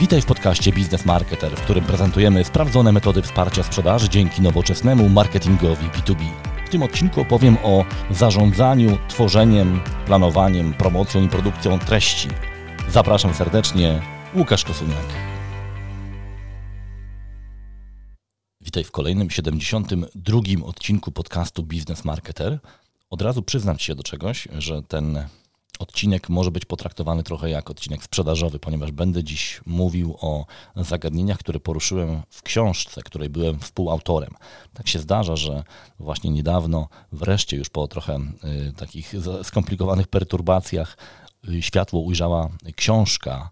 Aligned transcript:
Witaj 0.00 0.22
w 0.22 0.26
podcaście 0.26 0.72
Biznes 0.72 1.04
Marketer, 1.04 1.56
w 1.56 1.62
którym 1.62 1.84
prezentujemy 1.84 2.44
sprawdzone 2.44 2.92
metody 2.92 3.22
wsparcia 3.22 3.62
sprzedaży 3.62 4.08
dzięki 4.08 4.42
nowoczesnemu 4.42 5.08
marketingowi 5.08 5.86
B2B. 5.86 6.24
W 6.66 6.70
tym 6.70 6.82
odcinku 6.82 7.20
opowiem 7.20 7.56
o 7.62 7.84
zarządzaniu, 8.10 8.98
tworzeniem, 9.08 9.80
planowaniem, 10.06 10.74
promocją 10.74 11.24
i 11.24 11.28
produkcją 11.28 11.78
treści. 11.78 12.28
Zapraszam 12.88 13.34
serdecznie, 13.34 14.02
Łukasz 14.34 14.64
Kosuniak. 14.64 15.06
Witaj 18.60 18.84
w 18.84 18.90
kolejnym 18.90 19.30
72 19.30 20.40
odcinku 20.64 21.12
podcastu 21.12 21.62
Biznes 21.62 22.04
Marketer. 22.04 22.58
Od 23.10 23.22
razu 23.22 23.42
przyznam 23.42 23.78
się 23.78 23.94
do 23.94 24.02
czegoś, 24.02 24.48
że 24.58 24.82
ten 24.82 25.28
odcinek 25.78 26.28
może 26.28 26.50
być 26.50 26.64
potraktowany 26.64 27.22
trochę 27.22 27.50
jak 27.50 27.70
odcinek 27.70 28.04
sprzedażowy, 28.04 28.58
ponieważ 28.58 28.92
będę 28.92 29.24
dziś 29.24 29.60
mówił 29.66 30.16
o 30.20 30.46
zagadnieniach, 30.76 31.38
które 31.38 31.60
poruszyłem 31.60 32.22
w 32.30 32.42
książce, 32.42 33.02
której 33.02 33.30
byłem 33.30 33.58
współautorem. 33.58 34.30
Tak 34.74 34.88
się 34.88 34.98
zdarza, 34.98 35.36
że 35.36 35.62
właśnie 35.98 36.30
niedawno, 36.30 36.88
wreszcie 37.12 37.56
już 37.56 37.68
po 37.68 37.88
trochę 37.88 38.18
y, 38.68 38.72
takich 38.72 39.14
skomplikowanych 39.42 40.08
perturbacjach, 40.08 40.96
y, 41.48 41.62
światło 41.62 42.00
ujrzała 42.00 42.48
książka 42.76 43.50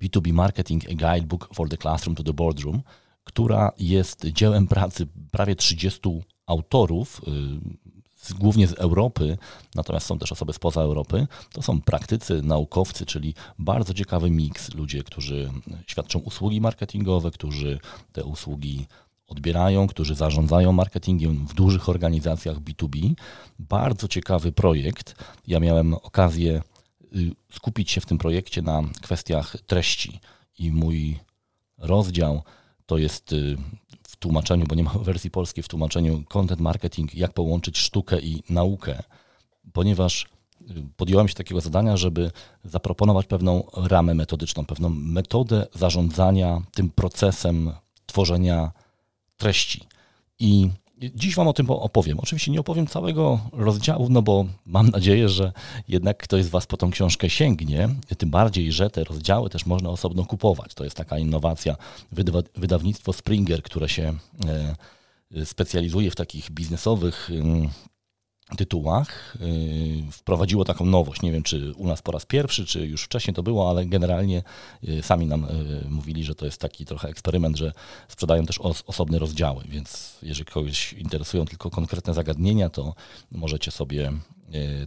B2B 0.00 0.32
Marketing 0.32 0.84
A 0.84 0.94
Guidebook 0.94 1.54
for 1.54 1.68
the 1.68 1.76
Classroom 1.76 2.16
to 2.16 2.22
the 2.22 2.32
Boardroom, 2.32 2.82
która 3.24 3.72
jest 3.78 4.26
dziełem 4.26 4.66
pracy 4.66 5.06
prawie 5.30 5.56
30 5.56 6.00
autorów, 6.46 7.20
y, 7.28 7.95
głównie 8.32 8.66
z 8.66 8.72
Europy, 8.72 9.38
natomiast 9.74 10.06
są 10.06 10.18
też 10.18 10.32
osoby 10.32 10.52
spoza 10.52 10.80
Europy. 10.80 11.26
To 11.52 11.62
są 11.62 11.80
praktycy, 11.80 12.42
naukowcy, 12.42 13.06
czyli 13.06 13.34
bardzo 13.58 13.94
ciekawy 13.94 14.30
miks, 14.30 14.74
ludzie, 14.74 15.02
którzy 15.02 15.50
świadczą 15.86 16.18
usługi 16.18 16.60
marketingowe, 16.60 17.30
którzy 17.30 17.78
te 18.12 18.24
usługi 18.24 18.86
odbierają, 19.26 19.86
którzy 19.86 20.14
zarządzają 20.14 20.72
marketingiem 20.72 21.46
w 21.46 21.54
dużych 21.54 21.88
organizacjach 21.88 22.58
B2B. 22.58 23.14
Bardzo 23.58 24.08
ciekawy 24.08 24.52
projekt. 24.52 25.24
Ja 25.46 25.60
miałem 25.60 25.94
okazję 25.94 26.62
y, 27.16 27.30
skupić 27.52 27.90
się 27.90 28.00
w 28.00 28.06
tym 28.06 28.18
projekcie 28.18 28.62
na 28.62 28.82
kwestiach 29.02 29.56
treści 29.66 30.20
i 30.58 30.72
mój 30.72 31.18
rozdział 31.78 32.42
to 32.86 32.98
jest 32.98 33.32
y, 33.32 33.56
w 34.16 34.18
tłumaczeniu, 34.18 34.66
bo 34.66 34.74
nie 34.74 34.82
ma 34.82 34.90
wersji 35.10 35.30
polskiej, 35.30 35.64
w 35.64 35.68
tłumaczeniu 35.68 36.24
content 36.28 36.60
marketing, 36.60 37.14
jak 37.14 37.32
połączyć 37.32 37.78
sztukę 37.78 38.20
i 38.20 38.42
naukę, 38.50 39.02
ponieważ 39.72 40.26
y, 40.60 40.66
podjąłem 40.96 41.28
się 41.28 41.34
takiego 41.34 41.60
zadania, 41.60 41.96
żeby 41.96 42.30
zaproponować 42.64 43.26
pewną 43.26 43.66
ramę 43.76 44.14
metodyczną, 44.14 44.66
pewną 44.66 44.88
metodę 44.90 45.66
zarządzania 45.74 46.62
tym 46.74 46.90
procesem 46.90 47.72
tworzenia 48.06 48.72
treści. 49.36 49.80
I 50.38 50.70
Dziś 50.98 51.34
Wam 51.34 51.48
o 51.48 51.52
tym 51.52 51.70
opowiem. 51.70 52.20
Oczywiście 52.20 52.50
nie 52.50 52.60
opowiem 52.60 52.86
całego 52.86 53.40
rozdziału, 53.52 54.08
no 54.10 54.22
bo 54.22 54.44
mam 54.66 54.88
nadzieję, 54.90 55.28
że 55.28 55.52
jednak 55.88 56.18
ktoś 56.18 56.44
z 56.44 56.48
Was 56.48 56.66
po 56.66 56.76
tą 56.76 56.90
książkę 56.90 57.30
sięgnie. 57.30 57.88
Tym 58.18 58.30
bardziej, 58.30 58.72
że 58.72 58.90
te 58.90 59.04
rozdziały 59.04 59.50
też 59.50 59.66
można 59.66 59.90
osobno 59.90 60.24
kupować. 60.24 60.74
To 60.74 60.84
jest 60.84 60.96
taka 60.96 61.18
innowacja. 61.18 61.76
Wydawnictwo 62.56 63.12
Springer, 63.12 63.62
które 63.62 63.88
się 63.88 64.14
e, 65.34 65.46
specjalizuje 65.46 66.10
w 66.10 66.16
takich 66.16 66.50
biznesowych 66.50 67.30
tytułach 68.56 69.36
y, 69.40 70.12
wprowadziło 70.12 70.64
taką 70.64 70.86
nowość. 70.86 71.22
Nie 71.22 71.32
wiem, 71.32 71.42
czy 71.42 71.74
u 71.74 71.86
nas 71.86 72.02
po 72.02 72.12
raz 72.12 72.26
pierwszy, 72.26 72.66
czy 72.66 72.86
już 72.86 73.02
wcześniej 73.02 73.34
to 73.34 73.42
było, 73.42 73.70
ale 73.70 73.86
generalnie 73.86 74.42
y, 74.88 75.02
sami 75.02 75.26
nam 75.26 75.44
y, 75.44 75.88
mówili, 75.88 76.24
że 76.24 76.34
to 76.34 76.44
jest 76.44 76.60
taki 76.60 76.84
trochę 76.84 77.08
eksperyment, 77.08 77.56
że 77.56 77.72
sprzedają 78.08 78.46
też 78.46 78.58
osobne 78.86 79.18
rozdziały, 79.18 79.64
więc 79.68 80.18
jeżeli 80.22 80.44
kogoś 80.44 80.92
interesują 80.92 81.44
tylko 81.44 81.70
konkretne 81.70 82.14
zagadnienia, 82.14 82.70
to 82.70 82.94
możecie 83.30 83.70
sobie 83.70 84.12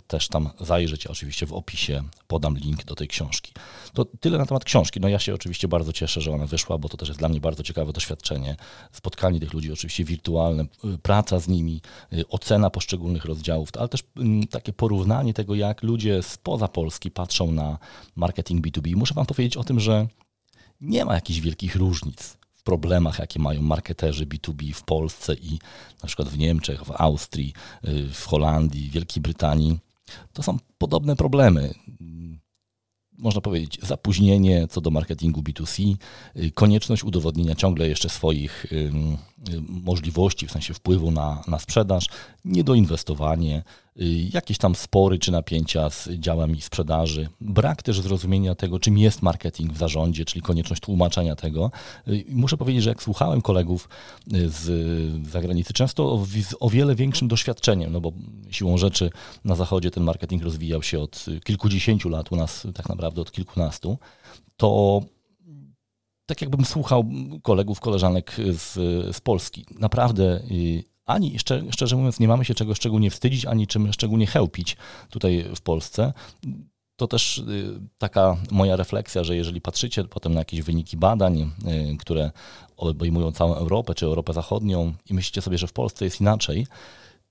też 0.07 0.27
tam 0.27 0.49
zajrzeć. 0.59 1.07
Oczywiście 1.07 1.45
w 1.45 1.53
opisie 1.53 2.03
podam 2.27 2.57
link 2.57 2.83
do 2.83 2.95
tej 2.95 3.07
książki. 3.07 3.53
To 3.93 4.05
tyle 4.05 4.37
na 4.37 4.45
temat 4.45 4.63
książki. 4.63 4.99
No 4.99 5.07
ja 5.09 5.19
się 5.19 5.33
oczywiście 5.33 5.67
bardzo 5.67 5.93
cieszę, 5.93 6.21
że 6.21 6.31
ona 6.31 6.47
wyszła, 6.47 6.77
bo 6.77 6.89
to 6.89 6.97
też 6.97 7.07
jest 7.07 7.19
dla 7.19 7.29
mnie 7.29 7.41
bardzo 7.41 7.63
ciekawe 7.63 7.93
doświadczenie. 7.93 8.55
Spotkanie 8.91 9.39
tych 9.39 9.53
ludzi 9.53 9.71
oczywiście 9.71 10.03
wirtualne, 10.03 10.63
y, 10.63 10.97
praca 10.97 11.39
z 11.39 11.47
nimi, 11.47 11.81
y, 12.13 12.27
ocena 12.27 12.69
poszczególnych 12.69 13.25
rozdziałów, 13.25 13.69
ale 13.79 13.89
też 13.89 14.03
mm, 14.17 14.47
takie 14.47 14.73
porównanie 14.73 15.33
tego, 15.33 15.55
jak 15.55 15.83
ludzie 15.83 16.23
spoza 16.23 16.67
Polski 16.67 17.11
patrzą 17.11 17.51
na 17.51 17.77
marketing 18.15 18.67
B2B. 18.67 18.95
Muszę 18.95 19.13
Wam 19.13 19.25
powiedzieć 19.25 19.57
o 19.57 19.63
tym, 19.63 19.79
że 19.79 20.07
nie 20.81 21.05
ma 21.05 21.15
jakichś 21.15 21.39
wielkich 21.39 21.75
różnic 21.75 22.38
problemach, 22.63 23.19
jakie 23.19 23.39
mają 23.39 23.61
marketerzy 23.61 24.25
B2B 24.25 24.73
w 24.73 24.83
Polsce 24.83 25.33
i 25.33 25.59
na 26.03 26.07
przykład 26.07 26.29
w 26.29 26.37
Niemczech, 26.37 26.83
w 26.83 26.91
Austrii, 26.91 27.53
y, 27.87 28.09
w 28.13 28.25
Holandii, 28.25 28.89
Wielkiej 28.89 29.21
Brytanii. 29.21 29.79
To 30.33 30.43
są 30.43 30.57
podobne 30.77 31.15
problemy. 31.15 31.73
Można 33.17 33.41
powiedzieć, 33.41 33.79
zapóźnienie 33.83 34.67
co 34.67 34.81
do 34.81 34.91
marketingu 34.91 35.41
B2C, 35.41 35.95
y, 36.35 36.51
konieczność 36.51 37.03
udowodnienia 37.03 37.55
ciągle 37.55 37.89
jeszcze 37.89 38.09
swoich 38.09 38.65
możliwości, 39.69 40.47
w 40.47 40.51
sensie 40.51 40.73
wpływu 40.73 41.11
na, 41.11 41.43
na 41.47 41.59
sprzedaż, 41.59 42.09
niedoinwestowanie, 42.45 43.63
Y, 43.63 43.88
jakieś 44.33 44.57
tam 44.57 44.75
spory 44.75 45.19
czy 45.19 45.31
napięcia 45.31 45.89
z 45.89 46.09
działami 46.09 46.61
sprzedaży, 46.61 47.29
brak 47.41 47.83
też 47.83 48.01
zrozumienia 48.01 48.55
tego, 48.55 48.79
czym 48.79 48.97
jest 48.97 49.21
marketing 49.21 49.73
w 49.73 49.77
zarządzie, 49.77 50.25
czyli 50.25 50.41
konieczność 50.41 50.81
tłumaczenia 50.81 51.35
tego. 51.35 51.71
Y, 52.07 52.25
muszę 52.29 52.57
powiedzieć, 52.57 52.83
że 52.83 52.89
jak 52.89 53.03
słuchałem 53.03 53.41
kolegów 53.41 53.89
y, 54.33 54.49
z 54.49 55.27
zagranicy, 55.27 55.73
często 55.73 56.03
o, 56.03 56.25
o 56.59 56.69
wiele 56.69 56.95
większym 56.95 57.27
doświadczeniem, 57.27 57.91
no 57.91 58.01
bo 58.01 58.11
siłą 58.51 58.77
rzeczy 58.77 59.11
na 59.45 59.55
zachodzie 59.55 59.91
ten 59.91 60.03
marketing 60.03 60.43
rozwijał 60.43 60.83
się 60.83 60.99
od 60.99 61.25
kilkudziesięciu 61.43 62.09
lat, 62.09 62.31
u 62.31 62.35
nas 62.35 62.67
tak 62.75 62.89
naprawdę 62.89 63.21
od 63.21 63.31
kilkunastu, 63.31 63.97
to 64.57 65.01
tak 66.25 66.41
jakbym 66.41 66.65
słuchał 66.65 67.05
kolegów, 67.41 67.79
koleżanek 67.79 68.35
z, 68.51 68.73
z 69.15 69.21
Polski. 69.21 69.65
Naprawdę 69.79 70.41
ani 71.09 71.39
szczerze 71.71 71.95
mówiąc 71.95 72.19
nie 72.19 72.27
mamy 72.27 72.45
się 72.45 72.53
czego 72.53 72.75
szczególnie 72.75 73.11
wstydzić, 73.11 73.45
ani 73.45 73.67
czym 73.67 73.93
szczególnie 73.93 74.27
chełpić 74.27 74.77
tutaj 75.09 75.45
w 75.55 75.61
Polsce. 75.61 76.13
To 76.95 77.07
też 77.07 77.37
y, 77.37 77.79
taka 77.97 78.37
moja 78.51 78.75
refleksja, 78.75 79.23
że 79.23 79.35
jeżeli 79.35 79.61
patrzycie 79.61 80.03
potem 80.03 80.33
na 80.33 80.39
jakieś 80.39 80.61
wyniki 80.61 80.97
badań, 80.97 81.51
y, 81.93 81.97
które 81.97 82.31
obejmują 82.77 83.31
całą 83.31 83.55
Europę 83.55 83.95
czy 83.95 84.05
Europę 84.05 84.33
Zachodnią 84.33 84.93
i 85.09 85.13
myślicie 85.13 85.41
sobie, 85.41 85.57
że 85.57 85.67
w 85.67 85.73
Polsce 85.73 86.05
jest 86.05 86.21
inaczej, 86.21 86.67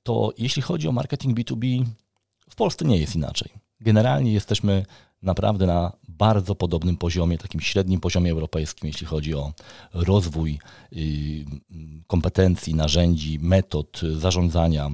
to 0.03 0.33
jeśli 0.39 0.63
chodzi 0.63 0.89
o 0.89 0.93
marketing 0.93 1.39
B2B, 1.39 1.85
w 2.51 2.55
Polsce 2.55 2.85
nie 2.85 2.99
jest 2.99 3.17
inaczej. 3.17 3.51
Generalnie 3.81 4.33
jesteśmy 4.33 4.87
naprawdę 5.23 5.67
na 5.67 5.93
bardzo 6.09 6.55
podobnym 6.55 6.97
poziomie, 6.97 7.39
takim 7.39 7.61
średnim 7.61 8.01
poziomie 8.01 8.33
europejskim, 8.33 8.87
jeśli 8.87 9.07
chodzi 9.07 9.35
o 9.35 9.53
rozwój 9.95 10.59
y, 10.93 10.99
kompetencji, 12.07 12.75
narzędzi, 12.75 13.39
metod 13.39 14.01
zarządzania 14.17 14.91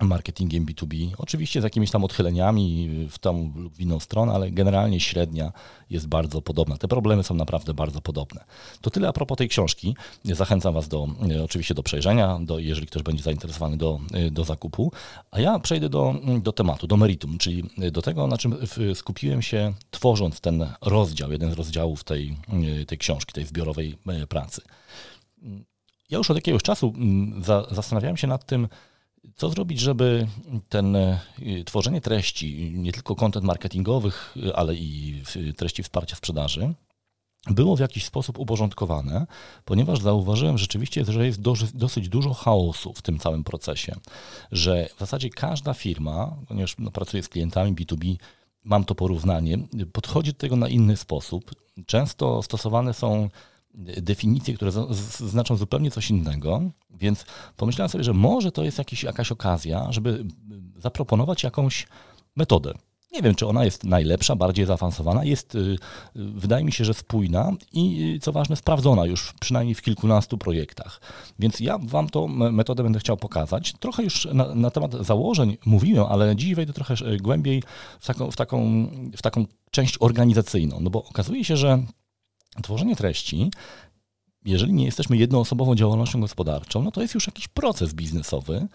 marketingiem 0.00 0.66
B2B. 0.66 1.10
Oczywiście 1.18 1.60
z 1.60 1.64
jakimiś 1.64 1.90
tam 1.90 2.04
odchyleniami 2.04 2.88
w 3.10 3.18
tą 3.18 3.52
lub 3.56 3.74
w 3.74 3.80
inną 3.80 4.00
stronę, 4.00 4.32
ale 4.32 4.50
generalnie 4.50 5.00
średnia 5.00 5.52
jest 5.90 6.08
bardzo 6.08 6.42
podobna. 6.42 6.76
Te 6.76 6.88
problemy 6.88 7.22
są 7.22 7.34
naprawdę 7.34 7.74
bardzo 7.74 8.00
podobne. 8.00 8.44
To 8.80 8.90
tyle 8.90 9.08
a 9.08 9.12
propos 9.12 9.38
tej 9.38 9.48
książki. 9.48 9.96
Zachęcam 10.24 10.74
Was 10.74 10.88
do, 10.88 11.08
e, 11.30 11.44
oczywiście 11.44 11.74
do 11.74 11.82
przejrzenia, 11.82 12.38
do, 12.42 12.58
jeżeli 12.58 12.86
ktoś 12.86 13.02
będzie 13.02 13.22
zainteresowany 13.22 13.76
do, 13.76 14.00
e, 14.12 14.30
do 14.30 14.44
zakupu. 14.44 14.92
A 15.30 15.40
ja 15.40 15.58
przejdę 15.58 15.88
do, 15.88 16.14
do 16.42 16.52
tematu, 16.52 16.86
do 16.86 16.96
meritum, 16.96 17.38
czyli 17.38 17.64
do 17.92 18.02
tego, 18.02 18.26
na 18.26 18.38
czym 18.38 18.56
skupiłem 18.94 19.42
się 19.42 19.72
tworząc 19.90 20.40
ten 20.40 20.66
rozdział, 20.82 21.32
jeden 21.32 21.50
z 21.50 21.54
rozdziałów 21.54 22.04
tej, 22.04 22.36
e, 22.80 22.86
tej 22.86 22.98
książki, 22.98 23.32
tej 23.32 23.44
zbiorowej 23.44 23.96
pracy. 24.28 24.62
Ja 26.10 26.18
już 26.18 26.30
od 26.30 26.36
jakiegoś 26.36 26.62
czasu 26.62 26.94
za, 27.40 27.66
zastanawiałem 27.70 28.16
się 28.16 28.26
nad 28.26 28.46
tym, 28.46 28.68
co 29.36 29.50
zrobić, 29.50 29.80
żeby 29.80 30.26
ten 30.68 30.96
y, 30.96 31.18
tworzenie 31.66 32.00
treści, 32.00 32.72
nie 32.74 32.92
tylko 32.92 33.16
kontent 33.16 33.44
marketingowych, 33.46 34.34
ale 34.54 34.74
i 34.74 35.22
treści 35.56 35.82
wsparcia 35.82 36.16
sprzedaży, 36.16 36.74
było 37.46 37.76
w 37.76 37.80
jakiś 37.80 38.04
sposób 38.04 38.38
uporządkowane, 38.38 39.26
ponieważ 39.64 40.00
zauważyłem 40.00 40.58
rzeczywiście, 40.58 41.04
że 41.04 41.26
jest 41.26 41.40
dosyć 41.74 42.08
dużo 42.08 42.34
chaosu 42.34 42.92
w 42.92 43.02
tym 43.02 43.18
całym 43.18 43.44
procesie, 43.44 43.96
że 44.52 44.88
w 44.96 44.98
zasadzie 44.98 45.30
każda 45.30 45.74
firma, 45.74 46.36
ponieważ 46.48 46.74
no, 46.78 46.90
pracuję 46.90 47.22
z 47.22 47.28
klientami 47.28 47.74
B2B, 47.74 48.16
mam 48.64 48.84
to 48.84 48.94
porównanie, 48.94 49.58
podchodzi 49.92 50.32
do 50.32 50.38
tego 50.38 50.56
na 50.56 50.68
inny 50.68 50.96
sposób. 50.96 51.50
Często 51.86 52.42
stosowane 52.42 52.94
są 52.94 53.30
definicje, 53.74 54.54
które 54.54 54.72
znaczą 55.18 55.56
zupełnie 55.56 55.90
coś 55.90 56.10
innego, 56.10 56.62
więc 56.90 57.24
pomyślałem 57.56 57.88
sobie, 57.88 58.04
że 58.04 58.12
może 58.12 58.52
to 58.52 58.64
jest 58.64 58.78
jakiś, 58.78 59.02
jakaś 59.02 59.32
okazja, 59.32 59.92
żeby 59.92 60.24
zaproponować 60.76 61.42
jakąś 61.42 61.86
metodę. 62.36 62.74
nie 63.12 63.22
wiem, 63.22 63.34
czy 63.34 63.46
ona 63.46 63.64
jest 63.64 63.84
najlepsza, 63.84 64.36
bardziej 64.36 64.66
zaawansowana, 64.66 65.24
jest, 65.24 65.54
y, 65.54 65.76
wydaje 66.14 66.64
mi 66.64 66.72
się, 66.72 66.84
że 66.84 66.94
spójna 66.94 67.52
i 67.72 68.18
co 68.22 68.32
ważne, 68.32 68.56
sprawdzona 68.56 69.06
już 69.06 69.32
przynajmniej 69.40 69.74
w 69.74 69.82
kilkunastu 69.82 70.38
projektach. 70.38 71.00
Więc 71.38 71.60
ja 71.60 71.78
Wam 71.78 72.10
tą 72.10 72.28
metodę 72.28 72.82
będę 72.82 72.98
chciał 72.98 73.16
pokazać. 73.16 73.72
Trochę 73.80 74.02
już 74.02 74.28
na, 74.32 74.54
na 74.54 74.70
temat 74.70 74.92
założeń 74.92 75.56
mówiłem, 75.66 76.06
ale 76.08 76.36
dziś 76.36 76.54
wejdę 76.54 76.72
trochę 76.72 76.94
głębiej 77.20 77.62
w 78.00 78.06
taką, 78.06 78.30
w, 78.30 78.36
taką, 78.36 78.86
w 79.16 79.22
taką 79.22 79.46
część 79.70 79.96
organizacyjną, 80.00 80.80
no 80.80 80.90
bo 80.90 81.04
okazuje 81.04 81.44
się, 81.44 81.56
że 81.56 81.82
tworzenie 82.62 82.96
treści 82.96 83.50
jeżeli 84.44 84.72
nie 84.72 84.84
jesteśmy 84.84 85.16
jednoosobową 85.16 85.74
działalnością 85.74 86.20
gospodarczą, 86.20 86.82
no 86.82 86.90
to 86.90 87.02
jest 87.02 87.14
już 87.14 87.26
jakiś 87.26 87.48
proces 87.48 87.94
biznesowy 87.94 88.68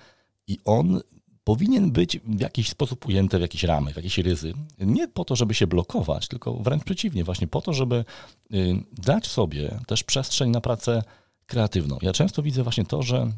i 0.47 0.59
on 0.65 1.01
powinien 1.43 1.91
być 1.91 2.19
w 2.19 2.39
jakiś 2.39 2.69
sposób 2.69 3.05
ujęty 3.05 3.37
w 3.37 3.41
jakieś 3.41 3.63
ramy, 3.63 3.93
w 3.93 3.95
jakieś 3.95 4.17
ryzy. 4.17 4.53
Nie 4.79 5.07
po 5.07 5.25
to, 5.25 5.35
żeby 5.35 5.53
się 5.53 5.67
blokować, 5.67 6.27
tylko 6.27 6.53
wręcz 6.53 6.83
przeciwnie, 6.83 7.23
właśnie 7.23 7.47
po 7.47 7.61
to, 7.61 7.73
żeby 7.73 8.05
y, 8.53 8.83
dać 8.91 9.27
sobie 9.27 9.79
też 9.87 10.03
przestrzeń 10.03 10.49
na 10.49 10.61
pracę 10.61 11.03
kreatywną. 11.45 11.97
Ja 12.01 12.13
często 12.13 12.43
widzę 12.43 12.63
właśnie 12.63 12.85
to, 12.85 13.03
że 13.03 13.31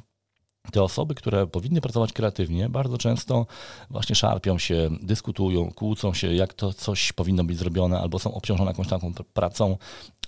te 0.71 0.83
osoby, 0.83 1.15
które 1.15 1.47
powinny 1.47 1.81
pracować 1.81 2.13
kreatywnie, 2.13 2.69
bardzo 2.69 2.97
często 2.97 3.45
właśnie 3.89 4.15
szarpią 4.15 4.57
się, 4.57 4.89
dyskutują, 5.01 5.71
kłócą 5.71 6.13
się, 6.13 6.33
jak 6.33 6.53
to 6.53 6.73
coś 6.73 7.13
powinno 7.13 7.43
być 7.43 7.57
zrobione, 7.57 7.99
albo 7.99 8.19
są 8.19 8.33
obciążone 8.33 8.71
jakąś 8.71 8.87
taką 8.87 9.13
pracą 9.33 9.77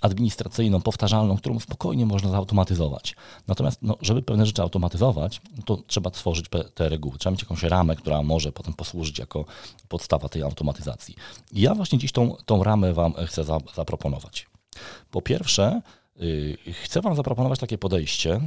administracyjną, 0.00 0.80
powtarzalną, 0.80 1.36
którą 1.36 1.60
spokojnie 1.60 2.06
można 2.06 2.30
zautomatyzować. 2.30 3.16
Natomiast, 3.48 3.82
no, 3.82 3.96
żeby 4.00 4.22
pewne 4.22 4.46
rzeczy 4.46 4.62
automatyzować, 4.62 5.40
to 5.64 5.78
trzeba 5.86 6.10
stworzyć 6.10 6.46
te 6.74 6.88
reguły. 6.88 7.18
Trzeba 7.18 7.30
mieć 7.30 7.42
jakąś 7.42 7.62
ramę, 7.62 7.96
która 7.96 8.22
może 8.22 8.52
potem 8.52 8.74
posłużyć 8.74 9.18
jako 9.18 9.44
podstawa 9.88 10.28
tej 10.28 10.42
automatyzacji. 10.42 11.16
I 11.52 11.60
ja 11.60 11.74
właśnie 11.74 11.98
dziś 11.98 12.12
tą, 12.12 12.36
tą 12.46 12.62
ramę 12.62 12.92
Wam 12.92 13.14
chcę 13.26 13.44
za, 13.44 13.58
zaproponować. 13.74 14.46
Po 15.10 15.22
pierwsze, 15.22 15.82
yy, 16.16 16.58
chcę 16.72 17.00
Wam 17.00 17.16
zaproponować 17.16 17.58
takie 17.58 17.78
podejście, 17.78 18.40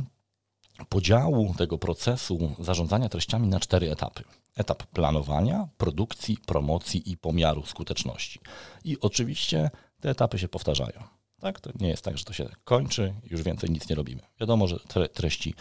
podziału 0.89 1.53
tego 1.57 1.77
procesu 1.77 2.55
zarządzania 2.59 3.09
treściami 3.09 3.47
na 3.47 3.59
cztery 3.59 3.91
etapy. 3.91 4.23
Etap 4.55 4.83
planowania, 4.83 5.67
produkcji, 5.77 6.37
promocji 6.45 7.11
i 7.11 7.17
pomiaru 7.17 7.65
skuteczności. 7.65 8.39
I 8.83 8.99
oczywiście 8.99 9.69
te 10.01 10.09
etapy 10.09 10.39
się 10.39 10.47
powtarzają. 10.47 11.03
Tak? 11.39 11.59
To 11.59 11.69
nie 11.79 11.89
jest 11.89 12.03
tak, 12.03 12.17
że 12.17 12.25
to 12.25 12.33
się 12.33 12.49
kończy, 12.63 13.13
już 13.29 13.43
więcej 13.43 13.69
nic 13.69 13.89
nie 13.89 13.95
robimy. 13.95 14.21
Wiadomo, 14.39 14.67
że 14.67 14.79
treści 15.13 15.53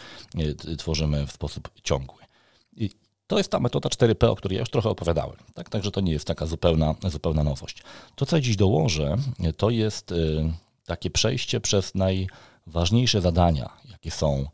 e, 0.69 0.75
tworzymy 0.75 1.27
w 1.27 1.31
sposób 1.31 1.69
ciągły. 1.83 2.23
I 2.75 2.89
to 3.27 3.37
jest 3.37 3.51
ta 3.51 3.59
metoda 3.59 3.89
4P, 3.89 4.27
o 4.27 4.35
której 4.35 4.55
ja 4.55 4.59
już 4.59 4.69
trochę 4.69 4.89
opowiadałem. 4.89 5.37
Tak? 5.53 5.69
Także 5.69 5.91
to 5.91 6.01
nie 6.01 6.11
jest 6.11 6.27
taka 6.27 6.45
zupełna, 6.45 6.95
zupełna 7.09 7.43
nowość. 7.43 7.83
To, 8.15 8.25
co 8.25 8.35
ja 8.35 8.41
dziś 8.41 8.55
dołożę, 8.55 9.15
to 9.57 9.69
jest 9.69 10.11
e, 10.11 10.15
takie 10.85 11.09
przejście 11.09 11.61
przez 11.61 11.95
najważniejsze 11.95 13.21
zadania, 13.21 13.69
jakie 13.91 14.11
są 14.11 14.45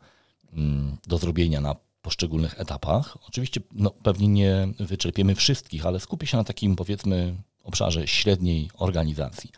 do 1.06 1.18
zrobienia 1.18 1.60
na 1.60 1.76
poszczególnych 2.02 2.60
etapach. 2.60 3.18
Oczywiście 3.28 3.60
no, 3.72 3.90
pewnie 3.90 4.28
nie 4.28 4.68
wyczerpiemy 4.78 5.34
wszystkich, 5.34 5.86
ale 5.86 6.00
skupię 6.00 6.26
się 6.26 6.36
na 6.36 6.44
takim 6.44 6.76
powiedzmy 6.76 7.34
obszarze 7.64 8.06
średniej 8.06 8.70
organizacji. 8.74 9.50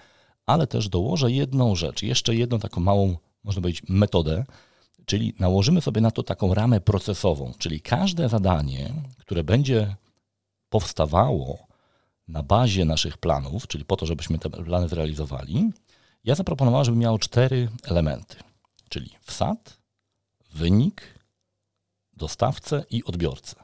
Ale 0.46 0.66
też 0.66 0.88
dołożę 0.88 1.30
jedną 1.30 1.76
rzecz, 1.76 2.02
jeszcze 2.02 2.34
jedną 2.34 2.58
taką 2.58 2.80
małą, 2.80 3.16
można 3.44 3.62
powiedzieć, 3.62 3.82
metodę, 3.88 4.44
czyli 5.04 5.34
nałożymy 5.38 5.80
sobie 5.80 6.00
na 6.00 6.10
to 6.10 6.22
taką 6.22 6.54
ramę 6.54 6.80
procesową, 6.80 7.52
czyli 7.58 7.80
każde 7.80 8.28
zadanie, 8.28 8.94
które 9.18 9.44
będzie 9.44 9.96
powstawało 10.68 11.66
na 12.28 12.42
bazie 12.42 12.84
naszych 12.84 13.18
planów, 13.18 13.66
czyli 13.66 13.84
po 13.84 13.96
to, 13.96 14.06
żebyśmy 14.06 14.38
te 14.38 14.50
plany 14.50 14.88
zrealizowali, 14.88 15.70
ja 16.24 16.34
zaproponowałem, 16.34 16.84
żeby 16.84 16.98
miało 16.98 17.18
cztery 17.18 17.68
elementy, 17.84 18.36
czyli 18.88 19.10
wsad, 19.22 19.81
wynik, 20.54 21.18
dostawcę 22.12 22.84
i 22.90 23.04
odbiorcę. 23.04 23.56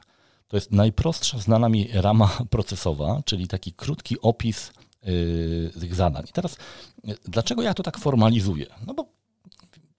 To 0.47 0.57
jest 0.57 0.71
najprostsza 0.71 1.39
znana 1.39 1.69
mi 1.69 1.89
rama 1.93 2.37
procesowa, 2.49 3.21
czyli 3.25 3.47
taki 3.47 3.73
krótki 3.73 4.21
opis 4.21 4.71
yy, 5.03 5.71
tych 5.79 5.95
zadań. 5.95 6.23
I 6.29 6.33
teraz, 6.33 6.57
yy, 7.03 7.17
dlaczego 7.25 7.61
ja 7.61 7.73
to 7.73 7.83
tak 7.83 7.97
formalizuję? 7.97 8.65
No 8.87 8.93
bo 8.93 9.05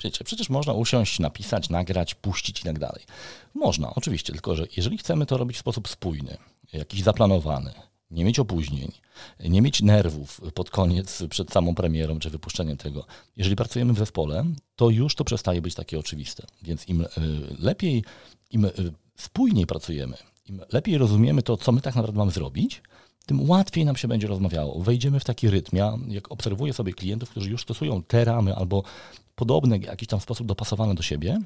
wiecie, 0.05 0.25
przecież 0.25 0.51
można 0.51 0.73
usiąść, 0.73 1.19
napisać, 1.19 1.69
nagrać, 1.69 2.15
puścić 2.15 2.61
i 2.61 2.65
tak 2.65 2.79
dalej. 2.79 3.05
Można, 3.55 3.95
oczywiście, 3.95 4.33
tylko 4.33 4.57
że 4.57 4.67
jeżeli 4.77 4.99
chcemy 4.99 5.27
to 5.27 5.37
robić 5.37 5.57
w 5.57 5.61
sposób 5.61 5.89
spójny, 5.89 6.37
jakiś 6.73 7.03
zaplanowany, 7.03 7.73
nie 8.11 8.25
mieć 8.25 8.39
opóźnień, 8.39 8.93
nie 9.41 9.63
mieć 9.63 9.83
nerwów 9.83 10.41
pod 10.55 10.71
koniec, 10.71 11.23
przed 11.31 11.51
samą 11.51 11.75
premierą 11.75 12.19
czy 12.19 12.31
wypuszczeniem 12.31 12.77
tego. 12.77 13.07
Jeżeli 13.37 13.57
pracujemy 13.57 13.93
w 13.93 13.99
zespole, 13.99 14.45
to 14.77 14.91
już 14.91 15.15
to 15.15 15.25
przestaje 15.25 15.63
być 15.63 15.75
takie 15.75 15.99
oczywiste. 15.99 16.47
Więc 16.63 16.89
im 16.89 17.01
y, 17.01 17.07
lepiej, 17.59 18.05
im 18.51 18.65
y, 18.65 18.73
spójniej 19.17 19.67
pracujemy, 19.67 20.17
im 20.47 20.61
lepiej 20.73 20.99
rozumiemy 20.99 21.43
to, 21.43 21.57
co 21.57 21.73
my 21.73 21.81
tak 21.81 21.95
naprawdę 21.95 22.19
mamy 22.19 22.31
zrobić, 22.31 22.83
tym 23.27 23.51
łatwiej 23.51 23.85
nam 23.85 23.97
się 23.97 24.09
będzie 24.09 24.27
rozmawiało. 24.27 24.81
Wejdziemy 24.81 25.21
w 25.21 25.25
taki 25.25 25.51
rytm. 25.51 25.77
Ja, 25.77 25.99
jak 26.09 26.33
obserwuję 26.33 26.73
sobie 26.73 26.93
klientów, 26.93 27.31
którzy 27.31 27.51
już 27.51 27.63
stosują 27.63 28.03
te 28.03 28.25
ramy 28.25 28.57
albo 28.57 28.83
podobne 29.35 29.79
w 29.79 29.83
jakiś 29.83 30.09
tam 30.09 30.21
sposób 30.21 30.47
dopasowane 30.47 30.95
do 30.95 31.03
siebie, 31.03 31.39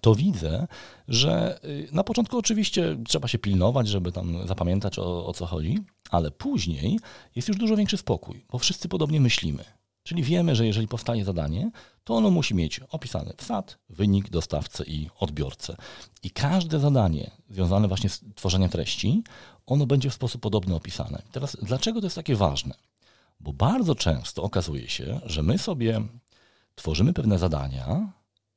to 0.00 0.14
widzę, 0.14 0.66
że 1.08 1.60
y, 1.64 1.88
na 1.92 2.04
początku 2.04 2.38
oczywiście 2.38 2.96
trzeba 3.08 3.28
się 3.28 3.38
pilnować, 3.38 3.88
żeby 3.88 4.12
tam 4.12 4.46
zapamiętać 4.46 4.98
o, 4.98 5.26
o, 5.26 5.32
co 5.32 5.46
chodzi, 5.46 5.78
ale 6.10 6.30
później 6.30 6.98
jest 7.36 7.48
już 7.48 7.56
dużo 7.56 7.76
większy 7.76 7.96
spokój, 7.96 8.44
bo 8.52 8.58
wszyscy 8.58 8.88
podobnie 8.88 9.20
myślimy. 9.20 9.64
Czyli 10.02 10.22
wiemy, 10.22 10.56
że 10.56 10.66
jeżeli 10.66 10.88
powstaje 10.88 11.24
zadanie, 11.24 11.70
to 12.04 12.14
ono 12.14 12.30
musi 12.30 12.54
mieć 12.54 12.80
opisany 12.90 13.32
wsad, 13.36 13.78
wynik, 13.88 14.30
dostawcę 14.30 14.84
i 14.84 15.10
odbiorcę. 15.18 15.76
I 16.22 16.30
każde 16.30 16.78
zadanie 16.78 17.30
związane 17.50 17.88
właśnie 17.88 18.10
z 18.10 18.20
tworzeniem 18.34 18.70
treści, 18.70 19.22
ono 19.66 19.86
będzie 19.86 20.10
w 20.10 20.14
sposób 20.14 20.42
podobny 20.42 20.74
opisane. 20.74 21.22
Teraz 21.32 21.56
dlaczego 21.62 22.00
to 22.00 22.06
jest 22.06 22.16
takie 22.16 22.36
ważne? 22.36 22.74
Bo 23.40 23.52
bardzo 23.52 23.94
często 23.94 24.42
okazuje 24.42 24.88
się, 24.88 25.20
że 25.24 25.42
my 25.42 25.58
sobie 25.58 26.02
tworzymy 26.74 27.12
pewne 27.12 27.38
zadania, 27.38 28.12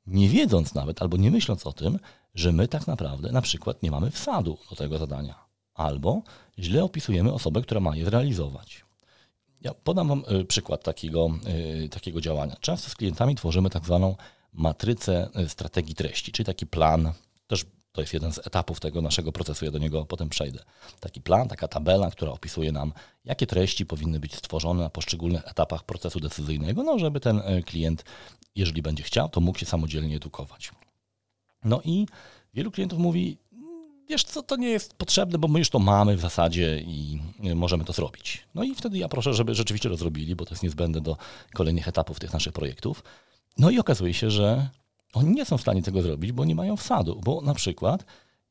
nie 0.07 0.29
wiedząc 0.29 0.73
nawet 0.73 1.01
albo 1.01 1.17
nie 1.17 1.31
myśląc 1.31 1.67
o 1.67 1.73
tym, 1.73 1.99
że 2.35 2.51
my 2.51 2.67
tak 2.67 2.87
naprawdę 2.87 3.31
na 3.31 3.41
przykład 3.41 3.83
nie 3.83 3.91
mamy 3.91 4.11
wsadu 4.11 4.57
do 4.69 4.75
tego 4.75 4.97
zadania, 4.97 5.35
albo 5.73 6.21
źle 6.59 6.83
opisujemy 6.83 7.33
osobę, 7.33 7.61
która 7.61 7.79
ma 7.81 7.95
je 7.95 8.05
zrealizować. 8.05 8.85
Ja 9.61 9.73
podam 9.73 10.07
Wam 10.07 10.23
y, 10.41 10.45
przykład 10.45 10.83
takiego, 10.83 11.29
y, 11.85 11.89
takiego 11.89 12.21
działania. 12.21 12.55
Często 12.59 12.89
z 12.89 12.95
klientami 12.95 13.35
tworzymy 13.35 13.69
tak 13.69 13.85
zwaną 13.85 14.15
matrycę 14.53 15.29
y, 15.39 15.49
strategii 15.49 15.95
treści, 15.95 16.31
czyli 16.31 16.45
taki 16.45 16.67
plan, 16.67 17.13
to 17.93 18.01
jest 18.01 18.13
jeden 18.13 18.33
z 18.33 18.47
etapów 18.47 18.79
tego 18.79 19.01
naszego 19.01 19.31
procesu, 19.31 19.65
ja 19.65 19.71
do 19.71 19.77
niego 19.77 20.05
potem 20.05 20.29
przejdę. 20.29 20.63
Taki 20.99 21.21
plan, 21.21 21.47
taka 21.47 21.67
tabela, 21.67 22.11
która 22.11 22.31
opisuje 22.31 22.71
nam, 22.71 22.93
jakie 23.25 23.47
treści 23.47 23.85
powinny 23.85 24.19
być 24.19 24.35
stworzone 24.35 24.83
na 24.83 24.89
poszczególnych 24.89 25.47
etapach 25.47 25.83
procesu 25.83 26.19
decyzyjnego, 26.19 26.83
no 26.83 26.99
żeby 26.99 27.19
ten 27.19 27.41
klient 27.65 28.03
jeżeli 28.55 28.81
będzie 28.81 29.03
chciał, 29.03 29.29
to 29.29 29.41
mógł 29.41 29.59
się 29.59 29.65
samodzielnie 29.65 30.15
edukować. 30.15 30.71
No 31.63 31.81
i 31.85 32.07
wielu 32.53 32.71
klientów 32.71 32.99
mówi, 32.99 33.37
wiesz 34.09 34.23
co, 34.23 34.43
to 34.43 34.55
nie 34.55 34.69
jest 34.69 34.93
potrzebne, 34.93 35.37
bo 35.37 35.47
my 35.47 35.59
już 35.59 35.69
to 35.69 35.79
mamy 35.79 36.17
w 36.17 36.19
zasadzie 36.19 36.79
i 36.79 37.19
możemy 37.55 37.85
to 37.85 37.93
zrobić. 37.93 38.43
No 38.55 38.63
i 38.63 38.75
wtedy 38.75 38.97
ja 38.97 39.07
proszę, 39.07 39.33
żeby 39.33 39.55
rzeczywiście 39.55 39.89
to 39.89 39.97
zrobili, 39.97 40.35
bo 40.35 40.45
to 40.45 40.51
jest 40.51 40.63
niezbędne 40.63 41.01
do 41.01 41.17
kolejnych 41.53 41.87
etapów 41.87 42.19
tych 42.19 42.33
naszych 42.33 42.53
projektów. 42.53 43.03
No 43.57 43.69
i 43.69 43.79
okazuje 43.79 44.13
się, 44.13 44.31
że 44.31 44.69
oni 45.13 45.35
nie 45.35 45.45
są 45.45 45.57
w 45.57 45.61
stanie 45.61 45.83
tego 45.83 46.01
zrobić, 46.01 46.31
bo 46.31 46.45
nie 46.45 46.55
mają 46.55 46.77
wsadu, 46.77 47.21
bo 47.23 47.41
na 47.41 47.53
przykład 47.53 48.05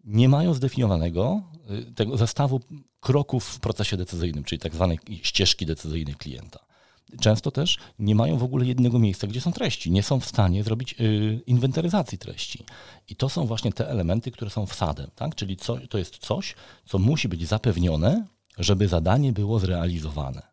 nie 0.04 0.28
mają 0.28 0.54
zdefiniowanego 0.54 1.42
y, 1.70 1.94
tego 1.94 2.16
zestawu 2.16 2.60
kroków 3.00 3.44
w 3.44 3.60
procesie 3.60 3.96
decyzyjnym, 3.96 4.44
czyli 4.44 4.58
tak 4.58 4.74
zwanej 4.74 4.98
ścieżki 5.22 5.66
decyzyjnej 5.66 6.14
klienta 6.14 6.72
często 7.20 7.50
też 7.50 7.78
nie 7.98 8.14
mają 8.14 8.38
w 8.38 8.42
ogóle 8.42 8.66
jednego 8.66 8.98
miejsca, 8.98 9.26
gdzie 9.26 9.40
są 9.40 9.52
treści. 9.52 9.90
Nie 9.90 10.02
są 10.02 10.20
w 10.20 10.26
stanie 10.26 10.64
zrobić 10.64 10.94
y, 11.00 11.40
inwentaryzacji 11.46 12.18
treści. 12.18 12.64
I 13.08 13.16
to 13.16 13.28
są 13.28 13.46
właśnie 13.46 13.72
te 13.72 13.88
elementy, 13.88 14.30
które 14.30 14.50
są 14.50 14.66
wsadem. 14.66 15.10
Tak? 15.14 15.34
Czyli 15.34 15.56
co, 15.56 15.76
to 15.90 15.98
jest 15.98 16.18
coś, 16.18 16.54
co 16.86 16.98
musi 16.98 17.28
być 17.28 17.48
zapewnione, 17.48 18.26
żeby 18.58 18.88
zadanie 18.88 19.32
było 19.32 19.58
zrealizowane. 19.58 20.51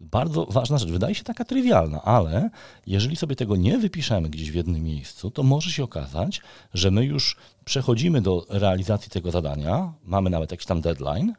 Bardzo 0.00 0.46
ważna 0.46 0.78
rzecz, 0.78 0.90
wydaje 0.90 1.14
się 1.14 1.24
taka 1.24 1.44
trywialna, 1.44 2.02
ale 2.02 2.50
jeżeli 2.86 3.16
sobie 3.16 3.36
tego 3.36 3.56
nie 3.56 3.78
wypiszemy 3.78 4.30
gdzieś 4.30 4.50
w 4.50 4.54
jednym 4.54 4.82
miejscu, 4.82 5.30
to 5.30 5.42
może 5.42 5.70
się 5.70 5.84
okazać, 5.84 6.40
że 6.74 6.90
my 6.90 7.04
już 7.04 7.36
przechodzimy 7.64 8.22
do 8.22 8.46
realizacji 8.48 9.10
tego 9.10 9.30
zadania, 9.30 9.92
mamy 10.02 10.30
nawet 10.30 10.50
jakiś 10.50 10.66
tam 10.66 10.80
deadline, 10.80 11.34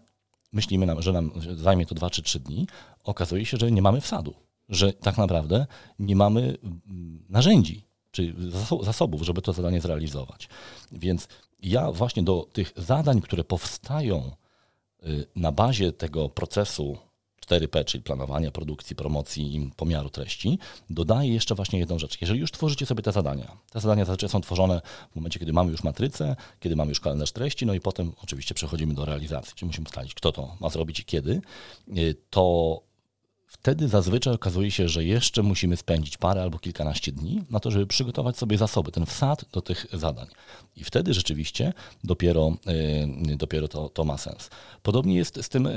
myślimy, 0.53 0.95
że 0.99 1.13
nam 1.13 1.31
zajmie 1.55 1.85
to 1.85 1.95
2 1.95 2.09
czy 2.09 2.21
3 2.21 2.39
dni, 2.39 2.67
okazuje 3.03 3.45
się, 3.45 3.57
że 3.57 3.71
nie 3.71 3.81
mamy 3.81 4.01
wsadu 4.01 4.33
że 4.69 4.93
tak 4.93 5.17
naprawdę 5.17 5.67
nie 5.99 6.15
mamy 6.15 6.57
mm, 6.63 7.25
narzędzi 7.29 7.85
czy 8.11 8.35
zasobów, 8.81 9.21
żeby 9.21 9.41
to 9.41 9.53
zadanie 9.53 9.81
zrealizować. 9.81 10.49
Więc 10.91 11.27
ja 11.59 11.91
właśnie 11.91 12.23
do 12.23 12.47
tych 12.53 12.73
zadań, 12.77 13.21
które 13.21 13.43
powstają 13.43 14.31
y, 15.03 15.27
na 15.35 15.51
bazie 15.51 15.91
tego 15.91 16.29
procesu 16.29 16.97
4P, 17.49 17.85
czyli 17.85 18.03
planowania, 18.03 18.51
produkcji, 18.51 18.95
promocji 18.95 19.55
i 19.55 19.71
pomiaru 19.75 20.09
treści, 20.09 20.59
dodaję 20.89 21.33
jeszcze 21.33 21.55
właśnie 21.55 21.79
jedną 21.79 21.99
rzecz. 21.99 22.21
Jeżeli 22.21 22.39
już 22.39 22.51
tworzycie 22.51 22.85
sobie 22.85 23.03
te 23.03 23.11
zadania, 23.11 23.57
te 23.71 23.79
zadania 23.79 24.05
zazwyczaj 24.05 24.29
są 24.29 24.41
tworzone 24.41 24.81
w 25.11 25.15
momencie, 25.15 25.39
kiedy 25.39 25.53
mamy 25.53 25.71
już 25.71 25.83
matrycę, 25.83 26.35
kiedy 26.59 26.75
mamy 26.75 26.89
już 26.89 26.99
kalendarz 26.99 27.31
treści, 27.31 27.65
no 27.65 27.73
i 27.73 27.79
potem 27.79 28.11
oczywiście 28.23 28.55
przechodzimy 28.55 28.93
do 28.93 29.05
realizacji, 29.05 29.53
czyli 29.55 29.67
musimy 29.67 29.85
ustalić, 29.85 30.13
kto 30.13 30.31
to 30.31 30.55
ma 30.59 30.69
zrobić 30.69 30.99
i 30.99 31.05
kiedy, 31.05 31.41
y, 31.97 32.15
to 32.29 32.88
wtedy 33.49 33.87
zazwyczaj 33.87 34.33
okazuje 34.33 34.71
się, 34.71 34.89
że 34.89 35.03
jeszcze 35.03 35.43
musimy 35.43 35.77
spędzić 35.77 36.17
parę 36.17 36.41
albo 36.41 36.59
kilkanaście 36.59 37.11
dni 37.11 37.43
na 37.49 37.59
to, 37.59 37.71
żeby 37.71 37.87
przygotować 37.87 38.37
sobie 38.37 38.57
zasoby, 38.57 38.91
ten 38.91 39.05
wsad 39.05 39.45
do 39.51 39.61
tych 39.61 39.85
zadań. 39.93 40.27
I 40.75 40.83
wtedy 40.83 41.13
rzeczywiście 41.13 41.73
dopiero, 42.03 42.51
yy, 43.27 43.37
dopiero 43.37 43.67
to, 43.67 43.89
to 43.89 44.05
ma 44.05 44.17
sens. 44.17 44.49
Podobnie 44.83 45.15
jest 45.15 45.39
z 45.41 45.49
tym, 45.49 45.69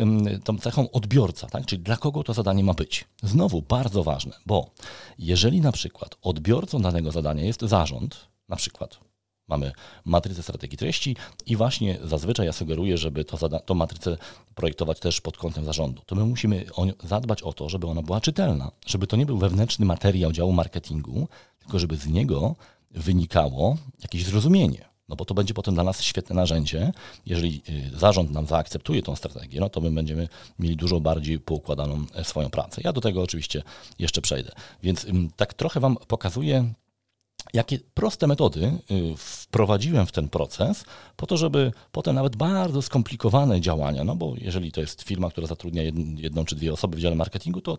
tą 0.45 0.59
cechą 0.59 0.91
odbiorca, 0.91 1.47
tak? 1.47 1.67
czyli 1.67 1.83
dla 1.83 1.97
kogo 1.97 2.23
to 2.23 2.35
zadanie 2.35 2.65
ma 2.65 2.75
być. 2.75 3.05
Znowu 3.23 3.63
bardzo 3.63 4.05
ważne, 4.05 4.33
bo 4.47 4.71
jeżeli 5.19 5.61
na 5.61 5.73
przykład 5.73 6.17
odbiorcą 6.23 6.83
danego 6.83 7.13
zadania 7.13 7.45
jest 7.45 7.63
zarząd, 7.63 8.27
na 8.49 8.57
przykład 8.57 9.12
Mamy 9.49 9.73
matrycę 10.05 10.43
strategii 10.43 10.79
treści 10.79 11.17
i 11.47 11.57
właśnie 11.57 11.99
zazwyczaj 12.05 12.47
ja 12.47 12.53
sugeruję, 12.53 12.99
żeby 12.99 13.25
to, 13.67 13.75
matrycę 13.75 14.17
projektować 14.55 15.01
też 15.01 15.21
pod 15.21 15.37
kątem 15.37 15.65
zarządu. 15.65 16.03
To 16.07 16.15
my 16.15 16.25
musimy 16.25 16.65
zadbać 17.05 17.43
o 17.43 17.53
to, 17.53 17.69
żeby 17.69 17.87
ona 17.87 18.03
była 18.03 18.21
czytelna, 18.21 18.71
żeby 18.87 19.07
to 19.07 19.17
nie 19.17 19.27
był 19.27 19.39
wewnętrzny 19.39 19.87
materiał 19.87 20.33
działu 20.33 20.53
marketingu, 20.53 21.29
tylko 21.59 21.79
żeby 21.79 21.97
z 21.97 22.07
niego 22.07 22.57
wynikało 22.91 23.77
jakieś 24.03 24.25
zrozumienie. 24.25 24.93
No 25.09 25.17
bo 25.17 25.25
to 25.25 25.35
będzie 25.35 25.55
potem 25.55 25.75
dla 25.75 25.85
nas 25.85 26.03
świetne 26.03 26.37
narzędzie. 26.37 26.93
Jeżeli 27.27 27.63
y, 27.95 27.99
zarząd 27.99 28.31
nam 28.31 28.47
zaakceptuje 28.47 29.03
tą 29.03 29.17
strategię, 29.17 29.61
no 29.61 29.69
to 29.69 29.81
my 29.81 29.91
będziemy 29.91 30.29
mieli 30.59 30.77
dużo 30.77 31.01
bardziej 31.01 31.41
poukładaną 31.41 32.05
e, 32.15 32.25
swoją 32.25 32.51
pracę. 32.51 32.81
Ja 32.85 32.93
do 32.93 33.01
tego 33.01 33.23
oczywiście 33.23 33.63
jeszcze 33.99 34.23
przejdę. 34.23 34.53
Więc 34.83 35.07
tak 35.37 35.55
trochę 35.55 35.81
Wam 35.81 35.97
pokazuję 36.09 36.73
jakie 37.55 37.79
proste 37.95 38.27
metody 38.27 38.73
y, 38.91 39.17
wprowadziłem 39.17 40.07
w 40.07 40.13
ten 40.13 40.29
proces, 40.29 40.85
po 41.17 41.27
to, 41.27 41.37
żeby 41.37 41.73
potem 41.93 42.15
nawet 42.15 42.37
bardzo 42.37 42.83
skomplikowane 42.83 43.61
działania, 43.61 44.05
no 44.05 44.17
bo 44.17 44.35
jeżeli 44.39 44.73
to 44.73 44.81
jest 44.81 45.03
firma, 45.03 45.31
która 45.31 45.47
zatrudnia 45.47 45.83
jedną 46.17 46.45
czy 46.45 46.57
dwie 46.57 46.73
osoby 46.73 46.97
w 46.97 47.01
dziale 47.01 47.17
marketingu, 47.17 47.61
to 47.61 47.79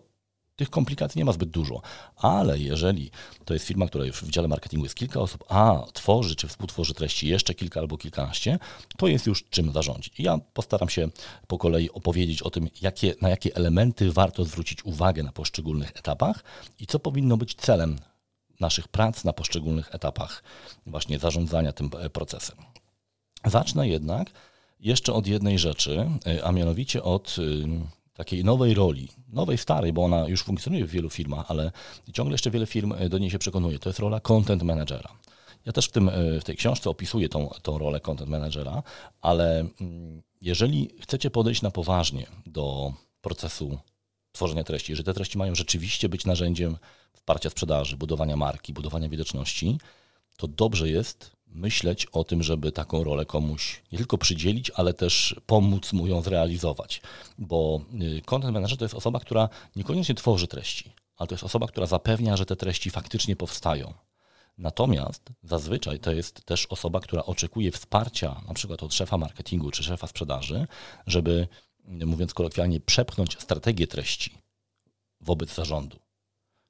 tych 0.56 0.70
komplikacji 0.70 1.18
nie 1.18 1.24
ma 1.24 1.32
zbyt 1.32 1.50
dużo. 1.50 1.82
Ale 2.16 2.58
jeżeli 2.58 3.10
to 3.44 3.54
jest 3.54 3.66
firma, 3.66 3.86
która 3.86 4.04
już 4.04 4.22
w 4.22 4.30
dziale 4.30 4.48
marketingu 4.48 4.84
jest 4.84 4.94
kilka 4.94 5.20
osób, 5.20 5.44
a 5.48 5.86
tworzy 5.92 6.36
czy 6.36 6.48
współtworzy 6.48 6.94
treści 6.94 7.28
jeszcze 7.28 7.54
kilka 7.54 7.80
albo 7.80 7.98
kilkanaście, 7.98 8.58
to 8.96 9.06
jest 9.06 9.26
już 9.26 9.44
czym 9.50 9.72
zarządzić. 9.72 10.20
ja 10.20 10.38
postaram 10.52 10.88
się 10.88 11.08
po 11.46 11.58
kolei 11.58 11.90
opowiedzieć 11.90 12.42
o 12.42 12.50
tym, 12.50 12.68
jakie, 12.82 13.14
na 13.20 13.28
jakie 13.28 13.56
elementy 13.56 14.12
warto 14.12 14.44
zwrócić 14.44 14.84
uwagę 14.84 15.22
na 15.22 15.32
poszczególnych 15.32 15.92
etapach 15.94 16.44
i 16.80 16.86
co 16.86 16.98
powinno 16.98 17.36
być 17.36 17.54
celem 17.54 17.98
naszych 18.60 18.88
prac 18.88 19.24
na 19.24 19.32
poszczególnych 19.32 19.94
etapach 19.94 20.42
właśnie 20.86 21.18
zarządzania 21.18 21.72
tym 21.72 21.90
e, 21.98 22.10
procesem. 22.10 22.56
Zacznę 23.44 23.88
jednak 23.88 24.30
jeszcze 24.80 25.12
od 25.12 25.26
jednej 25.26 25.58
rzeczy, 25.58 26.10
e, 26.26 26.44
a 26.44 26.52
mianowicie 26.52 27.02
od 27.02 27.36
e, 27.38 27.42
takiej 28.14 28.44
nowej 28.44 28.74
roli, 28.74 29.08
nowej, 29.28 29.58
starej, 29.58 29.92
bo 29.92 30.04
ona 30.04 30.28
już 30.28 30.42
funkcjonuje 30.42 30.86
w 30.86 30.90
wielu 30.90 31.10
firmach, 31.10 31.46
ale 31.48 31.72
ciągle 32.12 32.34
jeszcze 32.34 32.50
wiele 32.50 32.66
firm 32.66 32.94
do 33.08 33.18
niej 33.18 33.30
się 33.30 33.38
przekonuje. 33.38 33.78
To 33.78 33.88
jest 33.88 33.98
rola 33.98 34.20
content 34.20 34.62
managera. 34.62 35.08
Ja 35.66 35.72
też 35.72 35.86
w, 35.86 35.90
tym, 35.90 36.10
w 36.40 36.44
tej 36.44 36.56
książce 36.56 36.90
opisuję 36.90 37.28
tą, 37.28 37.50
tą 37.62 37.78
rolę 37.78 38.00
content 38.00 38.30
managera, 38.30 38.82
ale 39.20 39.66
mm, 39.80 40.22
jeżeli 40.40 40.90
chcecie 41.00 41.30
podejść 41.30 41.62
na 41.62 41.70
poważnie 41.70 42.26
do 42.46 42.92
procesu 43.20 43.78
tworzenia 44.32 44.64
treści, 44.64 44.96
że 44.96 45.04
te 45.04 45.14
treści 45.14 45.38
mają 45.38 45.54
rzeczywiście 45.54 46.08
być 46.08 46.26
narzędziem 46.26 46.76
wsparcia 47.14 47.50
sprzedaży, 47.50 47.96
budowania 47.96 48.36
marki, 48.36 48.72
budowania 48.72 49.08
widoczności, 49.08 49.78
to 50.36 50.48
dobrze 50.48 50.88
jest 50.88 51.34
myśleć 51.46 52.06
o 52.06 52.24
tym, 52.24 52.42
żeby 52.42 52.72
taką 52.72 53.04
rolę 53.04 53.26
komuś 53.26 53.82
nie 53.92 53.98
tylko 53.98 54.18
przydzielić, 54.18 54.70
ale 54.70 54.94
też 54.94 55.40
pomóc 55.46 55.92
mu 55.92 56.06
ją 56.06 56.22
zrealizować. 56.22 57.00
Bo 57.38 57.80
y, 58.18 58.22
content 58.24 58.54
manager 58.54 58.78
to 58.78 58.84
jest 58.84 58.94
osoba, 58.94 59.20
która 59.20 59.48
niekoniecznie 59.76 60.14
tworzy 60.14 60.46
treści, 60.46 60.92
ale 61.16 61.26
to 61.26 61.34
jest 61.34 61.44
osoba, 61.44 61.66
która 61.66 61.86
zapewnia, 61.86 62.36
że 62.36 62.46
te 62.46 62.56
treści 62.56 62.90
faktycznie 62.90 63.36
powstają. 63.36 63.94
Natomiast 64.58 65.22
zazwyczaj 65.42 66.00
to 66.00 66.12
jest 66.12 66.44
też 66.44 66.66
osoba, 66.66 67.00
która 67.00 67.24
oczekuje 67.24 67.72
wsparcia 67.72 68.40
na 68.48 68.54
przykład 68.54 68.82
od 68.82 68.94
szefa 68.94 69.18
marketingu 69.18 69.70
czy 69.70 69.82
szefa 69.82 70.06
sprzedaży, 70.06 70.66
żeby 71.06 71.48
mówiąc 71.84 72.34
kolokwialnie, 72.34 72.80
przepchnąć 72.80 73.42
strategię 73.42 73.86
treści 73.86 74.34
wobec 75.20 75.54
zarządu. 75.54 76.03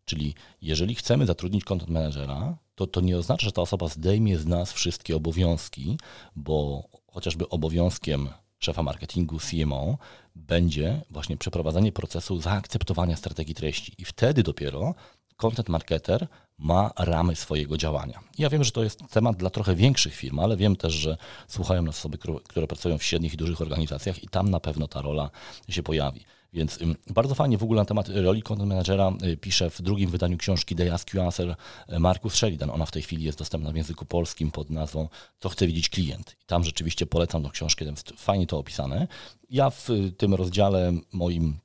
Czyli 0.05 0.35
jeżeli 0.63 0.95
chcemy 0.95 1.27
zatrudnić 1.27 1.65
content 1.65 1.91
managera, 1.91 2.59
to 2.75 2.87
to 2.87 3.01
nie 3.01 3.19
oznacza, 3.19 3.47
że 3.47 3.53
ta 3.53 3.63
osoba 3.63 3.89
zdejmie 3.89 4.39
z 4.39 4.47
nas 4.47 4.73
wszystkie 4.73 5.17
obowiązki, 5.17 5.99
bo 6.37 6.85
chociażby 7.13 7.49
obowiązkiem 7.49 8.29
szefa 8.59 8.83
marketingu 8.83 9.39
CMO 9.39 9.99
będzie 10.35 11.01
właśnie 11.11 11.37
przeprowadzenie 11.37 11.93
procesu 11.93 12.41
zaakceptowania 12.41 13.17
strategii 13.17 13.55
treści. 13.55 13.95
I 13.99 14.05
wtedy 14.05 14.43
dopiero 14.43 14.95
content 15.37 15.69
marketer 15.69 16.27
ma 16.59 16.91
ramy 16.99 17.37
swojego 17.37 17.77
działania. 17.77 18.21
Ja 18.39 18.51
wiem, 18.51 18.65
że 18.65 18.71
to 18.71 18.85
jest 18.85 19.01
temat 19.11 19.37
dla 19.37 19.51
trochę 19.51 19.75
większych 19.75 20.15
firm, 20.15 20.39
ale 20.39 20.57
wiem 20.57 20.77
też, 20.77 20.93
że 20.93 21.17
słuchają 21.49 21.83
nas 21.83 21.99
osoby, 21.99 22.19
które 22.49 22.67
pracują 22.67 22.99
w 22.99 23.03
średnich 23.05 23.35
i 23.35 23.37
dużych 23.37 23.61
organizacjach 23.61 24.23
i 24.23 24.29
tam 24.29 24.51
na 24.51 24.61
pewno 24.61 24.89
ta 24.89 25.03
rola 25.03 25.31
się 25.69 25.83
pojawi. 25.83 26.25
Więc 26.55 26.79
bardzo 27.11 27.35
fajnie 27.35 27.59
w 27.59 27.63
ogóle 27.63 27.81
na 27.81 27.85
temat 27.85 28.09
roli 28.09 28.43
content 28.43 28.69
managera 28.69 29.13
y, 29.23 29.37
pisze 29.37 29.71
w 29.71 29.83
drugim 29.83 30.11
wydaniu 30.11 30.39
książki 30.39 30.77
They 30.77 30.93
Ask 30.93 31.15
You 31.15 31.23
Answer 31.23 31.57
y, 31.89 31.99
Markus 31.99 32.35
Sheridan. 32.35 32.71
Ona 32.71 32.87
w 32.87 32.91
tej 32.91 33.03
chwili 33.03 33.25
jest 33.25 33.39
dostępna 33.39 33.73
w 33.73 33.77
języku 33.77 34.05
polskim 34.05 34.51
pod 34.51 34.71
nazwą 34.71 35.09
Co 35.41 35.49
chce 35.49 35.67
widzieć 35.67 35.89
klient. 35.89 36.37
I 36.43 36.47
tam 36.47 36.65
rzeczywiście 36.65 37.07
polecam 37.07 37.43
tą 37.43 37.51
książkę, 37.51 37.85
jest 37.85 38.13
fajnie 38.17 38.47
to 38.47 38.59
opisane. 38.59 39.09
Ja 39.51 39.71
w 39.71 39.91
y, 39.91 40.13
tym 40.13 40.35
rozdziale 40.35 40.93
moim 41.13 41.59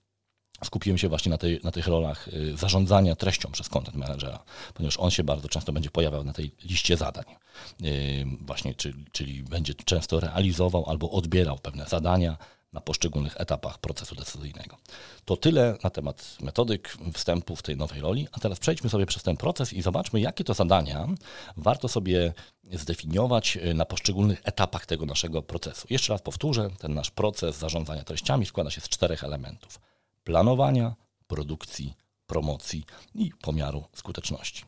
skupiłem 0.64 0.98
się 0.98 1.10
właśnie 1.10 1.30
na, 1.30 1.38
tej, 1.38 1.60
na 1.64 1.72
tych 1.72 1.88
rolach 1.88 2.30
zarządzania 2.56 3.16
treścią 3.16 3.52
przez 3.52 3.70
content 3.70 3.98
managera, 3.98 4.44
ponieważ 4.74 4.98
on 4.98 5.12
się 5.12 5.24
bardzo 5.24 5.50
często 5.50 5.72
będzie 5.74 5.90
pojawiał 5.90 6.24
na 6.24 6.34
tej 6.34 6.52
liście 6.64 6.98
zadań. 6.98 7.26
Właśnie, 8.42 8.76
czyli, 8.76 9.06
czyli 9.12 9.44
będzie 9.44 9.74
często 9.74 10.20
realizował 10.20 10.90
albo 10.90 11.12
odbierał 11.12 11.58
pewne 11.58 11.86
zadania 11.86 12.38
na 12.74 12.82
poszczególnych 12.82 13.42
etapach 13.42 13.78
procesu 13.78 14.16
decyzyjnego. 14.16 14.78
To 15.26 15.38
tyle 15.38 15.78
na 15.84 15.90
temat 15.90 16.38
metodyk 16.42 16.98
wstępu 17.14 17.56
w 17.56 17.62
tej 17.62 17.78
nowej 17.78 18.02
roli, 18.02 18.28
a 18.32 18.40
teraz 18.40 18.60
przejdźmy 18.60 18.90
sobie 18.90 19.06
przez 19.06 19.24
ten 19.24 19.38
proces 19.38 19.74
i 19.74 19.82
zobaczmy, 19.82 20.20
jakie 20.20 20.44
to 20.44 20.54
zadania 20.54 21.08
warto 21.58 21.88
sobie 21.88 22.34
zdefiniować 22.72 23.58
y, 23.58 23.74
na 23.74 23.86
poszczególnych 23.86 24.42
etapach 24.44 24.86
tego 24.86 25.06
naszego 25.06 25.42
procesu. 25.42 25.88
Jeszcze 25.90 26.14
raz 26.14 26.22
powtórzę, 26.22 26.70
ten 26.80 26.94
nasz 26.94 27.12
proces 27.12 27.58
zarządzania 27.58 28.04
treściami 28.04 28.46
składa 28.46 28.72
się 28.72 28.82
z 28.82 28.90
czterech 28.90 29.24
elementów 29.24 29.80
planowania, 30.24 30.96
produkcji, 31.28 31.94
promocji 32.28 32.86
i 33.16 33.32
pomiaru 33.42 33.86
skuteczności. 33.94 34.66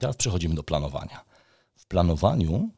Teraz 0.00 0.16
przechodzimy 0.16 0.54
do 0.54 0.62
planowania. 0.62 1.24
W 1.76 1.86
planowaniu 1.86 2.70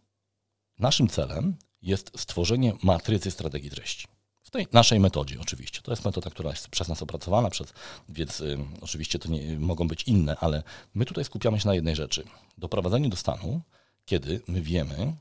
naszym 0.78 1.08
celem 1.08 1.56
jest 1.82 2.20
stworzenie 2.20 2.72
matrycy 2.82 3.30
strategii 3.30 3.70
treści. 3.70 4.06
W 4.50 4.52
tej 4.52 4.66
naszej 4.72 5.00
metodzie 5.00 5.40
oczywiście. 5.40 5.80
To 5.82 5.92
jest 5.92 6.04
metoda, 6.04 6.30
która 6.30 6.50
jest 6.50 6.68
przez 6.68 6.88
nas 6.88 7.02
opracowana, 7.02 7.50
przez, 7.50 7.72
więc 8.08 8.40
y, 8.40 8.58
oczywiście 8.80 9.18
to 9.18 9.28
nie, 9.28 9.58
mogą 9.58 9.88
być 9.88 10.02
inne, 10.02 10.36
ale 10.36 10.62
my 10.94 11.04
tutaj 11.04 11.24
skupiamy 11.24 11.60
się 11.60 11.68
na 11.68 11.74
jednej 11.74 11.96
rzeczy. 11.96 12.24
Doprowadzenie 12.58 13.08
do 13.08 13.16
stanu, 13.16 13.60
kiedy 14.04 14.40
my 14.48 14.60
wiemy, 14.62 15.14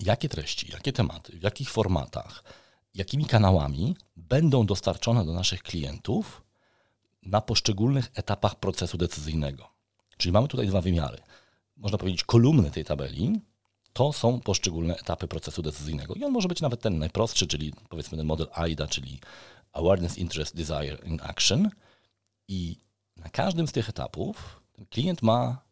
jakie 0.00 0.28
treści, 0.28 0.72
jakie 0.72 0.92
tematy, 0.92 1.38
w 1.38 1.42
jakich 1.42 1.70
formatach, 1.70 2.44
jakimi 2.94 3.24
kanałami 3.24 3.96
będą 4.16 4.66
dostarczone 4.66 5.24
do 5.24 5.32
naszych 5.32 5.62
klientów 5.62 6.42
na 7.22 7.40
poszczególnych 7.40 8.10
etapach 8.14 8.54
procesu 8.54 8.98
decyzyjnego. 8.98 9.68
Czyli 10.16 10.32
mamy 10.32 10.48
tutaj 10.48 10.66
dwa 10.66 10.80
wymiary. 10.80 11.18
Można 11.76 11.98
powiedzieć, 11.98 12.24
kolumny 12.24 12.70
tej 12.70 12.84
tabeli 12.84 13.40
to 13.96 14.12
są 14.12 14.40
poszczególne 14.40 14.96
etapy 14.96 15.28
procesu 15.28 15.62
decyzyjnego. 15.62 16.14
I 16.14 16.24
on 16.24 16.32
może 16.32 16.48
być 16.48 16.60
nawet 16.60 16.80
ten 16.80 16.98
najprostszy, 16.98 17.46
czyli 17.46 17.72
powiedzmy 17.88 18.18
ten 18.18 18.26
model 18.26 18.46
AIDA, 18.52 18.86
czyli 18.86 19.20
Awareness, 19.72 20.18
Interest, 20.18 20.56
Desire 20.56 20.98
in 21.04 21.18
Action. 21.22 21.70
I 22.48 22.76
na 23.16 23.28
każdym 23.28 23.68
z 23.68 23.72
tych 23.72 23.88
etapów 23.88 24.60
klient 24.90 25.22
ma 25.22 25.62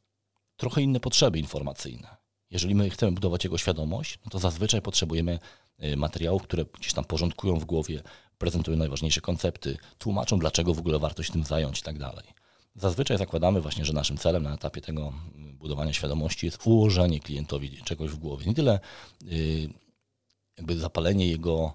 trochę 0.56 0.82
inne 0.82 1.00
potrzeby 1.00 1.38
informacyjne. 1.38 2.16
Jeżeli 2.50 2.74
my 2.74 2.90
chcemy 2.90 3.12
budować 3.12 3.44
jego 3.44 3.58
świadomość, 3.58 4.18
no 4.24 4.30
to 4.30 4.38
zazwyczaj 4.38 4.82
potrzebujemy 4.82 5.38
Y, 5.82 5.96
materiałów, 5.96 6.42
które 6.42 6.64
gdzieś 6.64 6.92
tam 6.92 7.04
porządkują 7.04 7.58
w 7.58 7.64
głowie, 7.64 8.02
prezentują 8.38 8.76
najważniejsze 8.76 9.20
koncepty, 9.20 9.76
tłumaczą, 9.98 10.38
dlaczego 10.38 10.74
w 10.74 10.78
ogóle 10.78 10.98
warto 10.98 11.22
się 11.22 11.32
tym 11.32 11.44
zająć 11.44 11.78
i 11.78 11.82
tak 11.82 11.98
dalej. 11.98 12.24
Zazwyczaj 12.74 13.18
zakładamy 13.18 13.60
właśnie, 13.60 13.84
że 13.84 13.92
naszym 13.92 14.18
celem 14.18 14.42
na 14.42 14.54
etapie 14.54 14.80
tego 14.80 15.12
budowania 15.34 15.92
świadomości 15.92 16.46
jest 16.46 16.66
ułożenie 16.66 17.20
klientowi 17.20 17.82
czegoś 17.84 18.10
w 18.10 18.18
głowie. 18.18 18.46
Nie 18.46 18.54
tyle 18.54 18.80
y, 19.22 19.68
jakby 20.56 20.78
zapalenie 20.78 21.26
jego 21.26 21.74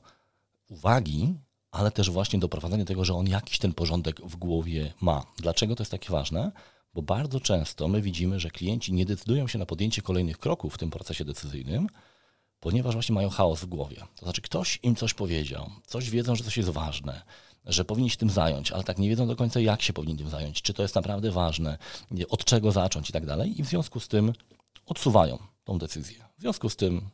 uwagi, 0.70 1.34
ale 1.72 1.92
też 1.92 2.10
właśnie 2.10 2.40
doprowadzenie 2.40 2.84
do 2.84 2.88
tego, 2.88 3.06
że 3.06 3.14
on 3.14 3.28
jakiś 3.28 3.60
ten 3.60 3.74
porządek 3.74 4.22
w 4.22 4.36
głowie 4.36 4.94
ma. 5.02 5.24
Dlaczego 5.38 5.76
to 5.76 5.82
jest 5.84 5.92
takie 5.92 6.10
ważne? 6.10 6.52
Bo 6.94 7.02
bardzo 7.02 7.40
często 7.40 7.88
my 7.88 8.02
widzimy, 8.02 8.40
że 8.40 8.50
klienci 8.50 8.94
nie 8.94 9.06
decydują 9.06 9.48
się 9.48 9.60
na 9.60 9.66
podjęcie 9.66 10.02
kolejnych 10.02 10.38
kroków 10.38 10.76
w 10.76 10.78
tym 10.78 10.90
procesie 10.90 11.26
decyzyjnym, 11.26 11.88
ponieważ 12.60 12.94
właśnie 12.94 13.16
mają 13.16 13.30
chaos 13.30 13.62
w 13.62 13.66
głowie. 13.66 13.98
To 14.16 14.26
znaczy, 14.26 14.42
ktoś 14.42 14.80
im 14.84 14.96
coś 14.96 15.14
powiedział, 15.14 15.70
coś 15.86 16.10
wiedzą, 16.10 16.36
że 16.36 16.44
coś 16.44 16.58
jest 16.58 16.70
ważne, 16.70 17.22
że 17.66 17.86
powinni 17.86 18.10
się 18.10 18.18
tym 18.18 18.30
zająć, 18.30 18.72
ale 18.72 18.84
tak 18.84 18.98
nie 18.98 19.10
wiedzą 19.10 19.28
do 19.28 19.36
końca, 19.36 19.60
jak 19.60 19.82
się 19.82 19.94
powinni 19.94 20.18
tym 20.18 20.30
zająć, 20.30 20.62
czy 20.62 20.74
to 20.74 20.82
jest 20.82 20.96
naprawdę 20.96 21.32
ważne, 21.32 21.78
od 22.30 22.46
czego 22.46 22.72
zacząć 22.72 23.10
i 23.10 23.14
tak 23.14 23.26
dalej. 23.26 23.60
I 23.60 23.64
w 23.64 23.68
związku 23.68 24.00
z 24.00 24.08
tym 24.08 24.34
odsuwają 24.86 25.38
tą 25.64 25.78
decyzję. 25.78 26.26
W 26.38 26.42
związku 26.42 26.70
z 26.70 26.76
tym 26.76 27.10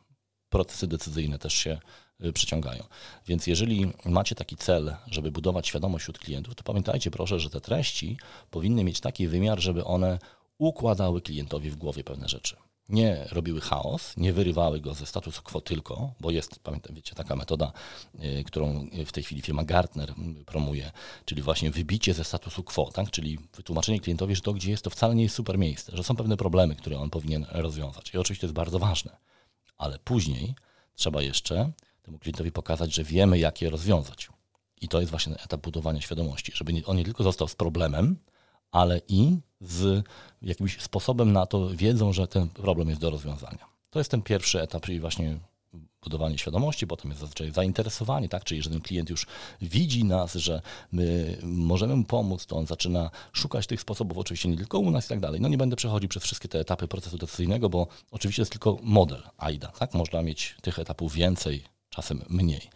procesy 0.48 0.86
decyzyjne 0.86 1.38
też 1.38 1.54
się 1.54 1.78
y, 2.24 2.32
przyciągają. 2.32 2.84
Więc 3.26 3.46
jeżeli 3.46 3.92
macie 4.04 4.34
taki 4.34 4.56
cel, 4.56 4.96
żeby 5.06 5.32
budować 5.32 5.68
świadomość 5.68 6.02
wśród 6.02 6.18
klientów, 6.18 6.54
to 6.54 6.62
pamiętajcie 6.62 7.10
proszę, 7.10 7.40
że 7.40 7.50
te 7.50 7.60
treści 7.60 8.18
powinny 8.50 8.84
mieć 8.84 9.00
taki 9.00 9.28
wymiar, 9.28 9.60
żeby 9.60 9.84
one 9.84 10.18
układały 10.58 11.22
klientowi 11.22 11.70
w 11.70 11.76
głowie 11.76 12.04
pewne 12.04 12.28
rzeczy 12.28 12.56
nie 12.88 13.26
robiły 13.32 13.60
chaos, 13.60 14.16
nie 14.16 14.32
wyrywały 14.32 14.80
go 14.80 14.94
ze 14.94 15.06
statusu 15.06 15.42
quo 15.42 15.60
tylko, 15.60 16.14
bo 16.20 16.30
jest, 16.30 16.58
pamiętam, 16.58 16.94
wiecie, 16.94 17.14
taka 17.14 17.36
metoda, 17.36 17.72
y, 18.14 18.44
którą 18.44 18.88
w 19.06 19.12
tej 19.12 19.24
chwili 19.24 19.42
firma 19.42 19.64
Gartner 19.64 20.14
promuje, 20.46 20.92
czyli 21.24 21.42
właśnie 21.42 21.70
wybicie 21.70 22.14
ze 22.14 22.24
statusu 22.24 22.62
quo, 22.62 22.90
tak? 22.92 23.10
czyli 23.10 23.38
wytłumaczenie 23.56 24.00
klientowi, 24.00 24.36
że 24.36 24.42
to, 24.42 24.52
gdzie 24.52 24.70
jest, 24.70 24.84
to 24.84 24.90
wcale 24.90 25.14
nie 25.14 25.22
jest 25.22 25.34
super 25.34 25.58
miejsce, 25.58 25.96
że 25.96 26.04
są 26.04 26.16
pewne 26.16 26.36
problemy, 26.36 26.76
które 26.76 26.98
on 26.98 27.10
powinien 27.10 27.46
rozwiązać. 27.50 28.14
I 28.14 28.18
oczywiście 28.18 28.40
to 28.40 28.46
jest 28.46 28.54
bardzo 28.54 28.78
ważne, 28.78 29.16
ale 29.78 29.98
później 29.98 30.54
trzeba 30.94 31.22
jeszcze 31.22 31.72
temu 32.02 32.18
klientowi 32.18 32.52
pokazać, 32.52 32.94
że 32.94 33.04
wiemy, 33.04 33.38
jak 33.38 33.62
je 33.62 33.70
rozwiązać. 33.70 34.28
I 34.80 34.88
to 34.88 35.00
jest 35.00 35.10
właśnie 35.10 35.34
etap 35.34 35.60
budowania 35.60 36.00
świadomości, 36.00 36.52
żeby 36.54 36.72
on 36.86 36.96
nie 36.96 37.04
tylko 37.04 37.24
został 37.24 37.48
z 37.48 37.54
problemem, 37.54 38.16
ale 38.76 39.00
i 39.08 39.38
z 39.60 40.04
jakimś 40.42 40.82
sposobem 40.82 41.32
na 41.32 41.46
to 41.46 41.68
wiedzą, 41.68 42.12
że 42.12 42.26
ten 42.26 42.48
problem 42.48 42.88
jest 42.88 43.00
do 43.00 43.10
rozwiązania. 43.10 43.66
To 43.90 44.00
jest 44.00 44.10
ten 44.10 44.22
pierwszy 44.22 44.62
etap, 44.62 44.86
czyli 44.86 45.00
właśnie 45.00 45.38
budowanie 46.02 46.38
świadomości, 46.38 46.86
potem 46.86 47.10
jest 47.10 47.20
zazwyczaj 47.20 47.52
zainteresowanie, 47.52 48.28
tak? 48.28 48.44
czyli 48.44 48.62
że 48.62 48.70
ten 48.70 48.80
klient 48.80 49.10
już 49.10 49.26
widzi 49.62 50.04
nas, 50.04 50.34
że 50.34 50.62
my 50.92 51.36
możemy 51.42 51.96
mu 51.96 52.04
pomóc, 52.04 52.46
to 52.46 52.56
on 52.56 52.66
zaczyna 52.66 53.10
szukać 53.32 53.66
tych 53.66 53.80
sposobów, 53.80 54.18
oczywiście 54.18 54.48
nie 54.48 54.56
tylko 54.56 54.78
u 54.78 54.90
nas 54.90 55.06
i 55.06 55.08
tak 55.08 55.20
dalej. 55.20 55.40
No 55.40 55.48
nie 55.48 55.58
będę 55.58 55.76
przechodził 55.76 56.08
przez 56.08 56.22
wszystkie 56.22 56.48
te 56.48 56.60
etapy 56.60 56.88
procesu 56.88 57.18
decyzyjnego, 57.18 57.68
bo 57.68 57.86
oczywiście 58.10 58.42
jest 58.42 58.52
tylko 58.52 58.78
model 58.82 59.22
AIDA, 59.38 59.68
tak? 59.68 59.94
Można 59.94 60.22
mieć 60.22 60.56
tych 60.62 60.78
etapów 60.78 61.12
więcej, 61.12 61.64
czasem 61.90 62.24
mniej. 62.28 62.70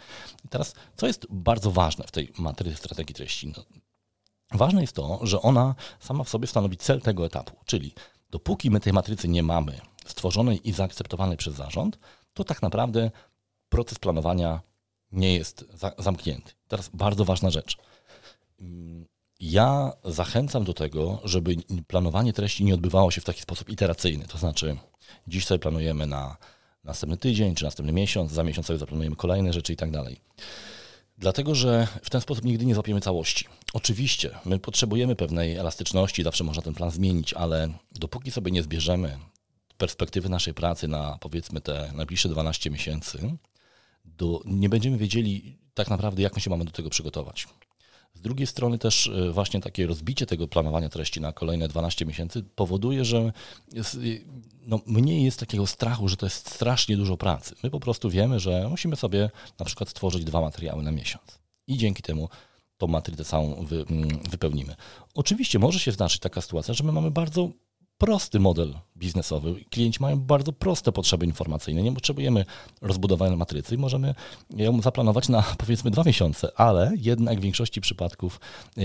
I 0.45 0.49
teraz, 0.49 0.75
co 0.97 1.07
jest 1.07 1.27
bardzo 1.31 1.71
ważne 1.71 2.05
w 2.07 2.11
tej 2.11 2.33
matrycy 2.39 2.77
strategii 2.77 3.15
treści? 3.15 3.53
No, 3.57 3.65
Ważne 4.53 4.81
jest 4.81 4.93
to, 4.93 5.21
że 5.23 5.43
ona 5.43 5.75
sama 6.01 6.25
w 6.25 6.29
sobie 6.29 6.47
stanowi 6.47 6.77
cel 6.77 7.01
tego 7.01 7.27
etapu, 7.27 7.57
czyli 7.65 7.95
dopóki 8.31 8.71
my 8.71 8.81
tej 8.81 8.93
matrycy 8.93 9.29
nie 9.29 9.43
mamy 9.43 9.81
stworzonej 10.07 10.69
i 10.69 10.73
zaakceptowanej 10.73 11.37
przez 11.37 11.55
zarząd, 11.55 11.99
to 12.35 12.45
tak 12.45 12.63
naprawdę 12.63 13.11
proces 13.69 13.99
planowania 13.99 14.61
nie 15.13 15.35
jest 15.35 15.65
za 15.75 15.93
zamknięty. 15.99 16.53
Teraz 16.69 16.91
bardzo 16.95 17.25
ważna 17.25 17.51
rzecz. 17.51 17.77
Ja 19.41 19.93
zachęcam 20.05 20.65
do 20.65 20.75
tego, 20.75 21.21
żeby 21.25 21.57
planowanie 21.87 22.33
treści 22.33 22.65
nie 22.65 22.75
odbywało 22.75 23.11
się 23.11 23.21
w 23.21 23.25
taki 23.25 23.41
sposób 23.41 23.69
iteracyjny. 23.69 24.25
To 24.27 24.39
znaczy, 24.39 24.77
dziś 25.27 25.47
sobie 25.47 25.59
planujemy 25.59 26.07
na 26.07 26.37
następny 26.85 27.17
tydzień 27.17 27.55
czy 27.55 27.65
następny 27.65 27.93
miesiąc, 27.93 28.33
za 28.33 28.45
miesiąc 28.45 28.67
sobie 28.67 28.79
zaplanujemy 28.79 29.17
kolejne 29.17 29.53
rzeczy 29.53 29.73
i 29.73 29.77
tak 29.77 29.91
dalej. 29.91 30.21
Dlatego, 31.21 31.55
że 31.55 31.87
w 32.03 32.11
ten 32.11 32.21
sposób 32.21 32.45
nigdy 32.45 32.67
nie 32.67 32.75
złapiemy 32.75 33.01
całości. 33.01 33.45
Oczywiście, 33.73 34.39
my 34.45 34.59
potrzebujemy 34.59 35.17
pewnej 35.17 35.57
elastyczności, 35.57 36.23
zawsze 36.23 36.45
można 36.45 36.63
ten 36.63 36.75
plan 36.75 36.91
zmienić, 36.91 37.35
ale 37.35 37.69
dopóki 37.93 38.31
sobie 38.31 38.51
nie 38.51 38.63
zbierzemy 38.63 39.19
perspektywy 39.79 40.29
naszej 40.29 40.55
pracy 40.55 40.89
na 40.89 41.19
powiedzmy 41.21 41.61
te 41.61 41.93
najbliższe 41.95 42.29
12 42.29 42.71
miesięcy, 42.71 43.37
do, 44.05 44.41
nie 44.45 44.69
będziemy 44.69 44.99
wiedzieli 44.99 45.59
tak 45.75 45.91
naprawdę, 45.91 46.23
jak 46.23 46.35
my 46.35 46.41
się 46.41 46.51
mamy 46.51 46.65
do 46.65 46.73
tego 46.73 46.91
przygotować. 46.91 47.49
Z 48.15 48.21
drugiej 48.21 48.47
strony 48.47 48.79
też 48.79 49.07
e, 49.07 49.31
właśnie 49.31 49.61
takie 49.61 49.87
rozbicie 49.87 50.27
tego 50.27 50.49
planowania 50.49 50.89
treści 50.89 51.21
na 51.21 51.33
kolejne 51.33 51.69
12 51.69 52.07
miesięcy 52.07 52.43
powoduje, 52.43 53.05
że 53.05 53.33
jest, 53.73 53.99
no, 54.67 54.81
mniej 54.87 55.25
jest 55.25 55.41
takiego 55.41 55.67
strachu, 55.67 56.09
że 56.09 56.17
to 56.17 56.27
jest 56.27 56.51
strasznie 56.51 56.97
dużo 56.97 57.17
pracy. 57.17 57.55
My 57.63 57.71
po 57.71 57.81
prostu 57.81 58.11
wiemy, 58.11 58.41
że 58.41 58.69
musimy 58.71 58.97
sobie 58.97 59.31
na 59.59 59.67
przykład 59.67 59.89
stworzyć 59.89 60.25
dwa 60.25 60.41
materiały 60.41 60.83
na 60.83 60.91
miesiąc. 60.91 61.39
I 61.67 61.79
dzięki 61.79 62.03
temu 62.03 62.29
tą 62.79 62.87
matrycę 62.87 63.25
całą 63.25 63.65
wy, 63.65 63.85
mm, 63.91 64.09
wypełnimy. 64.31 64.77
Oczywiście 65.15 65.59
może 65.59 65.79
się 65.79 65.93
zdarzyć 65.93 66.21
taka 66.21 66.41
sytuacja, 66.41 66.75
że 66.75 66.85
my 66.85 66.93
mamy 66.93 67.11
bardzo 67.11 67.51
prosty 68.01 68.41
model 68.41 68.75
biznesowy. 68.97 69.65
Klienci 69.71 70.03
mają 70.03 70.21
bardzo 70.21 70.53
proste 70.53 70.93
potrzeby 70.93 71.27
informacyjne. 71.27 71.83
Nie 71.83 71.93
potrzebujemy 71.93 72.45
rozbudowanej 72.81 73.37
matrycy 73.37 73.75
i 73.75 73.79
możemy 73.79 74.15
ją 74.57 74.81
zaplanować 74.83 75.29
na 75.29 75.43
powiedzmy 75.59 75.91
dwa 75.91 76.03
miesiące, 76.07 76.53
ale 76.57 76.93
jednak 76.97 77.39
w 77.39 77.43
większości 77.43 77.81
przypadków 77.81 78.41
e, 78.77 78.83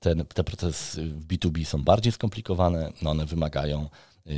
ten, 0.00 0.24
te 0.34 0.44
procesy 0.44 1.02
w 1.02 1.26
B2B 1.26 1.64
są 1.64 1.84
bardziej 1.84 2.12
skomplikowane, 2.12 2.92
no 3.02 3.10
one 3.10 3.26
wymagają 3.26 3.80
e, 4.26 4.30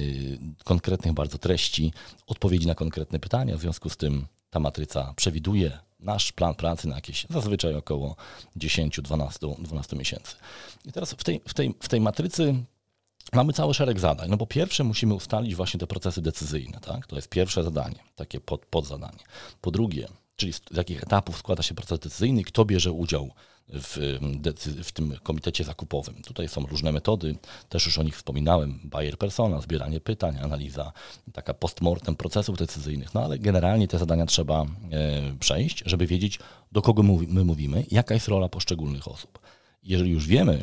konkretnych 0.64 1.12
bardzo 1.12 1.38
treści, 1.38 1.92
odpowiedzi 2.26 2.66
na 2.66 2.74
konkretne 2.74 3.18
pytania. 3.18 3.56
W 3.56 3.60
związku 3.60 3.88
z 3.88 3.96
tym 3.96 4.26
ta 4.50 4.60
matryca 4.60 5.12
przewiduje 5.16 5.78
nasz 6.00 6.32
plan 6.32 6.54
pracy 6.54 6.88
na 6.88 6.94
jakieś 6.94 7.26
zazwyczaj 7.30 7.74
około 7.74 8.16
10-12 8.56 9.96
miesięcy. 9.96 10.36
I 10.84 10.92
teraz 10.92 11.12
w 11.12 11.24
tej, 11.24 11.40
w, 11.48 11.54
tej, 11.54 11.74
w 11.80 11.88
tej 11.88 12.00
matrycy 12.00 12.54
mamy 13.32 13.52
cały 13.52 13.74
szereg 13.74 14.00
zadań. 14.00 14.30
No 14.30 14.36
po 14.36 14.46
pierwsze 14.46 14.84
musimy 14.84 15.14
ustalić 15.14 15.54
właśnie 15.54 15.80
te 15.80 15.86
procesy 15.86 16.22
decyzyjne, 16.22 16.80
tak? 16.80 17.06
To 17.06 17.16
jest 17.16 17.28
pierwsze 17.28 17.64
zadanie, 17.64 17.98
takie 18.16 18.40
pod, 18.40 18.66
podzadanie. 18.66 19.24
Po 19.60 19.70
drugie, 19.70 20.08
czyli 20.36 20.52
z 20.52 20.60
jakich 20.76 21.02
etapów 21.02 21.38
składa 21.38 21.62
się 21.62 21.74
proces 21.74 21.98
decyzyjny, 21.98 22.44
kto 22.44 22.64
bierze 22.64 22.92
udział 22.92 23.30
w, 23.68 24.18
w, 24.84 24.92
tym 24.92 25.14
komitecie 25.22 25.64
zakupowym. 25.64 26.22
Tutaj 26.22 26.48
są 26.48 26.66
różne 26.66 26.92
metody, 26.92 27.36
też 27.68 27.86
już 27.86 27.98
o 27.98 28.02
nich 28.02 28.16
wspominałem, 28.16 28.80
buyer 28.84 29.18
persona, 29.18 29.60
zbieranie 29.60 30.00
pytań, 30.00 30.38
analiza, 30.42 30.92
taka 31.32 31.54
postmortem 31.54 32.16
procesów 32.16 32.58
decyzyjnych, 32.58 33.14
no 33.14 33.24
ale 33.24 33.38
generalnie 33.38 33.88
te 33.88 33.98
zadania 33.98 34.26
trzeba 34.26 34.62
e, 34.62 34.66
przejść, 35.40 35.82
żeby 35.86 36.06
wiedzieć, 36.06 36.38
do 36.72 36.82
kogo 36.82 37.02
my 37.02 37.44
mówimy, 37.44 37.84
jaka 37.90 38.14
jest 38.14 38.28
rola 38.28 38.48
poszczególnych 38.48 39.08
osób. 39.08 39.38
Jeżeli 39.82 40.10
już 40.10 40.26
wiemy, 40.26 40.62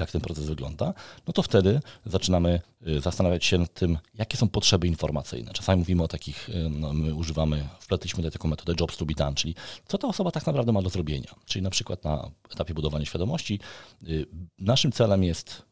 jak 0.00 0.10
ten 0.10 0.20
proces 0.20 0.44
wygląda, 0.44 0.94
no 1.26 1.32
to 1.32 1.42
wtedy 1.42 1.80
zaczynamy 2.06 2.60
y, 2.88 3.00
zastanawiać 3.00 3.44
się 3.44 3.58
nad 3.58 3.74
tym, 3.74 3.98
jakie 4.14 4.36
są 4.36 4.48
potrzeby 4.48 4.86
informacyjne. 4.86 5.52
Czasami 5.52 5.78
mówimy 5.78 6.02
o 6.02 6.08
takich, 6.08 6.48
y, 6.48 6.68
no 6.70 6.92
my 6.92 7.14
używamy, 7.14 7.68
wpletliśmy 7.80 8.16
tutaj 8.16 8.32
taką 8.32 8.48
metodę 8.48 8.74
jobs 8.80 8.96
to 8.96 9.06
be 9.06 9.14
done, 9.14 9.34
czyli 9.34 9.54
co 9.88 9.98
ta 9.98 10.08
osoba 10.08 10.30
tak 10.30 10.46
naprawdę 10.46 10.72
ma 10.72 10.82
do 10.82 10.90
zrobienia. 10.90 11.34
Czyli 11.44 11.62
na 11.62 11.70
przykład 11.70 12.04
na 12.04 12.30
etapie 12.52 12.74
budowania 12.74 13.04
świadomości 13.04 13.60
y, 14.08 14.26
naszym 14.58 14.92
celem 14.92 15.24
jest 15.24 15.62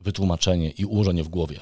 wytłumaczenie 0.00 0.70
i 0.70 0.84
ułożenie 0.84 1.24
w 1.24 1.28
głowie. 1.28 1.60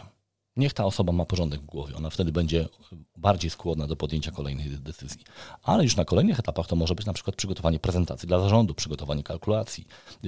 Niech 0.56 0.72
ta 0.72 0.84
osoba 0.84 1.12
ma 1.12 1.24
porządek 1.24 1.60
w 1.60 1.64
głowie, 1.64 1.96
ona 1.96 2.10
wtedy 2.10 2.32
będzie 2.32 2.68
bardziej 3.16 3.50
skłonna 3.50 3.86
do 3.86 3.96
podjęcia 3.96 4.30
kolejnej 4.30 4.70
decyzji. 4.70 5.24
Ale 5.62 5.84
już 5.84 5.96
na 5.96 6.04
kolejnych 6.04 6.38
etapach 6.38 6.66
to 6.66 6.76
może 6.76 6.94
być 6.94 7.06
na 7.06 7.12
przykład 7.12 7.36
przygotowanie 7.36 7.78
prezentacji 7.78 8.28
dla 8.28 8.40
zarządu, 8.40 8.74
przygotowanie 8.74 9.22
kalkulacji, 9.22 9.86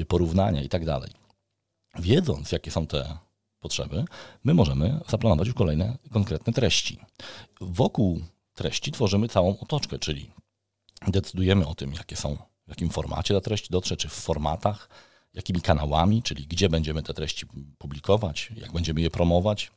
porównania 0.08 0.62
i 0.62 0.68
tak 0.68 0.84
wiedząc, 1.98 2.52
jakie 2.52 2.70
są 2.70 2.86
te 2.86 3.18
potrzeby, 3.60 4.04
my 4.44 4.54
możemy 4.54 5.00
zaplanować 5.08 5.46
już 5.46 5.56
kolejne 5.56 5.98
konkretne 6.12 6.52
treści. 6.52 6.98
Wokół 7.60 8.20
treści 8.54 8.92
tworzymy 8.92 9.28
całą 9.28 9.58
otoczkę, 9.58 9.98
czyli 9.98 10.30
decydujemy 11.06 11.66
o 11.66 11.74
tym, 11.74 11.92
jakie 11.92 12.16
są, 12.16 12.36
w 12.66 12.68
jakim 12.68 12.90
formacie 12.90 13.34
ta 13.34 13.40
treść 13.40 13.68
dotrze, 13.70 13.96
czy 13.96 14.08
w 14.08 14.12
formatach, 14.12 14.88
jakimi 15.34 15.60
kanałami, 15.60 16.22
czyli 16.22 16.46
gdzie 16.46 16.68
będziemy 16.68 17.02
te 17.02 17.14
treści 17.14 17.46
publikować, 17.78 18.52
jak 18.56 18.72
będziemy 18.72 19.00
je 19.00 19.10
promować. 19.10 19.70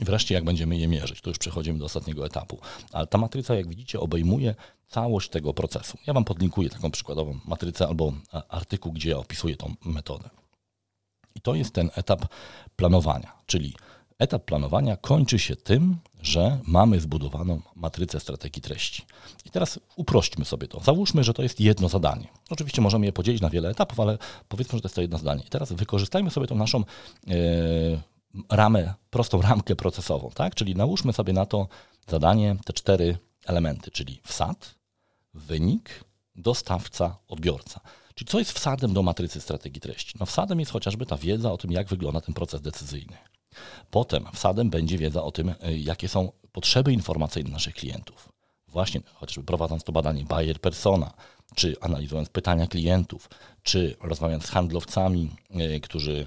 I 0.00 0.04
wreszcie, 0.04 0.34
jak 0.34 0.44
będziemy 0.44 0.76
je 0.76 0.88
mierzyć, 0.88 1.20
to 1.20 1.30
już 1.30 1.38
przechodzimy 1.38 1.78
do 1.78 1.84
ostatniego 1.84 2.26
etapu. 2.26 2.58
Ale 2.92 3.06
ta 3.06 3.18
matryca, 3.18 3.54
jak 3.54 3.68
widzicie, 3.68 4.00
obejmuje 4.00 4.54
całość 4.88 5.30
tego 5.30 5.54
procesu. 5.54 5.98
Ja 6.06 6.12
Wam 6.12 6.24
podlinkuję 6.24 6.70
taką 6.70 6.90
przykładową 6.90 7.40
matrycę 7.44 7.88
albo 7.88 8.12
artykuł, 8.48 8.92
gdzie 8.92 9.18
opisuję 9.18 9.56
tą 9.56 9.74
metodę. 9.84 10.30
I 11.34 11.40
to 11.40 11.54
jest 11.54 11.74
ten 11.74 11.90
etap 11.94 12.24
planowania, 12.76 13.32
czyli 13.46 13.74
etap 14.18 14.44
planowania 14.44 14.96
kończy 14.96 15.38
się 15.38 15.56
tym, 15.56 15.96
że 16.22 16.58
mamy 16.66 17.00
zbudowaną 17.00 17.60
matrycę 17.74 18.20
strategii 18.20 18.62
treści. 18.62 19.06
I 19.44 19.50
teraz 19.50 19.80
uprośćmy 19.96 20.44
sobie 20.44 20.68
to. 20.68 20.80
Załóżmy, 20.80 21.24
że 21.24 21.34
to 21.34 21.42
jest 21.42 21.60
jedno 21.60 21.88
zadanie. 21.88 22.28
Oczywiście 22.50 22.82
możemy 22.82 23.06
je 23.06 23.12
podzielić 23.12 23.42
na 23.42 23.50
wiele 23.50 23.68
etapów, 23.68 24.00
ale 24.00 24.18
powiedzmy, 24.48 24.78
że 24.78 24.82
to 24.82 24.86
jest 24.86 24.94
to 24.94 25.02
jedno 25.02 25.18
zadanie. 25.18 25.42
I 25.42 25.48
teraz 25.48 25.72
wykorzystajmy 25.72 26.30
sobie 26.30 26.46
tą 26.46 26.54
naszą 26.54 26.84
yy, 27.26 27.34
ramę, 28.50 28.94
prostą 29.10 29.42
ramkę 29.42 29.76
procesową, 29.76 30.30
tak? 30.34 30.54
Czyli 30.54 30.76
nałóżmy 30.76 31.12
sobie 31.12 31.32
na 31.32 31.46
to 31.46 31.68
zadanie 32.08 32.56
te 32.64 32.72
cztery 32.72 33.18
elementy, 33.46 33.90
czyli 33.90 34.20
wsad, 34.24 34.74
wynik, 35.34 36.04
dostawca, 36.36 37.16
odbiorca. 37.28 37.80
Czyli 38.20 38.28
co 38.30 38.38
jest 38.38 38.52
wsadem 38.52 38.94
do 38.94 39.02
matrycy 39.02 39.40
strategii 39.40 39.80
treści? 39.80 40.14
No 40.20 40.26
wsadem 40.26 40.60
jest 40.60 40.72
chociażby 40.72 41.06
ta 41.06 41.16
wiedza 41.16 41.52
o 41.52 41.58
tym, 41.58 41.72
jak 41.72 41.88
wygląda 41.88 42.20
ten 42.20 42.34
proces 42.34 42.60
decyzyjny. 42.60 43.16
Potem 43.90 44.24
wsadem 44.34 44.70
będzie 44.70 44.98
wiedza 44.98 45.22
o 45.22 45.32
tym, 45.32 45.48
y, 45.48 45.78
jakie 45.78 46.08
są 46.08 46.32
potrzeby 46.52 46.92
informacyjne 46.92 47.50
naszych 47.50 47.74
klientów. 47.74 48.32
Właśnie 48.68 49.00
chociażby 49.14 49.44
prowadząc 49.44 49.84
to 49.84 49.92
badanie 49.92 50.24
buyer 50.24 50.60
persona, 50.60 51.12
czy 51.54 51.76
analizując 51.80 52.28
pytania 52.28 52.66
klientów, 52.66 53.28
czy 53.62 53.96
rozmawiając 54.00 54.44
z 54.46 54.50
handlowcami, 54.50 55.30
y, 55.76 55.80
którzy 55.80 56.26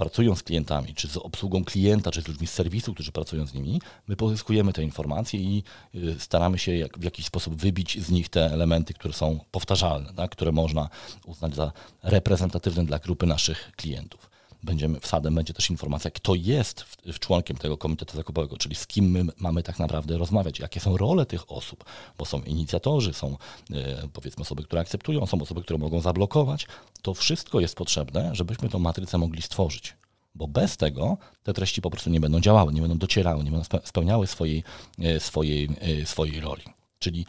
pracują 0.00 0.36
z 0.36 0.42
klientami, 0.42 0.94
czy 0.94 1.08
z 1.08 1.16
obsługą 1.16 1.64
klienta, 1.64 2.10
czy 2.10 2.22
z 2.22 2.28
ludźmi 2.28 2.46
z 2.46 2.52
serwisu, 2.52 2.94
którzy 2.94 3.12
pracują 3.12 3.46
z 3.46 3.54
nimi, 3.54 3.80
my 4.08 4.16
pozyskujemy 4.16 4.72
te 4.72 4.82
informacje 4.82 5.40
i 5.40 5.62
y, 5.94 6.16
staramy 6.18 6.58
się 6.58 6.76
jak, 6.76 6.98
w 6.98 7.02
jakiś 7.02 7.26
sposób 7.26 7.54
wybić 7.54 8.02
z 8.02 8.10
nich 8.10 8.28
te 8.28 8.52
elementy, 8.52 8.94
które 8.94 9.14
są 9.14 9.40
powtarzalne, 9.50 10.12
tak, 10.14 10.30
które 10.30 10.52
można 10.52 10.88
uznać 11.26 11.54
za 11.54 11.72
reprezentatywne 12.02 12.84
dla 12.84 12.98
grupy 12.98 13.26
naszych 13.26 13.72
klientów 13.76 14.29
będziemy 14.62 15.00
wsadem, 15.00 15.34
będzie 15.34 15.54
też 15.54 15.70
informacja, 15.70 16.10
kto 16.10 16.34
jest 16.34 16.80
w, 16.80 16.96
w 16.96 17.18
członkiem 17.18 17.56
tego 17.56 17.78
komitetu 17.78 18.16
zakupowego, 18.16 18.56
czyli 18.56 18.74
z 18.74 18.86
kim 18.86 19.10
my 19.10 19.24
mamy 19.38 19.62
tak 19.62 19.78
naprawdę 19.78 20.18
rozmawiać, 20.18 20.58
jakie 20.58 20.80
są 20.80 20.96
role 20.96 21.26
tych 21.26 21.52
osób, 21.52 21.84
bo 22.18 22.24
są 22.24 22.42
inicjatorzy, 22.42 23.12
są 23.12 23.36
e, 23.70 24.08
powiedzmy 24.12 24.42
osoby, 24.42 24.62
które 24.64 24.80
akceptują, 24.80 25.26
są 25.26 25.42
osoby, 25.42 25.62
które 25.62 25.78
mogą 25.78 26.00
zablokować. 26.00 26.66
To 27.02 27.14
wszystko 27.14 27.60
jest 27.60 27.76
potrzebne, 27.76 28.30
żebyśmy 28.34 28.68
tą 28.68 28.78
matrycę 28.78 29.18
mogli 29.18 29.42
stworzyć. 29.42 29.96
Bo 30.34 30.48
bez 30.48 30.76
tego 30.76 31.16
te 31.42 31.52
treści 31.52 31.82
po 31.82 31.90
prostu 31.90 32.10
nie 32.10 32.20
będą 32.20 32.40
działały, 32.40 32.72
nie 32.72 32.80
będą 32.80 32.98
docierały, 32.98 33.44
nie 33.44 33.50
będą 33.50 33.80
spełniały 33.84 34.26
swojej, 34.26 34.64
e, 34.98 35.20
swojej, 35.20 35.68
e, 35.80 36.06
swojej 36.06 36.40
roli. 36.40 36.62
Czyli 36.98 37.26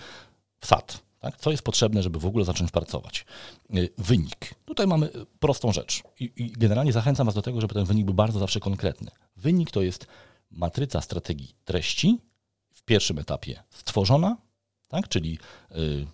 wsad 0.59 1.10
tak? 1.21 1.37
Co 1.37 1.51
jest 1.51 1.63
potrzebne, 1.63 2.03
żeby 2.03 2.19
w 2.19 2.25
ogóle 2.25 2.45
zacząć 2.45 2.71
pracować? 2.71 3.25
Y, 3.75 3.89
wynik. 3.97 4.55
Tutaj 4.65 4.87
mamy 4.87 5.09
prostą 5.39 5.71
rzecz 5.71 6.03
I, 6.19 6.31
i 6.35 6.51
generalnie 6.51 6.93
zachęcam 6.93 7.25
Was 7.25 7.35
do 7.35 7.41
tego, 7.41 7.61
żeby 7.61 7.73
ten 7.73 7.85
wynik 7.85 8.05
był 8.05 8.13
bardzo 8.13 8.39
zawsze 8.39 8.59
konkretny. 8.59 9.11
Wynik 9.35 9.71
to 9.71 9.81
jest 9.81 10.07
matryca 10.51 11.01
strategii 11.01 11.55
treści, 11.65 12.19
w 12.73 12.83
pierwszym 12.83 13.19
etapie 13.19 13.63
stworzona, 13.69 14.37
tak? 14.87 15.07
czyli, 15.07 15.39
yy, 15.71 16.07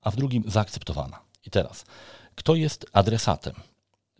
a 0.00 0.10
w 0.10 0.16
drugim 0.16 0.44
zaakceptowana. 0.46 1.20
I 1.46 1.50
teraz, 1.50 1.84
kto 2.34 2.54
jest 2.54 2.86
adresatem? 2.92 3.54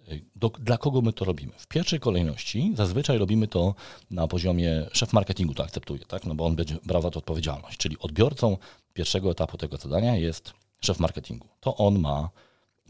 Y, 0.09 0.25
do, 0.37 0.49
dla 0.49 0.79
kogo 0.79 1.03
my 1.03 1.13
to 1.13 1.25
robimy? 1.25 1.53
W 1.57 1.67
pierwszej 1.67 2.01
kolejności 2.01 2.73
zazwyczaj 2.77 3.19
robimy 3.19 3.49
to 3.49 3.75
na 4.11 4.29
poziomie 4.29 4.87
szef 4.93 5.13
marketingu 5.13 5.55
to 5.55 5.65
akceptuje, 5.65 6.01
tak? 6.05 6.25
no 6.25 6.35
bo 6.35 6.47
on 6.47 6.57
będzie 6.57 6.77
brał 6.85 7.03
za 7.03 7.11
to 7.11 7.19
odpowiedzialność, 7.19 7.79
czyli 7.79 7.99
odbiorcą 7.99 8.57
pierwszego 8.99 9.31
etapu 9.31 9.59
tego 9.59 9.77
zadania 9.77 10.17
jest 10.17 10.53
szef 10.81 11.01
marketingu. 11.01 11.49
To 11.61 11.77
on 11.77 11.99
ma 11.99 12.31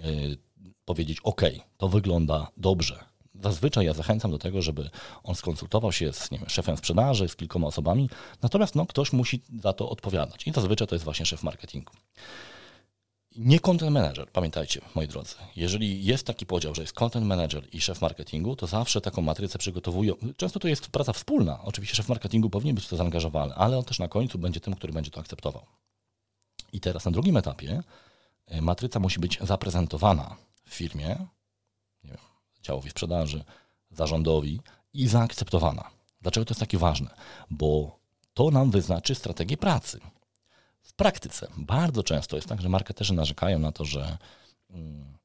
y, 0.01 0.37
powiedzieć: 0.85 1.19
OK, 1.23 1.43
to 1.77 1.89
wygląda 1.89 2.49
dobrze. 2.57 3.05
Zazwyczaj 3.43 3.87
ja 3.87 3.95
zachęcam 3.95 4.31
do 4.31 4.39
tego, 4.39 4.63
żeby 4.63 4.91
on 5.23 5.35
skonsultował 5.35 5.93
się 5.93 6.13
z 6.13 6.31
nie 6.31 6.39
wiem, 6.39 6.49
szefem 6.49 6.77
sprzedaży, 6.77 7.29
z 7.29 7.37
kilkoma 7.37 7.67
osobami, 7.67 8.11
natomiast 8.43 8.75
no, 8.75 8.87
ktoś 8.87 9.13
musi 9.13 9.43
za 9.61 9.73
to 9.73 9.91
odpowiadać. 9.91 10.47
I 10.47 10.53
zazwyczaj 10.53 10.89
to 10.89 10.95
jest 10.95 11.05
właśnie 11.05 11.27
szef 11.27 11.43
marketingu. 11.43 11.93
Nie 13.37 13.61
content 13.61 13.93
manager, 13.93 14.31
pamiętajcie, 14.33 14.81
moi 14.95 15.09
drodzy. 15.09 15.35
Jeżeli 15.57 16.05
jest 16.05 16.27
taki 16.27 16.47
podział, 16.47 16.75
że 16.75 16.83
jest 16.83 16.93
content 16.93 17.27
manager 17.27 17.69
i 17.73 17.81
szef 17.81 18.01
marketingu, 18.01 18.57
to 18.57 18.67
zawsze 18.67 19.01
taką 19.01 19.23
matrycę 19.23 19.59
przygotowują. 19.59 20.15
Często 20.37 20.61
to 20.61 20.69
jest 20.69 20.89
praca 20.89 21.13
wspólna. 21.13 21.63
Oczywiście 21.65 21.97
szef 21.97 22.09
marketingu 22.09 22.51
powinien 22.51 22.75
być 22.75 22.85
w 22.85 22.89
to 22.89 22.97
zaangażowany, 22.97 23.55
ale 23.55 23.79
on 23.79 23.85
też 23.85 23.99
na 23.99 24.09
końcu 24.09 24.39
będzie 24.39 24.61
tym, 24.61 24.75
który 24.75 24.93
będzie 24.93 25.11
to 25.11 25.21
akceptował. 25.21 25.63
I 26.73 26.81
teraz 26.81 27.05
na 27.05 27.11
drugim 27.11 27.37
etapie 27.37 27.83
e, 28.47 28.63
matryca 28.63 29.01
musi 29.01 29.21
być 29.21 29.39
zaprezentowana 29.41 30.37
w 30.65 30.75
firmie, 30.75 31.09
nie 32.05 32.11
wiem, 32.11 32.21
działowi 32.63 32.91
sprzedaży, 32.91 33.45
zarządowi 33.91 34.61
i 34.93 35.09
zaakceptowana. 35.09 35.91
Dlaczego 36.23 36.45
to 36.45 36.51
jest 36.51 36.61
takie 36.61 36.79
ważne? 36.79 37.11
Bo 37.51 37.99
to 38.35 38.51
nam 38.51 38.71
wyznaczy 38.71 39.15
strategię 39.15 39.57
pracy. 39.57 40.01
W 40.83 40.93
praktyce 40.93 41.49
bardzo 41.57 42.03
często 42.03 42.37
jest 42.37 42.49
tak, 42.49 42.61
że 42.61 42.69
marketerzy 42.69 43.15
narzekają 43.15 43.59
na 43.59 43.73
to, 43.73 43.85
że 43.85 44.19
mm, 44.71 45.18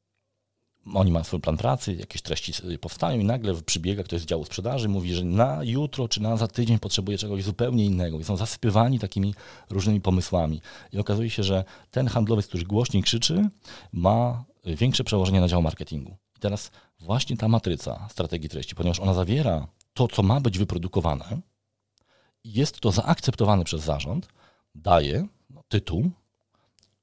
oni 0.94 1.12
mają 1.12 1.24
swój 1.24 1.40
plan 1.40 1.58
pracy, 1.58 1.94
jakieś 1.94 2.22
treści 2.22 2.54
powstają 2.82 3.20
i 3.20 3.24
nagle 3.24 3.62
przybiega 3.62 4.04
ktoś 4.04 4.22
z 4.22 4.26
działu 4.26 4.46
sprzedaży, 4.46 4.90
mówi, 4.90 5.14
że 5.14 5.24
na 5.24 5.60
jutro 5.64 6.08
czy 6.08 6.22
na 6.22 6.38
za 6.38 6.48
tydzień 6.48 6.80
potrzebuje 6.80 7.18
czegoś 7.18 7.44
zupełnie 7.44 7.86
innego 7.86 8.20
i 8.20 8.24
są 8.24 8.38
zasypywani 8.38 9.00
takimi 9.00 9.36
różnymi 9.70 10.02
pomysłami. 10.02 10.62
I 10.94 11.00
okazuje 11.00 11.30
się, 11.30 11.44
że 11.44 11.64
ten 11.92 12.08
handlowiec, 12.08 12.48
który 12.48 12.64
głośniej 12.64 13.04
krzyczy, 13.04 13.50
ma 13.94 14.44
większe 14.66 15.04
przełożenie 15.04 15.42
na 15.42 15.48
dział 15.48 15.62
marketingu. 15.62 16.18
I 16.38 16.40
teraz 16.40 16.72
właśnie 17.00 17.38
ta 17.38 17.48
matryca 17.48 18.08
strategii 18.12 18.50
treści, 18.50 18.76
ponieważ 18.76 19.00
ona 19.00 19.14
zawiera 19.14 19.68
to, 19.94 20.08
co 20.08 20.24
ma 20.24 20.42
być 20.42 20.58
wyprodukowane, 20.58 21.42
jest 22.44 22.80
to 22.80 22.92
zaakceptowane 22.92 23.64
przez 23.64 23.82
zarząd, 23.82 24.28
daje 24.76 25.28
tytuł 25.68 26.12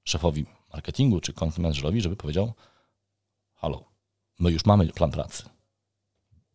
szefowi 0.04 0.46
marketingu 0.72 1.20
czy 1.20 1.32
content 1.32 1.76
żeby 1.96 2.16
powiedział, 2.16 2.52
halo, 3.60 3.84
my 4.38 4.50
już 4.50 4.64
mamy 4.64 4.86
plan 4.86 5.10
pracy. 5.10 5.42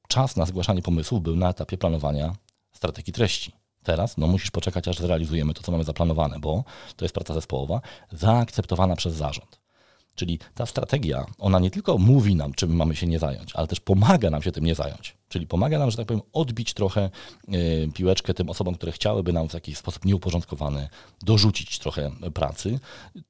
Czas 0.08 0.36
na 0.36 0.46
zgłaszanie 0.46 0.82
pomysłów 0.82 1.22
był 1.22 1.36
na 1.36 1.50
etapie 1.50 1.78
planowania 1.78 2.36
strategii 2.72 3.14
treści. 3.14 3.52
Teraz 3.84 4.18
no, 4.18 4.28
musisz 4.28 4.52
poczekać, 4.52 4.88
aż 4.88 4.98
zrealizujemy 4.98 5.54
to, 5.54 5.64
co 5.64 5.72
mamy 5.72 5.84
zaplanowane, 5.84 6.40
bo 6.40 6.64
to 6.96 7.06
jest 7.06 7.16
praca 7.16 7.34
zespołowa, 7.34 7.82
zaakceptowana 8.12 8.96
przez 8.96 9.14
zarząd. 9.14 9.60
Czyli 10.16 10.40
ta 10.56 10.66
strategia, 10.66 11.26
ona 11.38 11.60
nie 11.60 11.72
tylko 11.72 11.98
mówi 11.98 12.36
nam, 12.36 12.54
czym 12.54 12.76
mamy 12.76 12.96
się 12.96 13.08
nie 13.08 13.20
zająć, 13.20 13.56
ale 13.56 13.68
też 13.68 13.80
pomaga 13.80 14.30
nam 14.30 14.42
się 14.42 14.52
tym 14.52 14.66
nie 14.66 14.76
zająć. 14.76 15.16
Czyli 15.30 15.48
pomaga 15.48 15.80
nam, 15.80 15.92
że 15.92 15.98
tak 15.98 16.08
powiem, 16.08 16.24
odbić 16.34 16.74
trochę 16.74 17.10
y, 17.54 17.90
piłeczkę 17.94 18.34
tym 18.34 18.50
osobom, 18.50 18.76
które 18.76 18.92
chciałyby 18.92 19.34
nam 19.34 19.50
w 19.50 19.54
jakiś 19.54 19.78
sposób 19.78 20.06
nieuporządkowany 20.06 20.90
dorzucić 21.22 21.80
trochę 21.80 22.12
pracy. 22.34 22.80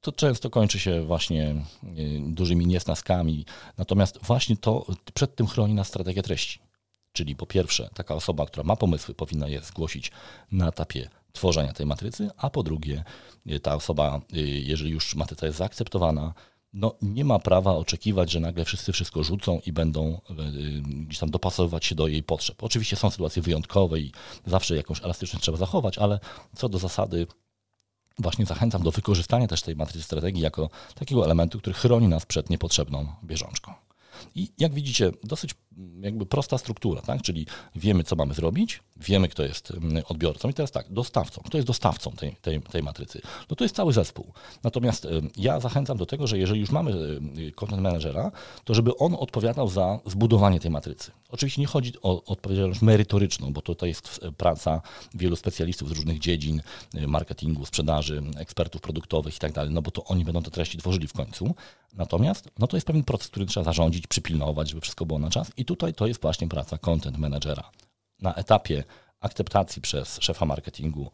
To 0.00 0.12
często 0.12 0.50
kończy 0.50 0.78
się 0.78 1.02
właśnie 1.02 1.54
y, 1.98 2.20
dużymi 2.26 2.66
niesnaskami. 2.66 3.44
Natomiast 3.78 4.18
właśnie 4.22 4.56
to 4.56 4.86
przed 5.14 5.36
tym 5.36 5.46
chroni 5.46 5.74
nas 5.74 5.88
strategia 5.88 6.22
treści. 6.22 6.58
Czyli 7.12 7.36
po 7.36 7.46
pierwsze, 7.46 7.88
taka 7.94 8.14
osoba, 8.14 8.46
która 8.46 8.64
ma 8.64 8.76
pomysły, 8.76 9.14
powinna 9.14 9.48
je 9.48 9.60
zgłosić 9.60 10.12
na 10.52 10.68
etapie 10.68 11.08
tworzenia 11.32 11.72
tej 11.72 11.86
matrycy, 11.86 12.30
a 12.36 12.50
po 12.50 12.62
drugie, 12.62 13.04
y, 13.50 13.60
ta 13.60 13.74
osoba, 13.74 14.20
jeżeli 14.64 14.90
już 14.90 15.14
matryca 15.14 15.46
jest 15.46 15.58
zaakceptowana, 15.58 16.34
no, 16.76 16.94
nie 17.02 17.24
ma 17.24 17.38
prawa 17.38 17.72
oczekiwać, 17.72 18.30
że 18.30 18.40
nagle 18.40 18.64
wszyscy 18.64 18.92
wszystko 18.92 19.24
rzucą 19.24 19.60
i 19.66 19.72
będą 19.72 20.20
e, 20.30 20.34
gdzieś 20.82 21.18
tam 21.18 21.30
dopasowywać 21.30 21.84
się 21.84 21.94
do 21.94 22.08
jej 22.08 22.22
potrzeb. 22.22 22.62
Oczywiście 22.62 22.96
są 22.96 23.10
sytuacje 23.10 23.42
wyjątkowe 23.42 24.00
i 24.00 24.12
zawsze 24.46 24.76
jakąś 24.76 25.02
elastyczność 25.02 25.42
trzeba 25.42 25.58
zachować, 25.58 25.98
ale 25.98 26.20
co 26.56 26.68
do 26.68 26.78
zasady 26.78 27.26
właśnie 28.18 28.46
zachęcam 28.46 28.82
do 28.82 28.90
wykorzystania 28.90 29.46
też 29.46 29.62
tej 29.62 29.76
matrycy 29.76 30.02
strategii 30.02 30.42
jako 30.42 30.70
takiego 30.94 31.24
elementu, 31.24 31.58
który 31.58 31.74
chroni 31.74 32.08
nas 32.08 32.26
przed 32.26 32.50
niepotrzebną 32.50 33.06
bieżączką. 33.24 33.74
I 34.34 34.52
jak 34.58 34.74
widzicie, 34.74 35.12
dosyć 35.24 35.54
jakby 36.00 36.26
prosta 36.26 36.58
struktura, 36.58 37.02
tak? 37.02 37.22
czyli 37.22 37.46
wiemy, 37.74 38.04
co 38.04 38.16
mamy 38.16 38.34
zrobić, 38.34 38.82
wiemy, 38.96 39.28
kto 39.28 39.42
jest 39.42 39.70
mm, 39.70 40.02
odbiorcą 40.08 40.48
i 40.48 40.54
teraz 40.54 40.70
tak, 40.70 40.92
dostawcą. 40.92 41.42
Kto 41.46 41.58
jest 41.58 41.68
dostawcą 41.68 42.10
tej, 42.10 42.36
tej, 42.36 42.60
tej 42.60 42.82
matrycy? 42.82 43.20
No 43.50 43.56
to 43.56 43.64
jest 43.64 43.76
cały 43.76 43.92
zespół. 43.92 44.32
Natomiast 44.64 45.04
y, 45.04 45.08
ja 45.36 45.60
zachęcam 45.60 45.96
do 45.96 46.06
tego, 46.06 46.26
że 46.26 46.38
jeżeli 46.38 46.60
już 46.60 46.70
mamy 46.70 46.92
y, 47.38 47.52
content 47.52 47.82
managera, 47.82 48.32
to 48.64 48.74
żeby 48.74 48.96
on 48.96 49.14
odpowiadał 49.14 49.68
za 49.68 50.00
zbudowanie 50.06 50.60
tej 50.60 50.70
matrycy. 50.70 51.10
Oczywiście 51.30 51.60
nie 51.60 51.66
chodzi 51.66 51.92
o 52.02 52.24
odpowiedzialność 52.24 52.82
merytoryczną, 52.82 53.52
bo 53.52 53.62
tutaj 53.62 53.88
jest 53.88 54.20
praca 54.36 54.82
wielu 55.14 55.36
specjalistów 55.36 55.88
z 55.88 55.92
różnych 55.92 56.18
dziedzin, 56.18 56.62
y, 56.94 57.06
marketingu, 57.06 57.66
sprzedaży, 57.66 58.22
ekspertów 58.36 58.80
produktowych 58.80 59.36
i 59.36 59.38
tak 59.38 59.52
dalej, 59.52 59.74
no 59.74 59.82
bo 59.82 59.90
to 59.90 60.04
oni 60.04 60.24
będą 60.24 60.42
te 60.42 60.50
treści 60.50 60.78
tworzyli 60.78 61.06
w 61.08 61.12
końcu. 61.12 61.54
Natomiast 61.96 62.48
no 62.58 62.66
to 62.66 62.76
jest 62.76 62.86
pewien 62.86 63.04
proces, 63.04 63.28
który 63.28 63.46
trzeba 63.46 63.64
zarządzić, 63.64 64.06
przypilnować, 64.06 64.68
żeby 64.68 64.80
wszystko 64.80 65.06
było 65.06 65.18
na 65.18 65.30
czas 65.30 65.52
i 65.56 65.64
tutaj 65.66 65.94
to 65.94 66.06
jest 66.06 66.22
właśnie 66.22 66.48
praca 66.48 66.78
content 66.78 67.18
managera. 67.18 67.70
Na 68.20 68.34
etapie 68.34 68.84
akceptacji 69.20 69.82
przez 69.82 70.18
szefa 70.20 70.46
marketingu 70.46 71.10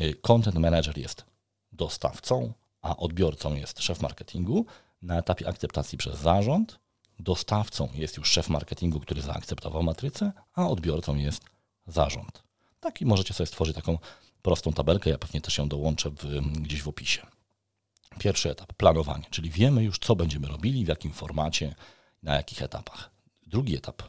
y, 0.00 0.14
content 0.14 0.56
manager 0.56 0.98
jest 0.98 1.24
dostawcą, 1.72 2.52
a 2.82 2.96
odbiorcą 2.96 3.54
jest 3.54 3.82
szef 3.82 4.00
marketingu. 4.00 4.66
Na 5.02 5.18
etapie 5.18 5.48
akceptacji 5.48 5.98
przez 5.98 6.18
zarząd 6.18 6.78
dostawcą 7.18 7.88
jest 7.94 8.16
już 8.16 8.28
szef 8.28 8.48
marketingu, 8.48 9.00
który 9.00 9.22
zaakceptował 9.22 9.82
matrycę, 9.82 10.32
a 10.54 10.68
odbiorcą 10.68 11.16
jest 11.16 11.42
zarząd. 11.86 12.42
Tak 12.80 13.00
i 13.00 13.06
możecie 13.06 13.34
sobie 13.34 13.46
stworzyć 13.46 13.76
taką 13.76 13.98
prostą 14.42 14.72
tabelkę, 14.72 15.10
ja 15.10 15.18
pewnie 15.18 15.40
też 15.40 15.58
ją 15.58 15.68
dołączę 15.68 16.10
w, 16.10 16.40
gdzieś 16.60 16.82
w 16.82 16.88
opisie. 16.88 17.26
Pierwszy 18.18 18.50
etap 18.50 18.72
planowanie, 18.72 19.24
czyli 19.30 19.50
wiemy 19.50 19.84
już, 19.84 19.98
co 19.98 20.16
będziemy 20.16 20.48
robili, 20.48 20.84
w 20.84 20.88
jakim 20.88 21.12
formacie, 21.12 21.74
na 22.22 22.34
jakich 22.34 22.62
etapach. 22.62 23.13
Drugi 23.54 23.76
etap 23.76 24.02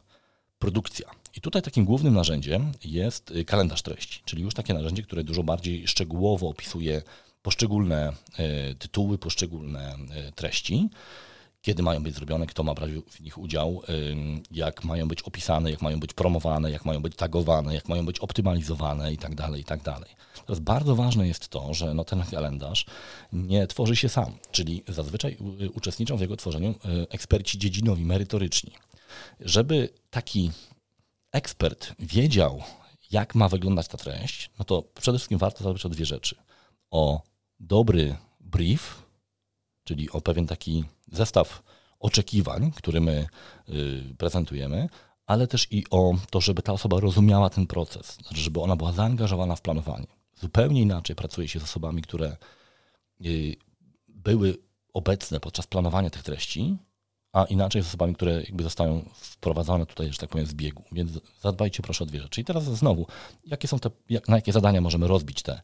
produkcja. 0.60 1.10
I 1.36 1.41
tutaj 1.41 1.62
takim 1.62 1.86
głównym 1.86 2.13
narzędziem 2.13 2.71
jest 2.86 3.31
y, 3.31 3.45
kalendarz 3.45 3.81
treści, 3.81 4.21
czyli 4.25 4.43
już 4.43 4.53
takie 4.53 4.73
narzędzie, 4.73 5.03
które 5.03 5.23
dużo 5.23 5.43
bardziej 5.43 5.88
szczegółowo 5.88 6.49
opisuje 6.49 7.01
poszczególne 7.41 8.13
tytuły, 8.79 9.17
poszczególne 9.17 9.97
treści, 10.36 10.89
kiedy 11.65 11.84
mają 11.84 12.04
być 12.04 12.15
zrobione, 12.15 12.47
kto 12.47 12.63
ma 12.63 12.73
brać 12.73 12.91
w 12.91 13.21
nich 13.21 13.38
udział, 13.38 13.82
jak 14.51 14.84
mają 14.84 15.08
być 15.08 15.21
opisane, 15.21 15.71
jak 15.71 15.82
mają 15.82 15.99
być 15.99 16.13
promowane, 16.13 16.71
jak 16.71 16.86
mają 16.86 17.01
być 17.01 17.15
tagowane, 17.15 17.75
jak 17.75 17.89
mają 17.89 18.06
być 18.06 18.19
optymalizowane 18.19 19.13
i 19.13 19.17
tak 19.17 19.36
dalej, 19.36 19.62
i 19.62 19.63
tak. 19.63 19.80
Teraz 20.45 20.60
bardzo 20.60 20.95
ważne 20.95 21.28
jest 21.28 21.47
to, 21.47 21.73
że 21.73 21.93
no 21.93 22.04
ten 22.04 22.23
kalendarz 22.23 22.86
nie 23.34 23.67
tworzy 23.67 23.95
się 23.95 24.10
sam, 24.10 24.34
czyli 24.51 24.84
zazwyczaj 24.88 25.38
uczestniczą 25.73 26.17
w 26.17 26.21
jego 26.21 26.38
tworzeniu 26.38 26.69
e, 26.69 26.75
eksperci 27.10 27.58
dziedzinowi, 27.58 28.06
merytoryczni. 28.06 28.71
Żeby 29.39 29.89
taki 30.10 30.51
ekspert 31.32 31.93
wiedział, 31.99 32.63
jak 33.12 33.36
ma 33.36 33.49
wyglądać 33.49 33.88
ta 33.88 33.97
treść, 33.97 34.49
no 34.60 34.65
to 34.65 34.82
przede 34.82 35.17
wszystkim 35.17 35.38
warto 35.38 35.63
zadbać 35.63 35.86
o 35.86 35.89
dwie 35.89 36.06
rzeczy. 36.06 36.36
O 36.91 37.21
dobry 37.60 38.15
brief, 38.39 39.05
czyli 39.86 40.10
o 40.10 40.21
pewien 40.21 40.48
taki 40.48 40.86
zestaw 41.12 41.63
oczekiwań, 42.00 42.71
który 42.71 43.02
my 43.02 43.28
y, 43.69 44.15
prezentujemy, 44.17 44.89
ale 45.26 45.48
też 45.48 45.67
i 45.71 45.84
o 45.89 46.13
to, 46.30 46.41
żeby 46.41 46.62
ta 46.62 46.74
osoba 46.74 47.00
rozumiała 47.00 47.50
ten 47.50 47.67
proces, 47.67 48.17
znaczy, 48.21 48.41
żeby 48.41 48.62
ona 48.62 48.76
była 48.76 48.91
zaangażowana 48.91 49.56
w 49.56 49.62
planowanie. 49.62 50.08
Zupełnie 50.36 50.82
inaczej 50.82 51.15
pracuje 51.15 51.48
się 51.48 51.60
z 51.60 51.63
osobami, 51.63 52.02
które 52.02 52.38
y, 53.26 53.56
były 54.08 54.58
obecne 54.93 55.39
podczas 55.39 55.67
planowania 55.67 56.10
tych 56.10 56.24
treści, 56.24 56.78
a 57.36 57.45
inaczej 57.45 57.84
z 57.84 57.88
osobami, 57.88 58.15
które 58.15 58.32
jakby 58.34 58.63
zostają 58.63 59.06
wprowadzone 59.13 59.86
tutaj, 59.86 60.12
że 60.12 60.17
tak 60.17 60.30
powiem, 60.30 60.48
z 60.48 60.54
biegu. 60.54 60.84
Więc 60.91 61.12
zadbajcie 61.41 61.84
proszę 61.84 62.04
o 62.04 62.08
dwie 62.08 62.21
rzeczy. 62.21 62.41
I 62.41 62.43
teraz 62.43 62.63
znowu, 62.63 63.08
jakie 63.45 63.67
są 63.67 63.80
te, 63.80 63.89
jak, 64.10 64.28
na 64.28 64.36
jakie 64.36 64.52
zadania 64.52 64.82
możemy 64.82 65.08
rozbić 65.08 65.41
te, 65.41 65.62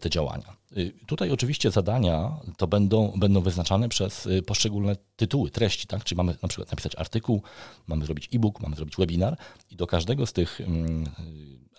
te 0.00 0.10
działania? 0.10 0.56
Y, 0.76 0.92
tutaj 1.06 1.30
oczywiście 1.30 1.70
zadania 1.70 2.36
to 2.56 2.66
będą, 2.66 3.12
będą 3.16 3.40
wyznaczane 3.40 3.88
przez 3.88 4.26
y, 4.26 4.42
poszczególne 4.42 4.96
tytuły, 5.16 5.50
treści, 5.50 5.86
tak? 5.86 6.04
Czyli 6.04 6.16
mamy 6.16 6.36
na 6.42 6.48
przykład 6.48 6.70
napisać 6.70 6.96
artykuł, 6.96 7.42
mamy 7.86 8.04
zrobić 8.04 8.28
e-book, 8.34 8.60
mamy 8.60 8.76
zrobić 8.76 8.96
webinar 8.96 9.36
i 9.70 9.76
do 9.76 9.86
każdego 9.86 10.26
z 10.26 10.32
tych 10.32 10.60
mm, 10.60 11.04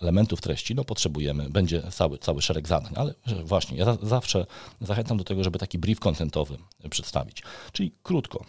elementów 0.00 0.40
treści 0.40 0.74
no, 0.74 0.84
potrzebujemy, 0.84 1.50
będzie 1.50 1.82
cały, 1.90 2.18
cały 2.18 2.42
szereg 2.42 2.68
zadań, 2.68 2.92
ale 2.96 3.14
właśnie 3.44 3.78
ja 3.78 3.98
zawsze 4.02 4.46
zachęcam 4.80 5.18
do 5.18 5.24
tego, 5.24 5.44
żeby 5.44 5.58
taki 5.58 5.78
brief 5.78 6.00
kontentowy 6.00 6.58
przedstawić. 6.90 7.42
Czyli 7.72 7.92
krótko, 8.02 8.44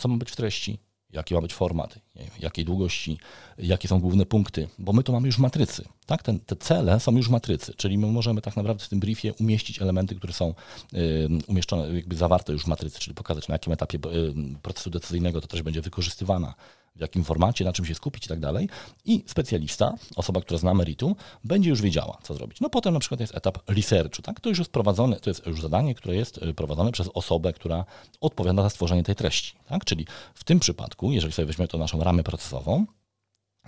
co 0.00 0.08
ma 0.08 0.16
być 0.16 0.30
w 0.30 0.36
treści, 0.36 0.78
jaki 1.12 1.34
ma 1.34 1.40
być 1.40 1.54
format, 1.54 1.98
jakiej 2.40 2.64
długości, 2.64 3.18
jakie 3.58 3.88
są 3.88 4.00
główne 4.00 4.26
punkty, 4.26 4.68
bo 4.78 4.92
my 4.92 5.02
tu 5.02 5.12
mamy 5.12 5.26
już 5.26 5.38
matrycy. 5.38 5.84
Tak? 6.06 6.22
Ten, 6.22 6.40
te 6.40 6.56
cele 6.56 7.00
są 7.00 7.16
już 7.16 7.28
w 7.28 7.30
matrycy, 7.30 7.74
czyli 7.76 7.98
my 7.98 8.06
możemy 8.06 8.42
tak 8.42 8.56
naprawdę 8.56 8.84
w 8.84 8.88
tym 8.88 9.00
briefie 9.00 9.32
umieścić 9.40 9.82
elementy, 9.82 10.14
które 10.14 10.32
są 10.32 10.54
y, 10.94 11.28
umieszczone, 11.46 11.94
jakby 11.94 12.16
zawarte 12.16 12.52
już 12.52 12.64
w 12.64 12.66
matrycy, 12.66 12.98
czyli 13.00 13.14
pokazać 13.14 13.48
na 13.48 13.54
jakim 13.54 13.72
etapie 13.72 13.98
y, 13.98 14.58
procesu 14.62 14.90
decyzyjnego 14.90 15.40
to 15.40 15.46
też 15.46 15.62
będzie 15.62 15.80
wykorzystywana 15.80 16.54
w 17.00 17.02
jakim 17.02 17.24
formacie, 17.24 17.64
na 17.64 17.72
czym 17.72 17.86
się 17.86 17.94
skupić 17.94 18.26
i 18.26 18.28
tak 18.28 18.40
dalej. 18.40 18.68
I 19.04 19.24
specjalista, 19.26 19.94
osoba, 20.16 20.40
która 20.40 20.58
zna 20.58 20.74
meritum, 20.74 21.14
będzie 21.44 21.70
już 21.70 21.82
wiedziała, 21.82 22.18
co 22.22 22.34
zrobić. 22.34 22.60
No 22.60 22.70
potem 22.70 22.94
na 22.94 23.00
przykład 23.00 23.20
jest 23.20 23.36
etap 23.36 23.58
researchu, 23.70 24.22
tak? 24.22 24.40
To 24.40 24.48
już 24.48 24.58
jest 24.58 24.70
prowadzone, 24.70 25.20
to 25.20 25.30
jest 25.30 25.46
już 25.46 25.60
zadanie, 25.60 25.94
które 25.94 26.16
jest 26.16 26.38
y, 26.38 26.54
prowadzone 26.54 26.92
przez 26.92 27.08
osobę, 27.14 27.52
która 27.52 27.84
odpowiada 28.20 28.62
za 28.62 28.70
stworzenie 28.70 29.02
tej 29.02 29.14
treści, 29.14 29.52
tak? 29.68 29.84
Czyli 29.84 30.06
w 30.34 30.44
tym 30.44 30.60
przypadku, 30.60 31.12
jeżeli 31.12 31.32
sobie 31.32 31.46
weźmiemy 31.46 31.68
to 31.68 31.78
naszą 31.78 32.04
ramę 32.04 32.22
procesową, 32.22 32.86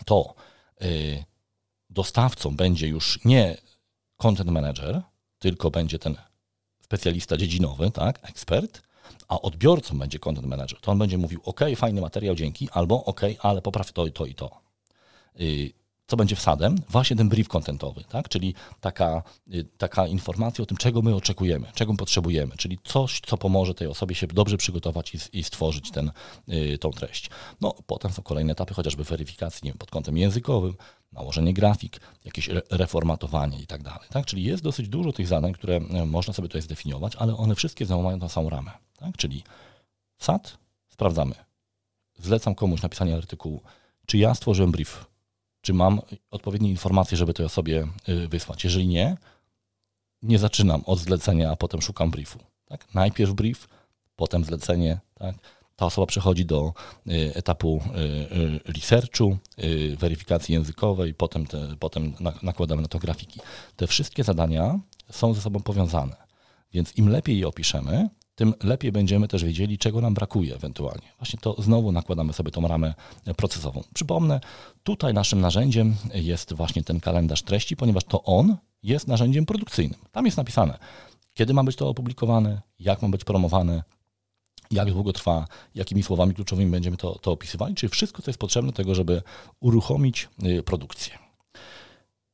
to 0.05 0.35
yy, 0.81 1.25
dostawcą 1.91 2.57
będzie 2.57 2.89
już 2.89 3.25
nie 3.25 3.57
content 4.17 4.51
manager, 4.51 5.03
tylko 5.39 5.71
będzie 5.71 5.99
ten 5.99 6.17
specjalista 6.83 7.37
dziedzinowy, 7.37 7.91
tak, 7.91 8.19
ekspert, 8.31 8.83
a 9.29 9.41
odbiorcą 9.41 9.99
będzie 9.99 10.19
content 10.19 10.47
manager, 10.47 10.81
to 10.81 10.93
on 10.93 10.99
będzie 10.99 11.19
mówił, 11.19 11.41
ok, 11.45 11.61
fajny 11.77 12.01
materiał, 12.01 12.35
dzięki, 12.35 12.69
albo 12.73 13.05
ok, 13.05 13.21
ale 13.41 13.63
popraw 13.63 13.93
to 13.93 14.07
i 14.07 14.13
to 14.13 14.27
i 14.27 14.35
to. 14.35 14.61
Y, 15.41 15.73
co 16.13 16.17
będzie 16.17 16.37
wsadem? 16.37 16.77
Właśnie 16.89 17.17
ten 17.17 17.29
brief 17.29 17.49
kontentowy, 17.49 18.05
tak? 18.09 18.29
czyli 18.29 18.55
taka, 18.81 19.23
y, 19.55 19.65
taka 19.79 20.07
informacja 20.07 20.63
o 20.63 20.67
tym, 20.67 20.77
czego 20.77 21.03
my 21.03 21.15
oczekujemy, 21.15 21.67
czego 21.75 21.95
potrzebujemy, 21.95 22.57
czyli 22.57 22.79
coś, 22.85 23.21
co 23.27 23.39
pomoże 23.39 23.75
tej 23.75 23.89
osobie 23.89 24.15
się 24.15 24.27
dobrze 24.27 24.57
przygotować 24.57 25.15
i, 25.15 25.39
i 25.39 25.43
stworzyć 25.45 25.91
ten, 25.91 26.11
y, 26.49 26.79
tą 26.79 26.91
treść. 26.91 27.31
No, 27.61 27.75
potem 27.87 28.13
są 28.13 28.23
kolejne 28.23 28.53
etapy, 28.53 28.75
chociażby 28.75 29.05
weryfikacji 29.05 29.73
pod 29.73 29.91
kątem 29.91 30.17
językowym, 30.17 30.75
nałożenie 31.13 31.55
grafik, 31.55 32.01
jakieś 32.25 32.49
reformatowanie 32.71 33.61
i 33.61 33.67
tak 33.67 33.83
dalej. 33.83 34.09
Tak? 34.11 34.27
Czyli 34.27 34.43
jest 34.43 34.63
dosyć 34.63 34.89
dużo 34.89 35.13
tych 35.13 35.27
zadań, 35.27 35.53
które 35.53 35.77
e, 35.77 36.07
można 36.07 36.35
sobie 36.35 36.49
tutaj 36.49 36.63
zdefiniować, 36.63 37.17
ale 37.17 37.37
one 37.37 37.55
wszystkie 37.55 37.87
znowu 37.87 38.03
mają 38.03 38.21
tą 38.21 38.29
samą 38.29 38.51
ramę. 38.51 38.71
Tak? 38.99 39.17
Czyli 39.17 39.43
SAT, 40.19 40.59
sprawdzamy. 40.89 41.35
Zlecam 42.19 42.55
komuś 42.55 42.83
napisanie 42.83 43.17
artykułu, 43.17 43.63
czy 44.07 44.19
ja 44.19 44.35
stworzyłem 44.35 44.73
brief, 44.73 45.12
czy 45.63 45.73
mam 45.75 46.01
odpowiednie 46.31 46.71
informacje, 46.71 47.17
żeby 47.17 47.35
tej 47.35 47.47
osobie 47.47 47.89
y, 48.09 48.29
wysłać. 48.29 48.65
Jeżeli 48.65 48.87
nie, 48.89 49.17
nie 50.23 50.39
zaczynam 50.39 50.83
od 50.87 50.99
zlecenia, 50.99 51.51
a 51.51 51.57
potem 51.57 51.83
szukam 51.83 52.11
briefu. 52.11 52.39
Tak? 52.65 52.95
Najpierw 52.95 53.33
brief, 53.33 53.69
potem 54.17 54.45
zlecenie. 54.45 55.01
Tak? 55.15 55.35
Ta 55.77 55.87
osoba 55.87 56.07
przechodzi 56.07 56.45
do 56.45 56.73
y, 57.07 57.33
etapu 57.35 57.81
y, 58.67 58.73
researchu, 58.73 59.39
weryfikacji 59.99 60.55
językowej, 60.55 61.15
potem, 61.15 61.47
te, 61.47 61.77
potem 61.79 62.15
nakładamy 62.43 62.83
na 62.83 62.89
to 62.89 62.99
grafiki. 62.99 63.41
Te 63.77 63.87
wszystkie 63.87 64.25
zadania 64.25 64.79
są 65.11 65.35
ze 65.35 65.41
sobą 65.41 65.61
powiązane, 65.61 66.17
więc 66.73 66.97
im 66.97 67.09
lepiej 67.09 67.39
je 67.39 67.49
opiszemy, 67.49 68.09
tym 68.35 68.55
lepiej 68.63 68.93
będziemy 68.93 69.29
też 69.29 69.45
wiedzieli, 69.45 69.79
czego 69.79 70.01
nam 70.01 70.15
brakuje 70.15 70.55
ewentualnie. 70.55 71.09
Właśnie 71.19 71.39
to 71.41 71.63
znowu 71.63 71.93
nakładamy 71.93 72.33
sobie 72.33 72.51
tą 72.51 72.69
ramę 72.69 72.95
procesową. 73.37 73.85
Przypomnę, 73.95 74.41
tutaj 74.83 75.15
naszym 75.15 75.41
narzędziem 75.41 75.97
jest 76.15 76.53
właśnie 76.53 76.85
ten 76.85 77.01
kalendarz 77.01 77.43
treści, 77.43 77.77
ponieważ 77.77 78.05
to 78.05 78.23
on 78.23 78.57
jest 78.83 79.09
narzędziem 79.09 79.47
produkcyjnym. 79.47 80.01
Tam 80.13 80.25
jest 80.27 80.37
napisane, 80.37 80.79
kiedy 81.35 81.55
ma 81.55 81.65
być 81.65 81.77
to 81.77 81.89
opublikowane, 81.89 82.63
jak 82.79 83.03
ma 83.03 83.09
być 83.09 83.25
promowane, 83.25 83.83
jak 84.71 84.93
długo 84.93 85.13
trwa, 85.13 85.47
jakimi 85.75 86.03
słowami 86.03 86.35
kluczowymi 86.35 86.71
będziemy 86.71 86.97
to, 86.97 87.19
to 87.19 87.33
opisywali, 87.33 87.75
czyli 87.75 87.91
wszystko, 87.91 88.23
co 88.23 88.31
jest 88.31 88.41
potrzebne 88.41 88.71
do 88.71 88.77
tego, 88.77 88.95
żeby 88.95 89.23
uruchomić 89.61 90.29
y, 90.45 90.63
produkcję. 90.63 91.19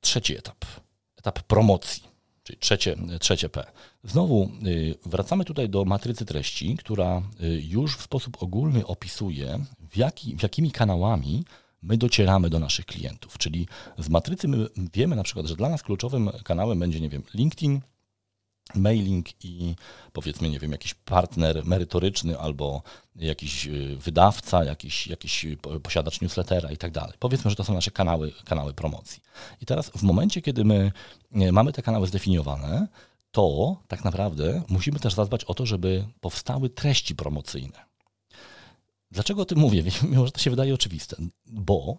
Trzeci 0.01 0.37
etap, 0.37 0.65
etap 1.17 1.43
promocji 1.43 2.18
czyli 2.49 2.59
trzecie, 2.59 2.97
trzecie 3.21 3.49
P. 3.49 3.65
Znowu 4.05 4.51
y, 4.67 4.95
wracamy 5.07 5.45
tutaj 5.45 5.69
do 5.69 5.85
matrycy 5.85 6.25
treści, 6.25 6.77
która 6.77 7.23
y, 7.43 7.63
już 7.69 7.97
w 7.97 8.03
sposób 8.03 8.43
ogólny 8.43 8.87
opisuje, 8.87 9.59
w, 9.91 9.97
jaki, 9.97 10.37
w 10.37 10.43
jakimi 10.43 10.71
kanałami 10.71 11.45
my 11.83 11.97
docieramy 11.97 12.51
do 12.51 12.59
naszych 12.59 12.87
klientów. 12.87 13.39
Czyli 13.39 13.69
z 13.99 14.09
matrycy 14.09 14.49
my 14.49 14.67
wiemy 14.95 15.17
na 15.17 15.23
przykład, 15.23 15.47
że 15.47 15.57
dla 15.57 15.69
nas 15.69 15.83
kluczowym 15.83 16.31
kanałem 16.45 16.79
będzie, 16.79 17.01
nie 17.01 17.09
wiem, 17.09 17.23
LinkedIn, 17.35 17.81
mailing 18.75 19.45
i 19.45 19.75
powiedzmy, 20.13 20.51
nie 20.51 20.59
wiem, 20.59 20.73
jakiś 20.73 20.95
partner 20.95 21.65
merytoryczny 21.65 22.39
albo 22.39 22.83
jakiś 23.17 23.67
y, 23.67 23.97
wydawca, 23.97 24.65
jakiś, 24.65 25.07
jakiś 25.07 25.47
posiadacz 25.83 26.21
newslettera 26.21 26.71
i 26.71 26.77
tak 26.77 26.93
dalej. 26.93 27.13
Powiedzmy, 27.19 27.51
że 27.51 27.57
to 27.57 27.65
są 27.65 27.75
nasze 27.75 27.91
kanały, 27.91 28.33
kanały 28.45 28.75
promocji. 28.75 29.23
I 29.61 29.67
teraz 29.67 29.91
w 29.91 30.03
momencie, 30.03 30.43
kiedy 30.43 30.65
my 30.65 30.93
mamy 31.53 31.73
te 31.73 31.83
kanały 31.83 32.07
zdefiniowane, 32.07 32.89
to 33.31 33.77
tak 33.89 34.05
naprawdę 34.05 34.63
musimy 34.69 34.99
też 34.99 35.15
zadbać 35.15 35.45
o 35.45 35.55
to, 35.55 35.67
żeby 35.67 36.05
powstały 36.21 36.71
treści 36.71 37.15
promocyjne. 37.15 37.89
Dlaczego 39.11 39.43
o 39.43 39.45
tym 39.45 39.59
mówię? 39.59 39.85
Mimo, 40.11 40.27
że 40.27 40.33
to 40.33 40.41
się 40.41 40.51
wydaje 40.51 40.75
oczywiste. 40.75 41.17
Bo 41.47 41.97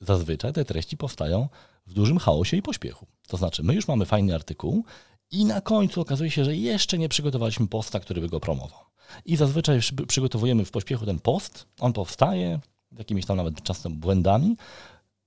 zazwyczaj 0.00 0.52
te 0.52 0.64
treści 0.64 0.96
powstają 0.96 1.48
w 1.86 1.92
dużym 1.92 2.18
chaosie 2.18 2.56
i 2.56 2.62
pośpiechu. 2.62 3.06
To 3.28 3.36
znaczy, 3.36 3.62
my 3.62 3.74
już 3.74 3.88
mamy 3.88 4.06
fajny 4.06 4.34
artykuł 4.34 4.84
i 5.30 5.44
na 5.44 5.60
końcu 5.60 6.00
okazuje 6.00 6.30
się, 6.30 6.44
że 6.44 6.56
jeszcze 6.56 6.98
nie 6.98 7.08
przygotowaliśmy 7.08 7.68
posta, 7.68 8.00
który 8.00 8.20
by 8.20 8.28
go 8.28 8.40
promował. 8.40 8.80
I 9.24 9.36
zazwyczaj 9.36 9.80
przygotowujemy 10.08 10.64
w 10.64 10.70
pośpiechu 10.70 11.06
ten 11.06 11.20
post, 11.20 11.66
on 11.80 11.92
powstaje, 11.92 12.60
jakimiś 12.98 13.26
tam 13.26 13.36
nawet 13.36 13.62
czasem 13.62 13.96
błędami 13.96 14.56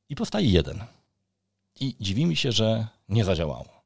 i 0.09 0.15
powstaje 0.15 0.49
jeden. 0.49 0.79
I 1.79 1.95
dziwimy 1.99 2.35
się, 2.35 2.51
że 2.51 2.87
nie 3.09 3.25
zadziałało. 3.25 3.77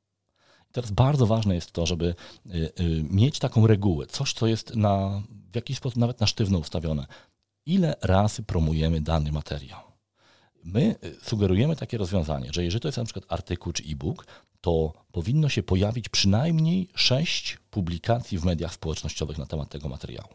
Teraz 0.72 0.92
bardzo 0.92 1.26
ważne 1.26 1.56
jest 1.56 1.72
to, 1.72 1.86
żeby 1.86 2.16
y, 2.46 2.72
y, 2.80 3.04
mieć 3.10 3.40
taką 3.40 3.68
regułę, 3.68 4.06
coś, 4.06 4.34
co 4.34 4.48
jest 4.48 4.76
na, 4.76 5.22
w 5.52 5.56
jakiś 5.56 5.78
sposób 5.78 5.98
nawet 5.98 6.20
na 6.20 6.28
sztywno 6.28 6.58
ustawione. 6.58 7.06
Ile 7.66 7.96
razy 8.02 8.44
promujemy 8.44 9.02
dany 9.02 9.32
materiał? 9.32 9.80
My 10.64 10.96
y, 11.04 11.18
sugerujemy 11.24 11.76
takie 11.76 11.98
rozwiązanie, 11.98 12.50
że 12.54 12.64
jeżeli 12.64 12.82
to 12.82 12.88
jest 12.88 12.98
na 12.98 13.04
przykład 13.04 13.26
artykuł 13.30 13.74
czy 13.74 13.84
e-book, 13.84 14.26
to 14.62 14.94
powinno 15.12 15.50
się 15.50 15.64
pojawić 15.64 16.10
przynajmniej 16.10 16.90
sześć 16.96 17.58
publikacji 17.70 18.40
w 18.40 18.46
mediach 18.46 18.74
społecznościowych 18.74 19.38
na 19.38 19.46
temat 19.46 19.70
tego 19.70 19.90
materiału. 19.90 20.30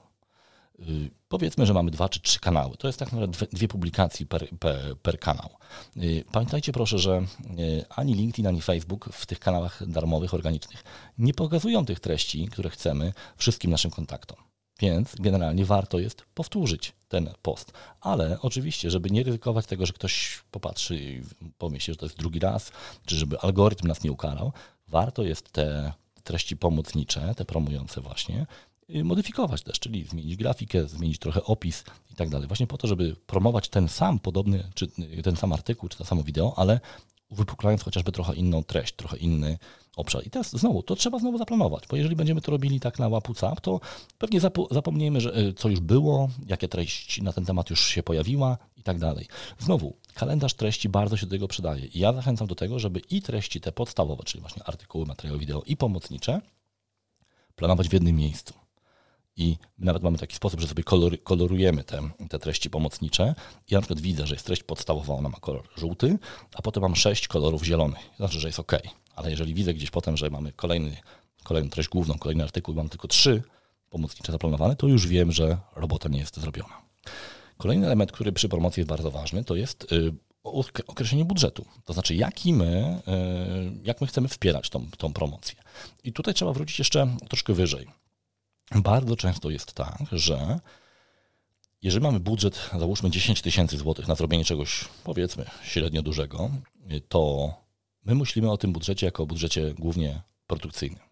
Y, 0.81 1.11
powiedzmy, 1.29 1.67
że 1.67 1.75
mamy 1.75 1.91
dwa 1.91 2.09
czy 2.09 2.21
trzy 2.21 2.41
kanały. 2.41 2.77
To 2.77 2.87
jest 2.87 2.99
tak 2.99 3.13
naprawdę 3.13 3.47
dwie, 3.53 3.69
publikacje 3.69 4.27
per, 4.27 4.49
per, 4.59 4.99
per, 4.99 5.19
kanał. 5.19 5.51
Y, 5.97 6.25
pamiętajcie 6.33 6.73
proszę, 6.73 6.99
że 6.99 7.23
y, 7.59 7.85
ani 7.91 8.15
LinkedIn, 8.15 8.47
ani 8.47 8.61
Facebook 8.61 9.09
w 9.13 9.27
tych 9.27 9.41
kanałach 9.41 9.87
darmowych, 9.87 10.35
organicznych 10.35 10.85
nie 11.19 11.35
pokazują 11.35 11.85
tych 11.85 12.01
treści, 12.01 12.49
które 12.49 12.71
chcemy 12.71 13.13
wszystkim 13.37 13.71
naszym 13.71 13.91
kontaktom. 13.91 14.39
Więc 14.79 15.15
generalnie 15.19 15.65
warto 15.65 15.99
jest 15.99 16.23
powtórzyć 16.35 16.93
ten 17.09 17.31
post. 17.43 17.73
Ale 18.01 18.39
oczywiście, 18.43 18.91
żeby 18.91 19.11
nie 19.11 19.23
ryzykować 19.23 19.67
tego, 19.67 19.87
że 19.87 19.93
ktoś 19.93 20.43
popatrzy 20.51 20.97
i 20.97 21.23
pomyśli, 21.59 21.93
że 21.93 21.99
to 21.99 22.07
jest 22.07 22.19
drugi 22.19 22.39
raz, 22.39 22.73
czy 23.07 23.17
żeby 23.17 23.39
algorytm 23.39 23.89
nas 23.89 24.05
nie 24.05 24.13
ukarał, 24.13 24.53
warto 24.89 25.23
jest 25.23 25.53
te 25.53 25.93
treści 26.25 26.57
pomocnicze, 26.57 27.35
te 27.35 27.45
promujące 27.45 28.01
właśnie, 28.01 28.47
Y, 28.95 29.05
modyfikować 29.05 29.63
też, 29.63 29.79
czyli 29.79 30.05
zmienić 30.05 30.37
grafikę, 30.37 30.89
zmienić 30.89 31.19
trochę 31.19 31.45
opis 31.45 31.85
i 32.11 32.15
tak 32.15 32.29
dalej. 32.29 32.49
Właśnie 32.49 32.67
po 32.67 32.79
to, 32.79 32.87
żeby 32.89 33.17
promować 33.27 33.69
ten 33.69 33.89
sam 33.89 34.19
podobny, 34.19 34.71
czy 34.75 34.89
y, 35.19 35.23
ten 35.23 35.37
sam 35.37 35.53
artykuł, 35.53 35.89
czy 35.89 35.99
to 35.99 36.05
samo 36.05 36.23
wideo, 36.23 36.55
ale 36.57 36.81
wypuklając 37.31 37.83
chociażby 37.83 38.13
trochę 38.13 38.35
inną 38.35 38.65
treść, 38.65 38.95
trochę 38.95 39.17
inny 39.17 39.59
obszar. 39.97 40.27
I 40.27 40.31
teraz 40.31 40.51
znowu, 40.51 40.83
to 40.83 40.97
trzeba 40.97 41.19
znowu 41.19 41.39
zaplanować, 41.39 41.87
bo 41.87 41.97
jeżeli 41.97 42.17
będziemy 42.17 42.41
to 42.41 42.51
robili 42.51 42.81
tak 42.81 42.99
na 42.99 43.09
łapu 43.09 43.35
cap, 43.35 43.61
to 43.61 43.81
pewnie 44.19 44.41
zapomniemy, 44.71 45.21
że 45.21 45.39
y, 45.39 45.53
co 45.53 45.69
już 45.69 45.81
było, 45.81 46.29
jakie 46.47 46.69
treść 46.69 47.23
na 47.23 47.33
ten 47.33 47.45
temat 47.45 47.71
już 47.71 47.85
się 47.85 48.03
pojawiła 48.03 48.59
i 48.77 48.83
tak 48.83 48.99
dalej. 48.99 49.27
Znowu, 49.59 49.97
kalendarz 50.15 50.55
treści 50.55 50.89
bardzo 50.89 51.17
się 51.17 51.27
do 51.27 51.31
tego 51.31 51.49
przydaje. 51.49 51.87
I 51.87 51.99
ja 51.99 52.13
zachęcam 52.13 52.47
do 52.47 52.55
tego, 52.55 52.79
żeby 52.79 53.01
i 53.11 53.23
treści 53.23 53.61
te 53.61 53.73
podstawowe, 53.73 54.23
czyli 54.25 54.41
właśnie 54.41 54.65
artykuły, 54.65 55.07
materiały 55.07 55.39
wideo 55.39 55.63
i 55.67 55.77
pomocnicze, 55.77 56.41
planować 57.57 57.89
w 57.89 57.93
jednym 57.93 58.17
miejscu. 58.17 58.55
I 59.37 59.57
nawet 59.79 60.03
mamy 60.03 60.19
taki 60.19 60.37
sposób, 60.37 60.61
że 60.61 60.69
sobie 60.69 60.85
kolorujemy 61.25 61.85
te, 61.85 62.11
te 62.29 62.39
treści 62.39 62.71
pomocnicze. 62.71 63.35
Ja 63.71 63.79
na 63.79 63.83
przykład 63.83 64.01
widzę, 64.01 64.27
że 64.27 64.35
jest 64.35 64.47
treść 64.47 64.63
podstawowa, 64.63 65.15
ona 65.15 65.29
ma 65.29 65.39
kolor 65.41 65.69
żółty, 65.77 66.19
a 66.55 66.63
potem 66.63 66.83
mam 66.83 66.97
sześć 66.97 67.29
kolorów 67.29 67.65
zielonych. 67.65 68.11
Znaczy, 68.17 68.41
że 68.41 68.49
jest 68.49 68.61
ok. 68.61 68.73
Ale 69.17 69.31
jeżeli 69.31 69.55
widzę 69.55 69.75
gdzieś 69.75 69.91
potem, 69.91 70.17
że 70.17 70.31
mamy 70.31 70.53
kolejny, 70.53 70.97
kolejną 71.43 71.71
treść 71.71 71.89
główną, 71.89 72.19
kolejny 72.19 72.45
artykuł 72.45 72.75
mam 72.75 72.89
tylko 72.89 73.09
trzy 73.09 73.43
pomocnicze 73.91 74.33
zaplanowane, 74.33 74.77
to 74.77 74.87
już 74.87 75.07
wiem, 75.07 75.33
że 75.33 75.59
robota 75.77 76.09
nie 76.09 76.19
jest 76.19 76.41
zrobiona. 76.41 76.83
Kolejny 77.57 77.87
element, 77.87 78.13
który 78.13 78.33
przy 78.33 78.49
promocji 78.49 78.81
jest 78.81 78.89
bardzo 78.89 79.11
ważny, 79.11 79.45
to 79.45 79.55
jest 79.55 79.93
y, 79.93 80.13
określenie 80.87 81.25
budżetu. 81.25 81.67
To 81.85 81.93
znaczy, 81.93 82.15
jaki 82.15 82.53
my, 82.53 83.01
y, 83.83 83.87
jak 83.87 84.01
my 84.01 84.07
chcemy 84.07 84.29
wspierać 84.29 84.71
tą, 84.71 84.87
tą 84.99 85.13
promocję. 85.13 85.57
I 86.05 86.13
tutaj 86.13 86.35
trzeba 86.35 86.53
wrócić 86.53 86.79
jeszcze 86.79 87.17
troszkę 87.29 87.53
wyżej 87.53 87.87
bardzo 88.75 89.17
często 89.17 89.51
jest 89.51 89.73
tak, 89.73 89.99
że 90.13 90.61
jeżeli 91.83 92.03
mamy 92.03 92.21
budżet, 92.21 92.71
załóżmy 92.79 93.11
10 93.11 93.43
tysięcy 93.43 93.77
złotych 93.77 94.09
na 94.09 94.15
zrobienie 94.15 94.45
czegoś, 94.45 94.85
powiedzmy, 95.05 95.45
średnio 95.65 96.03
dużego, 96.03 96.51
to 97.09 97.55
my 98.07 98.15
myślimy 98.15 98.51
o 98.51 98.57
tym 98.57 98.73
budżecie 98.73 99.07
jako 99.07 99.23
o 99.23 99.27
budżecie 99.27 99.75
głównie 99.79 100.23
produkcyjnym. 100.47 101.03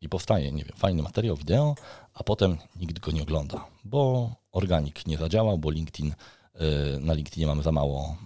I 0.00 0.08
powstaje, 0.08 0.52
nie 0.52 0.64
wiem, 0.64 0.76
fajny 0.76 1.02
materiał 1.02 1.36
wideo, 1.36 1.74
a 2.14 2.24
potem 2.24 2.56
nikt 2.76 2.98
go 2.98 3.12
nie 3.12 3.22
ogląda, 3.22 3.64
bo 3.84 4.30
organik 4.52 5.06
nie 5.06 5.18
zadziałał, 5.18 5.58
bo 5.58 5.70
LinkedIn, 5.70 6.12
y, 6.12 7.00
na 7.00 7.14
LinkedInie 7.14 7.46
mamy 7.46 7.62
za 7.62 7.72
mało 7.72 8.16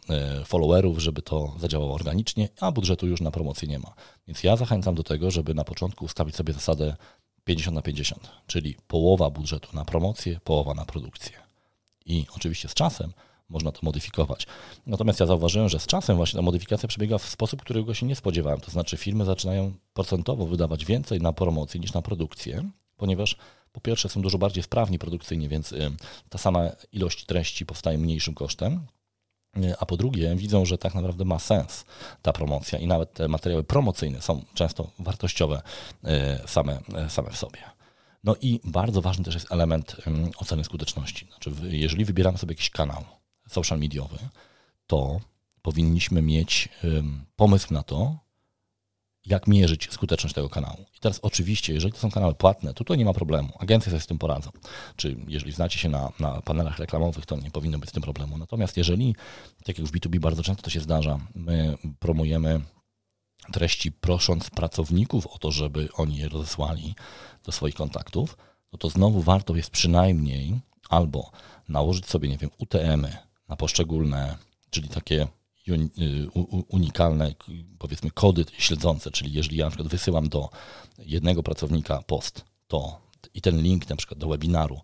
y, 0.41 0.45
followerów, 0.45 0.99
żeby 0.99 1.23
to 1.23 1.55
zadziałało 1.59 1.95
organicznie, 1.95 2.49
a 2.61 2.73
budżetu 2.73 3.07
już 3.07 3.21
na 3.21 3.31
promocję 3.31 3.69
nie 3.69 3.79
ma. 3.79 3.95
Więc 4.27 4.45
ja 4.45 4.57
zachęcam 4.57 4.95
do 4.95 5.03
tego, 5.03 5.31
żeby 5.31 5.55
na 5.55 5.65
początku 5.65 6.05
ustawić 6.05 6.37
sobie 6.37 6.53
zasadę 6.53 6.97
50 7.45 7.75
na 7.75 7.83
50, 7.83 8.31
czyli 8.47 8.77
połowa 8.87 9.31
budżetu 9.31 9.77
na 9.77 9.85
promocję, 9.85 10.41
połowa 10.45 10.75
na 10.75 10.85
produkcję. 10.85 11.33
I 12.07 12.27
oczywiście 12.37 12.69
z 12.69 12.75
czasem 12.75 13.13
można 13.51 13.73
to 13.73 13.81
modyfikować. 13.83 14.47
Natomiast 14.87 15.21
ja 15.21 15.27
zauważyłem, 15.27 15.69
że 15.69 15.79
z 15.79 15.87
czasem 15.87 16.17
właśnie 16.17 16.37
ta 16.37 16.43
modyfikacja 16.43 16.89
przebiega 16.89 17.19
w 17.19 17.27
sposób, 17.27 17.63
którego 17.63 17.95
się 17.95 18.07
nie 18.07 18.17
spodziewałem. 18.17 18.61
To 18.61 18.71
znaczy 18.71 18.97
firmy 18.97 19.25
zaczynają 19.25 19.73
procentowo 19.93 20.47
wydawać 20.47 20.85
więcej 20.85 21.21
na 21.21 21.33
promocję 21.33 21.81
niż 21.81 21.93
na 21.93 22.03
produkcję, 22.03 22.71
ponieważ 22.97 23.37
po 23.73 23.81
pierwsze 23.81 24.09
są 24.09 24.23
dużo 24.23 24.39
bardziej 24.39 24.63
sprawni 24.63 24.99
produkcyjnie, 24.99 25.49
więc 25.49 25.73
y, 25.73 25.91
ta 26.29 26.39
sama 26.39 26.71
ilość 26.93 27.25
treści 27.25 27.67
powstaje 27.67 27.99
mniejszym 27.99 28.35
kosztem, 28.35 28.87
a 29.79 29.87
po 29.87 29.97
drugie 29.97 30.37
widzą, 30.37 30.65
że 30.65 30.79
tak 30.79 30.95
naprawdę 30.95 31.25
ma 31.25 31.39
sens 31.39 31.85
ta 32.23 32.33
promocja 32.33 32.79
i 32.79 32.87
nawet 32.87 33.13
te 33.13 33.29
materiały 33.29 33.65
promocyjne 33.65 34.23
są 34.23 34.45
często 34.55 34.91
wartościowe 34.99 35.63
e, 36.05 36.49
same, 36.49 36.81
same 37.09 37.31
w 37.31 37.37
sobie. 37.37 37.59
No 38.25 38.37
i 38.41 38.61
bardzo 38.65 39.03
ważny 39.03 39.25
też 39.25 39.35
jest 39.35 39.53
element 39.53 39.97
oceny 40.37 40.65
skuteczności. 40.65 41.27
Znaczy, 41.27 41.53
jeżeli 41.69 42.05
wybieramy 42.05 42.39
sobie 42.39 42.53
jakiś 42.53 42.71
kanał 42.71 43.05
social 43.53 43.79
mediowy, 43.79 44.19
to 44.87 45.21
powinniśmy 45.63 46.23
mieć 46.23 46.69
pomysł 47.37 47.75
na 47.75 47.83
to, 47.83 48.17
jak 49.27 49.47
mierzyć 49.47 49.89
skuteczność 49.91 50.35
tego 50.35 50.49
kanału. 50.49 50.85
I 50.97 51.01
teraz 51.01 51.19
oczywiście, 51.23 51.75
jeżeli 51.75 51.93
to 51.93 51.99
są 51.99 52.11
kanały 52.11 52.35
płatne, 52.35 52.75
to 52.75 52.85
tu 52.85 52.95
nie 52.95 53.05
ma 53.05 53.13
problemu. 53.13 53.49
Agencje 53.59 53.91
sobie 53.91 54.01
z 54.01 54.07
tym 54.07 54.19
poradzą. 54.19 54.51
Czy 54.97 55.17
jeżeli 55.29 55.53
znacie 55.53 55.79
się 55.79 55.89
na, 55.89 56.13
na 56.21 56.43
panelach 56.43 56.79
reklamowych, 56.79 57.27
to 57.27 57.37
nie 57.37 57.51
powinno 57.51 57.79
być 57.79 57.91
z 57.91 57.93
tym 57.93 58.03
problemu. 58.03 58.39
Natomiast 58.39 58.77
jeżeli, 58.77 59.17
tak 59.65 59.79
jak 59.79 59.87
w 59.87 59.93
B2B 59.93 60.19
bardzo 60.19 60.43
często 60.43 60.63
to 60.63 60.71
się 60.71 60.81
zdarza, 60.81 61.19
my 61.35 61.79
promujemy 61.99 62.61
treści 63.53 63.93
prosząc 63.93 64.51
pracowników 64.51 65.27
o 65.27 65.39
to, 65.39 65.51
żeby 65.51 65.89
oni 65.93 66.17
je 66.17 66.29
rozesłali 66.29 66.95
do 67.45 67.53
swoich 67.53 67.75
kontaktów, 67.75 68.37
no 68.73 68.79
to 68.79 68.91
znowu 68.91 69.21
warto 69.21 69.57
jest 69.57 69.71
przynajmniej 69.71 70.61
albo 70.89 71.31
nałożyć 71.69 72.07
sobie, 72.07 72.29
nie 72.29 72.39
wiem, 72.39 72.51
UTM-y 72.59 73.30
na 73.51 73.57
poszczególne, 73.57 74.37
czyli 74.71 74.89
takie 74.89 75.27
Y, 75.69 76.31
unikalne, 76.69 77.35
powiedzmy, 77.79 78.11
kody 78.11 78.45
śledzące, 78.59 79.11
czyli 79.11 79.33
jeżeli 79.33 79.57
ja 79.57 79.65
na 79.65 79.71
przykład 79.71 79.89
wysyłam 79.89 80.29
do 80.29 80.49
jednego 80.99 81.43
pracownika 81.43 82.03
post, 82.07 82.45
to 82.69 83.01
i 83.35 83.41
ten 83.41 83.63
link 83.63 83.89
na 83.89 83.97
przykład 83.97 84.19
do 84.21 84.29
webinaru 84.29 84.81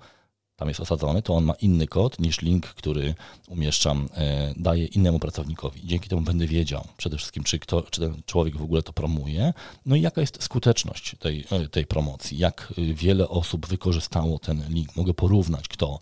tam 0.57 0.69
jest 0.69 0.81
osadzony, 0.81 1.23
to 1.23 1.35
on 1.35 1.45
ma 1.45 1.55
inny 1.55 1.87
kod 1.87 2.19
niż 2.19 2.42
link, 2.42 2.66
który 2.66 3.14
umieszczam, 3.49 4.09
e, 4.14 4.55
daję 4.57 4.87
innemu 4.87 5.19
pracownikowi. 5.19 5.81
Dzięki 5.85 6.09
temu 6.09 6.23
będę 6.23 6.47
wiedział 6.47 6.85
przede 6.97 7.16
wszystkim, 7.16 7.45
czy, 7.45 7.59
kto, 7.59 7.83
czy 7.83 8.01
ten 8.01 8.23
człowiek 8.27 8.57
w 8.57 8.62
ogóle 8.62 8.83
to 8.83 8.92
promuje, 8.92 9.53
no 9.87 9.97
i 9.97 10.01
jaka 10.01 10.21
jest 10.21 10.42
skuteczność 10.42 11.16
tej, 11.19 11.45
e, 11.51 11.69
tej 11.69 11.87
promocji, 11.87 12.38
jak 12.38 12.73
wiele 12.79 13.29
osób 13.29 13.66
wykorzystało 13.66 14.38
ten 14.38 14.64
link. 14.69 14.97
Mogę 14.97 15.14
porównać, 15.14 15.69
kto, 15.69 15.99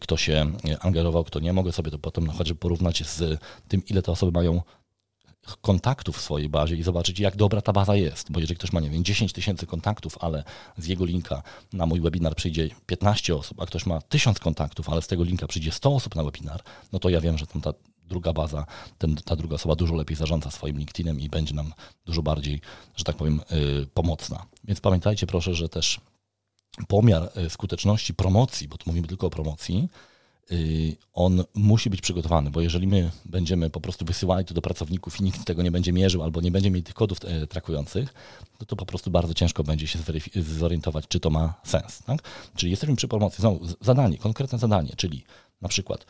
kto 0.00 0.16
się 0.16 0.52
angażował, 0.80 1.24
kto 1.24 1.40
nie. 1.40 1.52
Mogę 1.52 1.72
sobie 1.72 1.90
to 1.90 1.98
potem 1.98 2.26
na 2.26 2.34
porównać 2.60 3.06
z 3.06 3.40
tym, 3.68 3.82
ile 3.86 4.02
te 4.02 4.12
osoby 4.12 4.32
mają 4.32 4.62
kontaktów 5.56 6.16
w 6.16 6.20
swojej 6.20 6.48
bazie 6.48 6.76
i 6.76 6.82
zobaczyć, 6.82 7.20
jak 7.20 7.36
dobra 7.36 7.60
ta 7.60 7.72
baza 7.72 7.96
jest. 7.96 8.32
Bo 8.32 8.40
jeżeli 8.40 8.58
ktoś 8.58 8.72
ma, 8.72 8.80
nie 8.80 8.90
wiem, 8.90 9.04
10 9.04 9.32
tysięcy 9.32 9.66
kontaktów, 9.66 10.18
ale 10.20 10.44
z 10.78 10.86
jego 10.86 11.04
linka 11.04 11.42
na 11.72 11.86
mój 11.86 12.00
webinar 12.00 12.34
przyjdzie 12.34 12.68
15 12.86 13.36
osób, 13.36 13.60
a 13.60 13.66
ktoś 13.66 13.86
ma 13.86 14.00
1000 14.00 14.38
kontaktów, 14.38 14.88
ale 14.88 15.02
z 15.02 15.06
tego 15.06 15.24
linka 15.24 15.46
przyjdzie 15.46 15.72
100 15.72 15.94
osób 15.94 16.14
na 16.14 16.24
webinar, 16.24 16.62
no 16.92 16.98
to 16.98 17.08
ja 17.08 17.20
wiem, 17.20 17.38
że 17.38 17.46
tam 17.46 17.62
ta 17.62 17.72
druga 18.08 18.32
baza, 18.32 18.66
ten, 18.98 19.16
ta 19.16 19.36
druga 19.36 19.54
osoba 19.54 19.74
dużo 19.74 19.94
lepiej 19.94 20.16
zarządza 20.16 20.50
swoim 20.50 20.78
LinkedInem 20.78 21.20
i 21.20 21.28
będzie 21.28 21.54
nam 21.54 21.72
dużo 22.06 22.22
bardziej, 22.22 22.60
że 22.96 23.04
tak 23.04 23.16
powiem, 23.16 23.40
yy, 23.50 23.86
pomocna. 23.94 24.46
Więc 24.64 24.80
pamiętajcie 24.80 25.26
proszę, 25.26 25.54
że 25.54 25.68
też 25.68 26.00
pomiar 26.88 27.30
y, 27.46 27.50
skuteczności 27.50 28.14
promocji, 28.14 28.68
bo 28.68 28.76
tu 28.76 28.84
mówimy 28.86 29.08
tylko 29.08 29.26
o 29.26 29.30
promocji, 29.30 29.88
on 31.12 31.44
musi 31.54 31.90
być 31.90 32.00
przygotowany, 32.00 32.50
bo 32.50 32.60
jeżeli 32.60 32.86
my 32.86 33.10
będziemy 33.24 33.70
po 33.70 33.80
prostu 33.80 34.04
wysyłali 34.04 34.44
to 34.44 34.54
do 34.54 34.62
pracowników 34.62 35.20
i 35.20 35.24
nikt 35.24 35.44
tego 35.44 35.62
nie 35.62 35.70
będzie 35.70 35.92
mierzył 35.92 36.22
albo 36.22 36.40
nie 36.40 36.50
będzie 36.50 36.70
mieli 36.70 36.82
tych 36.82 36.94
kodów 36.94 37.18
e, 37.24 37.46
trakujących, 37.46 38.14
to, 38.58 38.66
to 38.66 38.76
po 38.76 38.86
prostu 38.86 39.10
bardzo 39.10 39.34
ciężko 39.34 39.64
będzie 39.64 39.86
się 39.86 39.98
zorientować, 40.34 41.04
czy 41.08 41.20
to 41.20 41.30
ma 41.30 41.54
sens. 41.64 42.02
Tak? 42.02 42.22
Czyli 42.56 42.70
jesteśmy 42.70 42.96
przy 42.96 43.08
promocji, 43.08 43.40
znowu 43.40 43.66
zadanie, 43.80 44.18
konkretne 44.18 44.58
zadanie, 44.58 44.92
czyli 44.96 45.24
na 45.60 45.68
przykład 45.68 46.06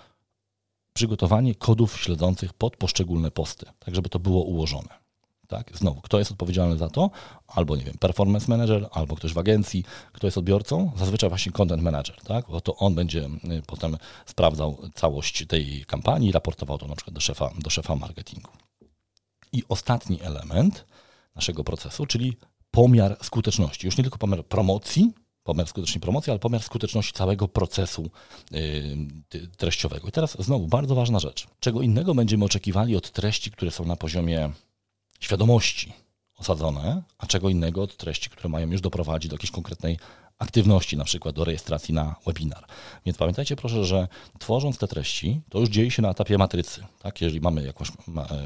przygotowanie 0.92 1.54
kodów 1.54 2.00
śledzących 2.00 2.52
pod 2.52 2.76
poszczególne 2.76 3.30
posty, 3.30 3.66
tak 3.78 3.94
żeby 3.94 4.08
to 4.08 4.18
było 4.18 4.42
ułożone. 4.42 5.07
Tak? 5.48 5.70
Znowu, 5.74 6.00
kto 6.00 6.18
jest 6.18 6.30
odpowiedzialny 6.30 6.76
za 6.76 6.88
to? 6.88 7.10
Albo, 7.46 7.76
nie 7.76 7.84
wiem, 7.84 7.94
performance 8.00 8.46
manager, 8.48 8.88
albo 8.92 9.16
ktoś 9.16 9.32
w 9.32 9.38
agencji. 9.38 9.84
Kto 10.12 10.26
jest 10.26 10.38
odbiorcą? 10.38 10.92
Zazwyczaj 10.96 11.28
właśnie 11.28 11.52
content 11.52 11.82
manager, 11.82 12.16
tak? 12.24 12.46
Bo 12.48 12.60
to 12.60 12.76
on 12.76 12.94
będzie 12.94 13.24
y, 13.24 13.62
potem 13.66 13.96
sprawdzał 14.26 14.78
całość 14.94 15.46
tej 15.46 15.84
kampanii 15.86 16.32
raportował 16.32 16.78
to 16.78 16.86
na 16.86 16.96
przykład 16.96 17.14
do 17.14 17.20
szefa, 17.20 17.50
do 17.58 17.70
szefa 17.70 17.96
marketingu. 17.96 18.50
I 19.52 19.62
ostatni 19.68 20.22
element 20.22 20.86
naszego 21.34 21.64
procesu, 21.64 22.06
czyli 22.06 22.36
pomiar 22.70 23.16
skuteczności. 23.22 23.86
Już 23.86 23.96
nie 23.96 24.04
tylko 24.04 24.18
pomiar 24.18 24.44
promocji, 24.44 25.12
pomiar 25.42 25.66
skuteczności 25.66 26.00
promocji, 26.00 26.30
ale 26.30 26.38
pomiar 26.38 26.62
skuteczności 26.62 27.12
całego 27.12 27.48
procesu 27.48 28.10
yy, 28.50 29.48
treściowego. 29.56 30.08
I 30.08 30.12
teraz 30.12 30.36
znowu 30.42 30.66
bardzo 30.66 30.94
ważna 30.94 31.18
rzecz. 31.18 31.46
Czego 31.60 31.82
innego 31.82 32.14
będziemy 32.14 32.44
oczekiwali 32.44 32.96
od 32.96 33.10
treści, 33.10 33.50
które 33.50 33.70
są 33.70 33.84
na 33.84 33.96
poziomie 33.96 34.50
świadomości 35.20 35.92
osadzone, 36.38 37.02
a 37.18 37.26
czego 37.26 37.48
innego 37.48 37.82
od 37.82 37.96
treści, 37.96 38.30
które 38.30 38.48
mają 38.48 38.70
już 38.70 38.80
doprowadzić 38.80 39.30
do 39.30 39.34
jakiejś 39.34 39.50
konkretnej 39.50 39.98
aktywności, 40.38 40.96
na 40.96 41.04
przykład 41.04 41.34
do 41.34 41.44
rejestracji 41.44 41.94
na 41.94 42.16
webinar. 42.26 42.66
Więc 43.06 43.18
pamiętajcie 43.18 43.56
proszę, 43.56 43.84
że 43.84 44.08
tworząc 44.38 44.78
te 44.78 44.88
treści, 44.88 45.40
to 45.50 45.58
już 45.60 45.68
dzieje 45.68 45.90
się 45.90 46.02
na 46.02 46.10
etapie 46.10 46.38
matrycy. 46.38 46.86
Tak? 47.02 47.20
Jeżeli 47.20 47.40
mamy 47.40 47.64
jakąś, 47.64 47.88
e, 47.88 47.92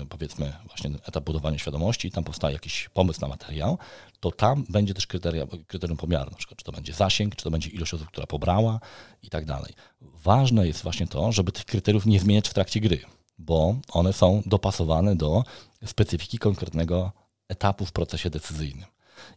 powiedzmy, 0.09 0.53
właśnie 0.67 0.91
etap 1.09 1.25
budowania 1.25 1.59
świadomości, 1.59 2.11
tam 2.11 2.25
powstaje 2.25 2.53
jakiś 2.53 2.89
pomysł 2.89 3.21
na 3.21 3.29
materiał, 3.29 3.79
to 4.21 4.31
tam 4.31 4.65
będzie 4.69 4.95
też 4.95 5.07
kryteria, 5.07 5.47
kryterium 5.67 5.99
pomiaru, 5.99 6.31
na 6.31 6.37
przykład, 6.37 6.59
czy 6.59 6.65
to 6.65 6.73
będzie 6.73 6.93
zasięg, 6.93 7.37
czy 7.37 7.45
to 7.45 7.51
będzie 7.51 7.71
ilość 7.71 7.95
osób, 7.95 8.09
która 8.09 8.27
pobrała 8.27 8.81
i 9.23 9.31
tak 9.31 9.45
dalej. 9.45 9.73
Ważne 10.01 10.67
jest 10.67 10.83
właśnie 10.83 11.07
to, 11.07 11.33
żeby 11.33 11.53
tych 11.53 11.65
kryteriów 11.65 12.07
nie 12.07 12.21
zmieniać 12.21 12.49
w 12.49 12.55
trakcie 12.55 12.81
gry, 12.81 13.01
bo 13.43 13.77
one 13.93 14.13
są 14.13 14.43
dopasowane 14.47 15.17
do 15.17 15.45
specyfiki 15.87 16.39
konkretnego 16.39 17.13
etapu 17.49 17.87
w 17.87 17.93
procesie 17.93 18.31
decyzyjnym. 18.31 18.85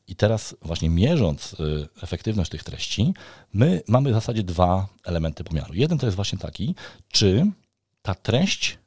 I 0.08 0.16
teraz 0.16 0.56
właśnie 0.62 0.89
mierząc 0.89 1.53
y, 1.53 1.88
efektywność 2.01 2.51
tych 2.51 2.64
treści, 2.64 3.14
my 3.53 3.82
mamy 3.88 4.10
w 4.10 4.14
zasadzie 4.14 4.43
dwa 4.43 4.88
elementy 5.06 5.43
pomiaru. 5.43 5.74
Jeden 5.74 5.97
to 5.97 6.06
jest 6.06 6.16
właśnie 6.16 6.39
taki, 6.39 6.76
czy 7.12 7.51
ta 8.01 8.16
treść 8.16 8.78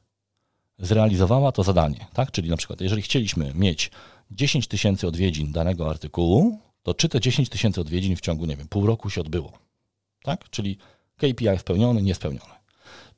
zrealizowała 0.79 1.51
to 1.51 1.63
zadanie, 1.63 2.07
tak? 2.13 2.31
Czyli 2.31 2.49
na 2.49 2.57
przykład, 2.57 2.81
jeżeli 2.81 3.01
chcieliśmy 3.01 3.53
mieć 3.55 3.91
10 4.31 4.67
tysięcy 4.67 5.07
odwiedzin 5.07 5.51
danego 5.51 5.89
artykułu, 5.89 6.59
to 6.83 6.93
czy 6.93 7.09
te 7.09 7.19
10 7.19 7.49
tysięcy 7.49 7.81
odwiedzin 7.81 8.15
w 8.15 8.21
ciągu, 8.21 8.45
nie 8.45 8.57
wiem, 8.57 8.67
pół 8.67 8.85
roku 8.85 9.09
się 9.09 9.21
odbyło, 9.21 9.51
tak? 10.23 10.49
Czyli 10.49 10.77
KPI 11.17 11.59
spełniony, 11.59 12.01
niespełniony. 12.01 12.58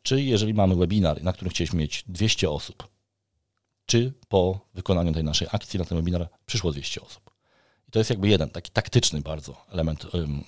Czy 0.03 0.21
jeżeli 0.21 0.53
mamy 0.53 0.75
webinar, 0.75 1.23
na 1.23 1.33
którym 1.33 1.51
chcieliśmy 1.51 1.79
mieć 1.79 2.03
200 2.07 2.49
osób, 2.49 2.87
czy 3.85 4.13
po 4.27 4.59
wykonaniu 4.73 5.13
tej 5.13 5.23
naszej 5.23 5.47
akcji 5.51 5.79
na 5.79 5.85
ten 5.85 5.97
webinar 5.97 6.29
przyszło 6.45 6.71
200 6.71 7.01
osób. 7.01 7.31
I 7.87 7.91
to 7.91 7.99
jest 7.99 8.09
jakby 8.09 8.27
jeden 8.27 8.49
taki 8.49 8.71
taktyczny 8.71 9.21
bardzo 9.21 9.65
element 9.69 10.05
um, 10.05 10.43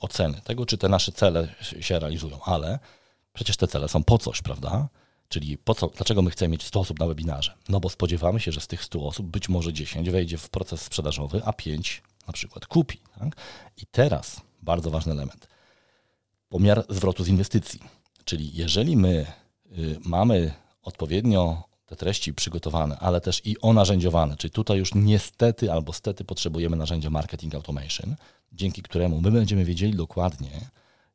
oceny 0.00 0.40
tego, 0.44 0.66
czy 0.66 0.78
te 0.78 0.88
nasze 0.88 1.12
cele 1.12 1.54
się 1.80 1.98
realizują, 1.98 2.40
ale 2.42 2.78
przecież 3.32 3.56
te 3.56 3.68
cele 3.68 3.88
są 3.88 4.04
po 4.04 4.18
coś, 4.18 4.42
prawda? 4.42 4.88
Czyli 5.28 5.58
po 5.58 5.74
co, 5.74 5.86
dlaczego 5.86 6.22
my 6.22 6.30
chcemy 6.30 6.52
mieć 6.52 6.62
100 6.62 6.80
osób 6.80 6.98
na 6.98 7.06
webinarze? 7.06 7.54
No 7.68 7.80
bo 7.80 7.88
spodziewamy 7.88 8.40
się, 8.40 8.52
że 8.52 8.60
z 8.60 8.66
tych 8.66 8.84
100 8.84 9.06
osób 9.06 9.26
być 9.26 9.48
może 9.48 9.72
10 9.72 10.10
wejdzie 10.10 10.38
w 10.38 10.50
proces 10.50 10.80
sprzedażowy, 10.80 11.42
a 11.44 11.52
5 11.52 12.02
na 12.26 12.32
przykład 12.32 12.66
kupi. 12.66 12.98
Tak? 13.18 13.36
I 13.76 13.86
teraz 13.86 14.40
bardzo 14.62 14.90
ważny 14.90 15.12
element. 15.12 15.48
Pomiar 16.48 16.84
zwrotu 16.88 17.24
z 17.24 17.28
inwestycji. 17.28 17.80
Czyli 18.24 18.50
jeżeli 18.54 18.96
my 18.96 19.26
y, 19.78 19.98
mamy 20.04 20.52
odpowiednio 20.82 21.62
te 21.86 21.96
treści 21.96 22.34
przygotowane, 22.34 22.98
ale 22.98 23.20
też 23.20 23.42
i 23.44 23.60
onarzędziowane, 23.60 24.36
czyli 24.36 24.50
tutaj 24.50 24.78
już 24.78 24.94
niestety 24.94 25.72
albo 25.72 25.92
stety 25.92 26.24
potrzebujemy 26.24 26.76
narzędzia 26.76 27.10
marketing 27.10 27.54
automation, 27.54 28.16
dzięki 28.52 28.82
któremu 28.82 29.20
my 29.20 29.30
będziemy 29.30 29.64
wiedzieli 29.64 29.96
dokładnie, 29.96 30.50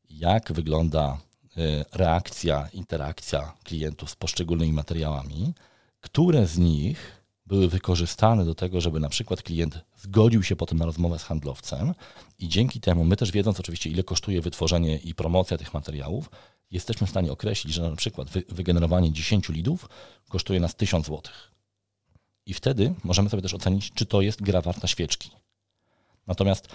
jak 0.10 0.54
wygląda 0.54 1.18
y, 1.58 1.86
reakcja, 1.94 2.70
interakcja 2.74 3.54
klientów 3.64 4.10
z 4.10 4.16
poszczególnymi 4.16 4.74
materiałami, 4.74 5.54
które 6.02 6.48
z 6.48 6.58
nich 6.58 7.19
były 7.50 7.68
wykorzystane 7.68 8.46
do 8.46 8.56
tego, 8.56 8.82
żeby 8.82 9.00
na 9.00 9.10
przykład 9.10 9.42
klient 9.44 9.80
zgodził 9.98 10.44
się 10.44 10.56
potem 10.56 10.78
na 10.78 10.86
rozmowę 10.86 11.20
z 11.20 11.24
handlowcem 11.24 11.94
i 12.40 12.48
dzięki 12.50 12.80
temu, 12.80 13.04
my 13.04 13.16
też 13.16 13.32
wiedząc 13.32 13.60
oczywiście, 13.60 13.90
ile 13.90 14.04
kosztuje 14.04 14.42
wytworzenie 14.42 14.98
i 14.98 15.16
promocja 15.16 15.58
tych 15.58 15.74
materiałów, 15.74 16.30
jesteśmy 16.72 17.08
w 17.08 17.10
stanie 17.10 17.32
określić, 17.32 17.74
że 17.74 17.90
na 17.90 17.96
przykład 17.96 18.30
wygenerowanie 18.50 19.12
10 19.12 19.50
lidów 19.50 19.90
kosztuje 20.30 20.60
nas 20.60 20.76
1000 20.76 21.06
zł. 21.06 21.22
I 22.46 22.54
wtedy 22.54 22.94
możemy 23.04 23.30
sobie 23.30 23.44
też 23.44 23.54
ocenić, 23.54 23.92
czy 23.94 24.06
to 24.06 24.22
jest 24.22 24.42
gra 24.42 24.62
warta 24.62 24.88
świeczki. 24.88 25.32
Natomiast 26.28 26.68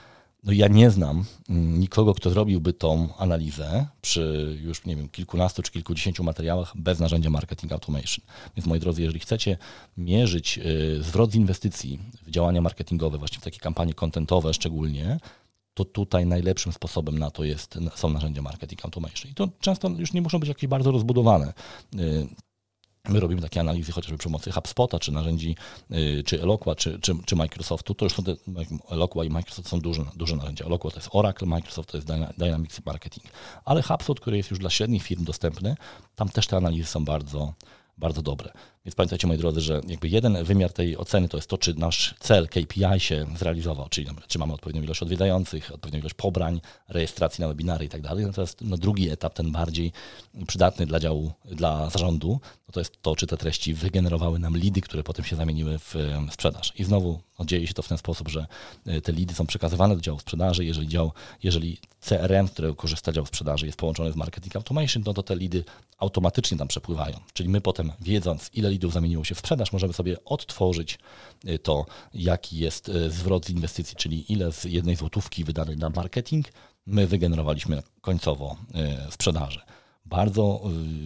no 0.44 0.52
ja 0.52 0.68
nie 0.68 0.90
znam 0.90 1.24
mm, 1.48 1.80
nikogo, 1.80 2.14
kto 2.14 2.30
zrobiłby 2.30 2.72
tą 2.72 3.16
analizę 3.16 3.86
przy 4.02 4.56
już, 4.62 4.84
nie 4.84 4.96
wiem, 4.96 5.08
kilkunastu 5.08 5.62
czy 5.62 5.70
kilkudziesięciu 5.70 6.24
materiałach 6.24 6.72
bez 6.76 7.00
narzędzia 7.00 7.30
marketing 7.30 7.72
automation. 7.72 8.24
Więc 8.56 8.66
moi 8.66 8.80
drodzy, 8.80 9.02
jeżeli 9.02 9.20
chcecie 9.20 9.58
mierzyć 9.96 10.58
y, 10.58 11.02
zwrot 11.02 11.32
z 11.32 11.34
inwestycji 11.34 11.98
w 12.22 12.30
działania 12.30 12.60
marketingowe, 12.60 13.18
właśnie 13.18 13.38
w 13.38 13.44
takie 13.44 13.58
kampanie 13.58 13.94
kontentowe 13.94 14.54
szczególnie, 14.54 15.18
to 15.74 15.84
tutaj 15.84 16.26
najlepszym 16.26 16.72
sposobem 16.72 17.18
na 17.18 17.30
to 17.30 17.44
jest, 17.44 17.78
są 17.94 18.10
narzędzia 18.10 18.42
marketing 18.42 18.84
automation. 18.84 19.30
I 19.30 19.34
to 19.34 19.48
często 19.60 19.88
już 19.88 20.12
nie 20.12 20.22
muszą 20.22 20.38
być 20.38 20.48
jakieś 20.48 20.68
bardzo 20.68 20.90
rozbudowane. 20.90 21.52
My 23.08 23.20
robimy 23.20 23.42
takie 23.42 23.60
analizy 23.60 23.92
chociażby 23.92 24.18
przy 24.18 24.28
pomocy 24.28 24.52
HubSpota, 24.52 24.98
czy 24.98 25.12
narzędzi, 25.12 25.56
y, 25.90 26.22
czy 26.26 26.42
Eloqua, 26.42 26.74
czy, 26.74 26.98
czy, 27.00 27.14
czy 27.26 27.36
Microsoftu. 27.36 27.94
To 27.94 28.04
już 28.04 28.14
są 28.14 28.22
te, 28.24 28.34
Eloqua 28.90 29.24
i 29.24 29.30
Microsoft 29.30 29.68
są 29.68 29.80
duże, 29.80 30.04
duże 30.16 30.36
narzędzia. 30.36 30.64
Eloqua 30.64 30.90
to 30.90 30.96
jest 30.96 31.08
Oracle, 31.12 31.48
Microsoft 31.48 31.90
to 31.90 31.96
jest 31.96 32.08
Dynamics 32.38 32.86
Marketing. 32.86 33.26
Ale 33.64 33.82
HubSpot, 33.82 34.20
który 34.20 34.36
jest 34.36 34.50
już 34.50 34.58
dla 34.58 34.70
średnich 34.70 35.02
firm 35.02 35.24
dostępny, 35.24 35.76
tam 36.16 36.28
też 36.28 36.46
te 36.46 36.56
analizy 36.56 36.88
są 36.88 37.04
bardzo, 37.04 37.54
bardzo 37.98 38.22
dobre. 38.22 38.52
Więc 38.84 38.94
pamiętajcie, 38.94 39.26
moi 39.26 39.38
drodzy, 39.38 39.60
że 39.60 39.80
jakby 39.86 40.08
jeden 40.08 40.44
wymiar 40.44 40.72
tej 40.72 40.96
oceny 40.96 41.28
to 41.28 41.36
jest 41.36 41.48
to, 41.48 41.58
czy 41.58 41.74
nasz 41.74 42.14
cel 42.20 42.48
KPI 42.48 43.00
się 43.00 43.26
zrealizował, 43.36 43.88
czyli 43.88 44.06
czy 44.28 44.38
mamy 44.38 44.52
odpowiednią 44.52 44.82
ilość 44.82 45.02
odwiedzających, 45.02 45.72
odpowiednią 45.74 46.00
ilość 46.00 46.14
pobrań, 46.14 46.60
rejestracji 46.88 47.42
na 47.42 47.48
webinary 47.48 47.84
i 47.84 47.88
tak 47.88 48.02
dalej. 48.02 48.26
Natomiast 48.26 48.60
no, 48.60 48.76
drugi 48.76 49.10
etap, 49.10 49.34
ten 49.34 49.52
bardziej 49.52 49.92
przydatny 50.46 50.86
dla 50.86 51.00
działu, 51.00 51.32
dla 51.44 51.90
zarządu, 51.90 52.40
no 52.68 52.72
to 52.72 52.80
jest 52.80 53.02
to, 53.02 53.16
czy 53.16 53.26
te 53.26 53.36
treści 53.36 53.74
wygenerowały 53.74 54.38
nam 54.38 54.56
lidy, 54.56 54.80
które 54.80 55.02
potem 55.02 55.24
się 55.24 55.36
zamieniły 55.36 55.78
w 55.78 55.94
sprzedaż. 56.30 56.72
I 56.76 56.84
znowu 56.84 57.20
no, 57.38 57.44
dzieje 57.44 57.66
się 57.66 57.74
to 57.74 57.82
w 57.82 57.88
ten 57.88 57.98
sposób, 57.98 58.28
że 58.28 58.46
e, 58.86 59.00
te 59.00 59.12
lidy 59.12 59.34
są 59.34 59.46
przekazywane 59.46 59.94
do 59.94 60.00
działu 60.00 60.18
sprzedaży. 60.18 60.64
Jeżeli, 60.64 60.88
dział, 60.88 61.12
jeżeli 61.42 61.78
CRM, 62.00 62.48
które 62.48 62.74
korzysta 62.74 63.12
dział 63.12 63.26
sprzedaży, 63.26 63.66
jest 63.66 63.78
połączony 63.78 64.12
z 64.12 64.16
marketing 64.16 64.56
automation, 64.56 65.02
no 65.06 65.14
to 65.14 65.22
te 65.22 65.36
lidy 65.36 65.64
automatycznie 65.98 66.58
tam 66.58 66.68
przepływają. 66.68 67.20
Czyli 67.32 67.48
my 67.48 67.60
potem, 67.60 67.92
wiedząc, 68.00 68.50
ile 68.54 68.73
lidów 68.74 68.92
zamieniło 68.92 69.24
się 69.24 69.34
w 69.34 69.38
sprzedaż, 69.38 69.72
możemy 69.72 69.92
sobie 69.92 70.24
odtworzyć 70.24 70.98
y, 71.48 71.58
to, 71.58 71.86
jaki 72.14 72.58
jest 72.58 72.88
y, 72.88 73.10
zwrot 73.10 73.46
z 73.46 73.50
inwestycji, 73.50 73.96
czyli 73.96 74.32
ile 74.32 74.52
z 74.52 74.64
jednej 74.64 74.96
złotówki 74.96 75.44
wydanej 75.44 75.76
na 75.76 75.90
marketing 75.90 76.46
my 76.86 77.06
wygenerowaliśmy 77.06 77.82
końcowo 78.00 78.56
y, 79.08 79.12
sprzedaży. 79.12 79.60
Bardzo 80.06 80.60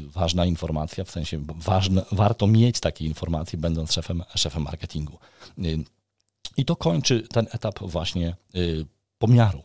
ważna 0.07 0.47
informacja, 0.47 1.05
w 1.05 1.11
sensie 1.11 1.45
ważne, 1.57 2.05
warto 2.13 2.47
mieć 2.47 2.81
takie 2.81 3.05
informacje, 3.05 3.59
będąc 3.59 3.93
szefem, 3.93 4.23
szefem 4.35 4.63
marketingu. 4.63 5.19
I 6.57 6.65
to 6.65 6.77
kończy 6.77 7.29
ten 7.29 7.47
etap 7.53 7.79
właśnie 7.81 8.37
pomiaru. 9.19 9.63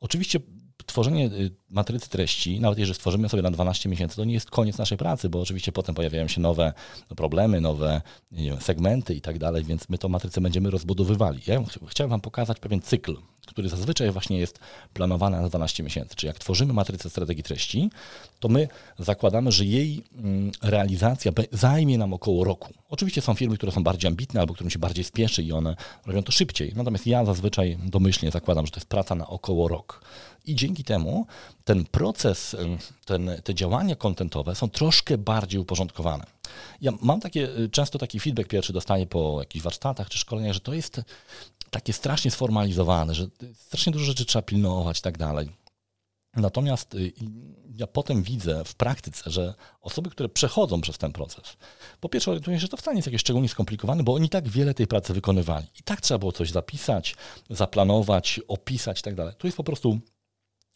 Oczywiście 0.00 0.40
tworzenie 0.86 1.26
y, 1.26 1.50
matrycy 1.70 2.10
treści, 2.10 2.60
nawet 2.60 2.78
jeżeli 2.78 2.94
stworzymy 2.94 3.28
sobie 3.28 3.42
na 3.42 3.50
12 3.50 3.88
miesięcy, 3.88 4.16
to 4.16 4.24
nie 4.24 4.34
jest 4.34 4.50
koniec 4.50 4.78
naszej 4.78 4.98
pracy, 4.98 5.28
bo 5.28 5.40
oczywiście 5.40 5.72
potem 5.72 5.94
pojawiają 5.94 6.28
się 6.28 6.40
nowe 6.40 6.72
problemy, 7.16 7.60
nowe 7.60 8.02
wiem, 8.32 8.60
segmenty 8.60 9.14
i 9.14 9.20
tak 9.20 9.38
dalej, 9.38 9.64
więc 9.64 9.88
my 9.88 9.98
tą 9.98 10.08
matrycę 10.08 10.40
będziemy 10.40 10.70
rozbudowywali. 10.70 11.40
Ja 11.46 11.62
chciałem 11.88 12.10
Wam 12.10 12.20
pokazać 12.20 12.60
pewien 12.60 12.80
cykl, 12.80 13.16
który 13.46 13.68
zazwyczaj 13.68 14.10
właśnie 14.10 14.38
jest 14.38 14.58
planowany 14.92 15.40
na 15.40 15.48
12 15.48 15.82
miesięcy. 15.82 16.16
Czyli 16.16 16.28
jak 16.28 16.38
tworzymy 16.38 16.72
matrycę 16.72 17.10
strategii 17.10 17.42
treści, 17.42 17.90
to 18.40 18.48
my 18.48 18.68
zakładamy, 18.98 19.52
że 19.52 19.64
jej 19.64 20.04
mm, 20.16 20.52
realizacja 20.62 21.32
zajmie 21.52 21.98
nam 21.98 22.12
około 22.12 22.44
roku. 22.44 22.74
Oczywiście 22.88 23.20
są 23.20 23.34
firmy, 23.34 23.56
które 23.56 23.72
są 23.72 23.82
bardziej 23.82 24.08
ambitne 24.08 24.40
albo 24.40 24.54
którym 24.54 24.70
się 24.70 24.78
bardziej 24.78 25.04
spieszy 25.04 25.42
i 25.42 25.52
one 25.52 25.76
robią 26.06 26.22
to 26.22 26.32
szybciej. 26.32 26.72
Natomiast 26.76 27.06
ja 27.06 27.24
zazwyczaj 27.24 27.78
domyślnie 27.84 28.30
zakładam, 28.30 28.66
że 28.66 28.72
to 28.72 28.80
jest 28.80 28.88
praca 28.88 29.14
na 29.14 29.26
około 29.26 29.68
rok. 29.68 30.00
I 30.44 30.54
dzięki 30.54 30.84
temu 30.84 31.26
ten 31.64 31.84
proces, 31.84 32.56
ten, 33.04 33.30
te 33.44 33.54
działania 33.54 33.96
kontentowe 33.96 34.54
są 34.54 34.70
troszkę 34.70 35.18
bardziej 35.18 35.60
uporządkowane. 35.60 36.24
Ja 36.80 36.92
mam 37.02 37.20
takie, 37.20 37.58
y, 37.58 37.68
często 37.68 37.98
taki 37.98 38.20
feedback 38.20 38.48
pierwszy 38.48 38.72
dostaję 38.72 39.06
po 39.06 39.36
jakichś 39.40 39.64
warsztatach 39.64 40.08
czy 40.08 40.18
szkoleniach, 40.18 40.52
że 40.52 40.60
to 40.60 40.74
jest 40.74 41.00
takie 41.70 41.92
strasznie 41.92 42.30
sformalizowane, 42.30 43.14
że 43.14 43.26
strasznie 43.54 43.92
dużo 43.92 44.04
rzeczy 44.04 44.24
trzeba 44.24 44.42
pilnować 44.42 44.98
i 44.98 45.02
tak 45.02 45.18
dalej. 45.18 45.48
Natomiast 46.36 46.94
y, 46.94 47.12
ja 47.74 47.86
potem 47.86 48.22
widzę 48.22 48.64
w 48.64 48.74
praktyce, 48.74 49.30
że 49.30 49.54
osoby, 49.80 50.10
które 50.10 50.28
przechodzą 50.28 50.80
przez 50.80 50.98
ten 50.98 51.12
proces, 51.12 51.56
po 52.00 52.08
pierwsze 52.08 52.30
orientują 52.30 52.56
się, 52.56 52.60
że 52.60 52.68
to 52.68 52.76
wcale 52.76 52.94
nie 52.94 52.98
jest 52.98 53.06
jakieś 53.06 53.20
szczególnie 53.20 53.48
skomplikowane, 53.48 54.02
bo 54.02 54.14
oni 54.14 54.28
tak 54.28 54.48
wiele 54.48 54.74
tej 54.74 54.86
pracy 54.86 55.14
wykonywali. 55.14 55.66
I 55.80 55.82
tak 55.82 56.00
trzeba 56.00 56.18
było 56.18 56.32
coś 56.32 56.50
zapisać, 56.50 57.16
zaplanować, 57.50 58.40
opisać 58.48 59.00
i 59.00 59.02
tak 59.02 59.14
dalej. 59.14 59.34
Tu 59.38 59.46
jest 59.46 59.56
po 59.56 59.64
prostu 59.64 60.00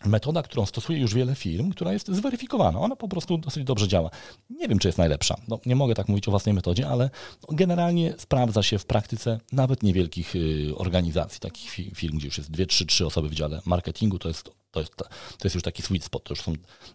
metoda, 0.04 0.42
którą 0.42 0.66
stosuje 0.66 0.98
już 0.98 1.14
wiele 1.14 1.34
firm, 1.34 1.70
która 1.70 1.92
jest 1.92 2.08
zweryfikowana. 2.08 2.80
Ona 2.80 2.96
po 2.96 3.08
prostu 3.08 3.38
dosyć 3.38 3.64
dobrze 3.64 3.88
działa. 3.88 4.10
Nie 4.50 4.68
wiem, 4.68 4.78
czy 4.78 4.88
jest 4.88 4.98
najlepsza. 4.98 5.36
No, 5.48 5.58
nie 5.66 5.76
mogę 5.76 5.94
tak 5.94 6.08
mówić 6.08 6.28
o 6.28 6.30
własnej 6.30 6.54
metodzie, 6.54 6.88
ale 6.88 7.10
generalnie 7.48 8.14
sprawdza 8.18 8.62
się 8.62 8.78
w 8.78 8.86
praktyce 8.86 9.40
nawet 9.52 9.82
niewielkich 9.82 10.36
y, 10.36 10.72
organizacji, 10.76 11.40
takich 11.40 11.70
firm, 11.70 12.18
gdzie 12.18 12.26
już 12.26 12.38
jest 12.38 12.50
dwie, 12.50 12.66
trzy, 12.66 12.86
trzy 12.86 13.06
osoby 13.06 13.28
w 13.28 13.34
dziale 13.34 13.60
marketingu, 13.64 14.18
to 14.18 14.28
jest, 14.28 14.50
to 14.70 14.80
jest, 14.80 14.96
to 14.96 15.44
jest 15.44 15.54
już 15.54 15.64
taki 15.64 15.82
sweet 15.82 16.04
spot, 16.04 16.24
to 16.24 16.32
już 16.32 16.40
są 16.40 16.52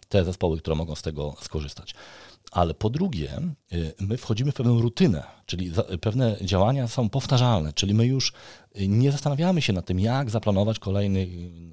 te 0.08 0.24
zespoły, 0.24 0.58
które 0.58 0.76
mogą 0.76 0.94
z 0.94 1.02
tego 1.02 1.36
skorzystać. 1.40 1.94
Ale 2.54 2.74
po 2.74 2.90
drugie, 2.90 3.40
my 4.00 4.16
wchodzimy 4.16 4.52
w 4.52 4.54
pewną 4.54 4.80
rutynę, 4.80 5.22
czyli 5.46 5.72
pewne 6.00 6.36
działania 6.40 6.88
są 6.88 7.08
powtarzalne, 7.08 7.72
czyli 7.72 7.94
my 7.94 8.06
już 8.06 8.32
nie 8.88 9.12
zastanawiamy 9.12 9.62
się 9.62 9.72
nad 9.72 9.86
tym, 9.86 10.00
jak 10.00 10.30
zaplanować 10.30 10.78
kolejny 10.78 11.26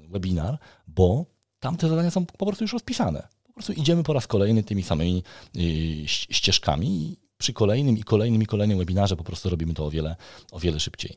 webinar, 0.08 0.58
bo 0.86 1.26
tamte 1.60 1.88
zadania 1.88 2.10
są 2.10 2.26
po 2.26 2.46
prostu 2.46 2.64
już 2.64 2.72
rozpisane. 2.72 3.28
Po 3.44 3.52
prostu 3.52 3.72
idziemy 3.72 4.02
po 4.02 4.12
raz 4.12 4.26
kolejny 4.26 4.62
tymi 4.62 4.82
samymi 4.82 5.22
ścieżkami 6.06 7.16
przy 7.38 7.52
kolejnym 7.52 7.98
i 7.98 8.02
kolejnym 8.02 8.42
i 8.42 8.46
kolejnym 8.46 8.78
webinarze 8.78 9.16
po 9.16 9.24
prostu 9.24 9.50
robimy 9.50 9.74
to 9.74 9.86
o 9.86 9.90
wiele, 9.90 10.16
o 10.52 10.58
wiele 10.60 10.80
szybciej. 10.80 11.16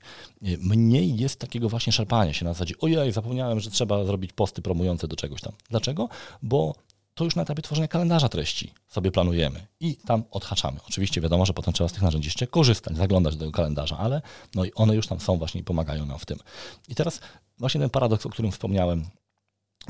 Mniej 0.60 1.18
jest 1.18 1.40
takiego 1.40 1.70
właśnie 1.70 1.94
szarpania 1.94 2.34
się 2.34 2.46
na 2.46 2.54
zasadzie, 2.54 2.76
ojej, 2.80 3.12
zapomniałem, 3.12 3.60
że 3.60 3.72
trzeba 3.72 4.06
zrobić 4.06 4.34
posty 4.34 4.62
promujące 4.62 5.08
do 5.08 5.16
czegoś 5.16 5.42
tam. 5.42 5.54
Dlaczego? 5.70 6.10
Bo 6.42 6.76
to 7.16 7.24
już 7.24 7.36
na 7.36 7.42
etapie 7.42 7.62
tworzenia 7.62 7.88
kalendarza 7.88 8.30
treści 8.30 8.74
sobie 8.88 9.12
planujemy 9.12 9.68
i 9.80 9.96
tam 9.96 10.24
odhaczamy. 10.32 10.80
Oczywiście 10.88 11.22
wiadomo, 11.22 11.46
że 11.46 11.54
potem 11.54 11.74
trzeba 11.74 11.88
z 11.88 11.94
tych 11.94 12.02
narzędzi 12.02 12.28
jeszcze 12.28 12.48
korzystać, 12.48 12.98
zaglądać 12.98 13.36
do 13.36 13.40
tego 13.40 13.52
kalendarza, 13.52 13.98
ale 13.98 14.22
no 14.56 14.66
i 14.66 14.74
one 14.74 14.96
już 14.96 15.08
tam 15.08 15.20
są 15.20 15.38
właśnie 15.38 15.62
i 15.62 15.64
pomagają 15.64 16.06
nam 16.06 16.20
w 16.20 16.26
tym. 16.26 16.40
I 16.88 16.96
teraz 16.96 17.20
właśnie 17.58 17.82
ten 17.82 17.90
paradoks, 17.90 18.26
o 18.26 18.30
którym 18.30 18.52
wspomniałem 18.52 19.06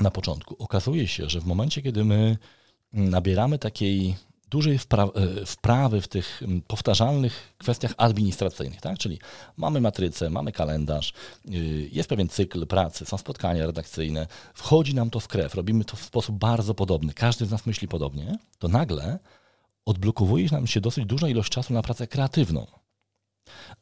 na 0.00 0.10
początku. 0.10 0.56
Okazuje 0.58 1.08
się, 1.08 1.28
że 1.28 1.40
w 1.40 1.46
momencie, 1.46 1.82
kiedy 1.82 2.04
my 2.04 2.36
nabieramy 2.92 3.58
takiej 3.58 4.16
dużej 4.50 4.74
e, 4.74 5.46
wprawy 5.46 6.00
w 6.00 6.08
tych 6.08 6.42
powtarzalnych 6.66 7.54
kwestiach 7.58 7.94
administracyjnych, 7.96 8.80
tak? 8.80 8.98
czyli 8.98 9.18
mamy 9.56 9.80
matrycę, 9.80 10.30
mamy 10.30 10.52
kalendarz, 10.52 11.12
y, 11.50 11.88
jest 11.92 12.08
pewien 12.08 12.28
cykl 12.28 12.66
pracy, 12.66 13.06
są 13.06 13.18
spotkania 13.18 13.66
redakcyjne, 13.66 14.26
wchodzi 14.54 14.94
nam 14.94 15.10
to 15.10 15.20
w 15.20 15.28
krew, 15.28 15.54
robimy 15.54 15.84
to 15.84 15.96
w 15.96 16.02
sposób 16.02 16.38
bardzo 16.38 16.74
podobny, 16.74 17.14
każdy 17.14 17.46
z 17.46 17.50
nas 17.50 17.66
myśli 17.66 17.88
podobnie, 17.88 18.38
to 18.58 18.68
nagle 18.68 19.18
odblokowuje 19.86 20.48
nam 20.52 20.66
się 20.66 20.80
dosyć 20.80 21.06
duża 21.06 21.28
ilość 21.28 21.52
czasu 21.52 21.74
na 21.74 21.82
pracę 21.82 22.06
kreatywną. 22.06 22.66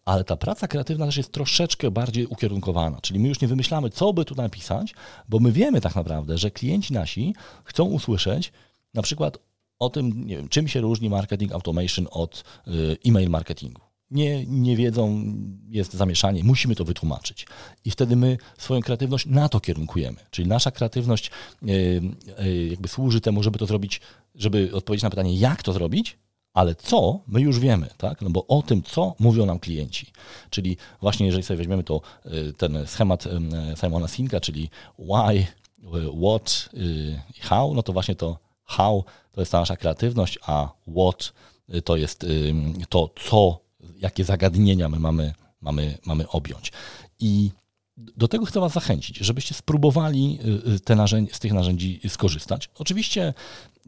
Ale 0.04 0.24
ta 0.24 0.36
praca 0.36 0.68
kreatywna 0.68 1.06
też 1.06 1.16
jest 1.16 1.32
troszeczkę 1.32 1.90
bardziej 1.90 2.26
ukierunkowana, 2.26 3.00
czyli 3.00 3.20
my 3.20 3.28
już 3.28 3.40
nie 3.40 3.48
wymyślamy, 3.48 3.90
co 3.90 4.12
by 4.12 4.24
tu 4.24 4.34
napisać, 4.34 4.94
bo 5.28 5.38
my 5.38 5.52
wiemy 5.52 5.80
tak 5.80 5.94
naprawdę, 5.94 6.38
że 6.38 6.50
klienci 6.50 6.92
nasi 6.92 7.34
chcą 7.64 7.84
usłyszeć 7.84 8.52
na 8.94 9.02
przykład 9.02 9.38
o 9.78 9.90
tym, 9.90 10.26
nie 10.26 10.36
wiem, 10.36 10.48
czym 10.48 10.68
się 10.68 10.80
różni 10.80 11.10
marketing 11.10 11.52
automation 11.52 12.06
od 12.10 12.44
y, 12.68 12.96
e-mail 13.06 13.30
marketingu. 13.30 13.80
Nie, 14.10 14.46
nie 14.46 14.76
wiedzą, 14.76 15.24
jest 15.68 15.92
zamieszanie, 15.92 16.44
musimy 16.44 16.74
to 16.74 16.84
wytłumaczyć. 16.84 17.46
I 17.84 17.90
wtedy 17.90 18.16
my 18.16 18.38
swoją 18.58 18.80
kreatywność 18.80 19.26
na 19.26 19.48
to 19.48 19.60
kierunkujemy. 19.60 20.16
Czyli 20.30 20.48
nasza 20.48 20.70
kreatywność 20.70 21.30
y, 21.62 21.72
y, 22.44 22.66
jakby 22.70 22.88
służy 22.88 23.20
temu, 23.20 23.42
żeby 23.42 23.58
to 23.58 23.66
zrobić, 23.66 24.00
żeby 24.34 24.70
odpowiedzieć 24.72 25.02
na 25.02 25.10
pytanie, 25.10 25.36
jak 25.36 25.62
to 25.62 25.72
zrobić, 25.72 26.18
ale 26.52 26.74
co, 26.74 27.20
my 27.26 27.40
już 27.40 27.58
wiemy, 27.58 27.88
tak? 27.98 28.22
No 28.22 28.30
bo 28.30 28.46
o 28.46 28.62
tym, 28.62 28.82
co 28.82 29.14
mówią 29.18 29.46
nam 29.46 29.58
klienci. 29.58 30.06
Czyli 30.50 30.76
właśnie 31.00 31.26
jeżeli 31.26 31.44
sobie 31.44 31.58
weźmiemy 31.58 31.84
to, 31.84 32.00
ten 32.56 32.86
schemat 32.86 33.24
Simona 33.80 34.08
Sinka, 34.08 34.40
czyli 34.40 34.70
why, 34.98 35.46
what, 36.22 36.70
how, 37.40 37.74
no 37.74 37.82
to 37.82 37.92
właśnie 37.92 38.14
to 38.14 38.38
how 38.64 39.04
to 39.34 39.40
jest 39.40 39.52
ta 39.52 39.60
nasza 39.60 39.76
kreatywność, 39.76 40.38
a 40.46 40.68
what 40.96 41.32
to 41.84 41.96
jest 41.96 42.26
to, 42.88 43.10
co, 43.28 43.60
jakie 43.98 44.24
zagadnienia 44.24 44.88
my 44.88 44.98
mamy, 44.98 45.34
mamy, 45.60 45.98
mamy 46.06 46.28
objąć. 46.28 46.72
I 47.20 47.50
do 47.96 48.28
tego 48.28 48.44
chcę 48.44 48.60
Was 48.60 48.72
zachęcić, 48.72 49.16
żebyście 49.16 49.54
spróbowali 49.54 50.38
y, 50.66 50.72
y, 50.72 50.80
te 50.80 50.96
narzędzi, 50.96 51.34
z 51.34 51.40
tych 51.40 51.52
narzędzi 51.52 52.00
skorzystać. 52.08 52.70
Oczywiście 52.74 53.34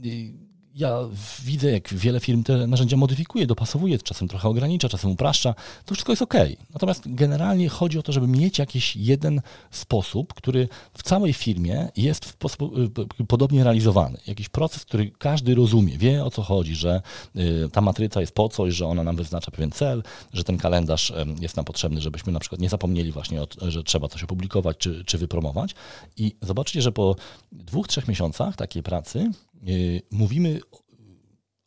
y, 0.05 0.33
ja 0.77 0.99
widzę, 1.45 1.71
jak 1.71 1.95
wiele 1.95 2.21
firm 2.21 2.43
te 2.43 2.67
narzędzia 2.67 2.97
modyfikuje, 2.97 3.47
dopasowuje, 3.47 3.99
czasem 3.99 4.29
trochę 4.29 4.49
ogranicza, 4.49 4.89
czasem 4.89 5.11
upraszcza. 5.11 5.55
To 5.85 5.95
wszystko 5.95 6.13
jest 6.13 6.23
ok. 6.23 6.35
Natomiast 6.75 7.03
generalnie 7.07 7.69
chodzi 7.69 7.99
o 7.99 8.03
to, 8.03 8.13
żeby 8.13 8.27
mieć 8.27 8.59
jakiś 8.59 8.97
jeden 8.97 9.41
sposób, 9.71 10.35
który 10.35 10.69
w 10.95 11.03
całej 11.03 11.33
firmie 11.33 11.89
jest 11.97 12.25
w 12.25 12.29
sposób 12.29 12.79
y, 13.21 13.25
podobnie 13.25 13.65
realizowany. 13.65 14.19
Jakiś 14.27 14.49
proces, 14.49 14.85
który 14.85 15.11
każdy 15.19 15.55
rozumie, 15.55 15.99
wie 15.99 16.25
o 16.25 16.31
co 16.31 16.43
chodzi, 16.43 16.75
że 16.75 17.03
y, 17.37 17.69
ta 17.73 17.81
matryca 17.81 18.21
jest 18.21 18.35
po 18.35 18.49
coś, 18.49 18.75
że 18.75 18.87
ona 18.87 19.05
nam 19.05 19.17
wyznacza 19.17 19.51
pewien 19.51 19.71
cel, 19.71 20.03
że 20.33 20.45
ten 20.45 20.59
kalendarz 20.59 21.13
jest 21.41 21.57
nam 21.57 21.65
potrzebny, 21.65 22.01
żebyśmy 22.01 22.33
na 22.33 22.41
przykład 22.41 22.61
nie 22.61 22.69
zapomnieli 22.69 23.13
właśnie, 23.13 23.41
że 23.63 23.83
trzeba 23.83 24.09
coś 24.09 24.23
opublikować 24.23 24.77
czy, 24.77 25.05
czy 25.05 25.19
wypromować. 25.19 25.75
I 26.17 26.37
zobaczcie, 26.43 26.83
że 26.83 26.93
po 26.93 27.17
dwóch, 27.53 27.89
trzech 27.89 28.09
miesiącach 28.09 28.57
takiej 28.57 28.83
pracy 28.83 29.31
Y, 29.56 29.56
mówimy 30.11 30.61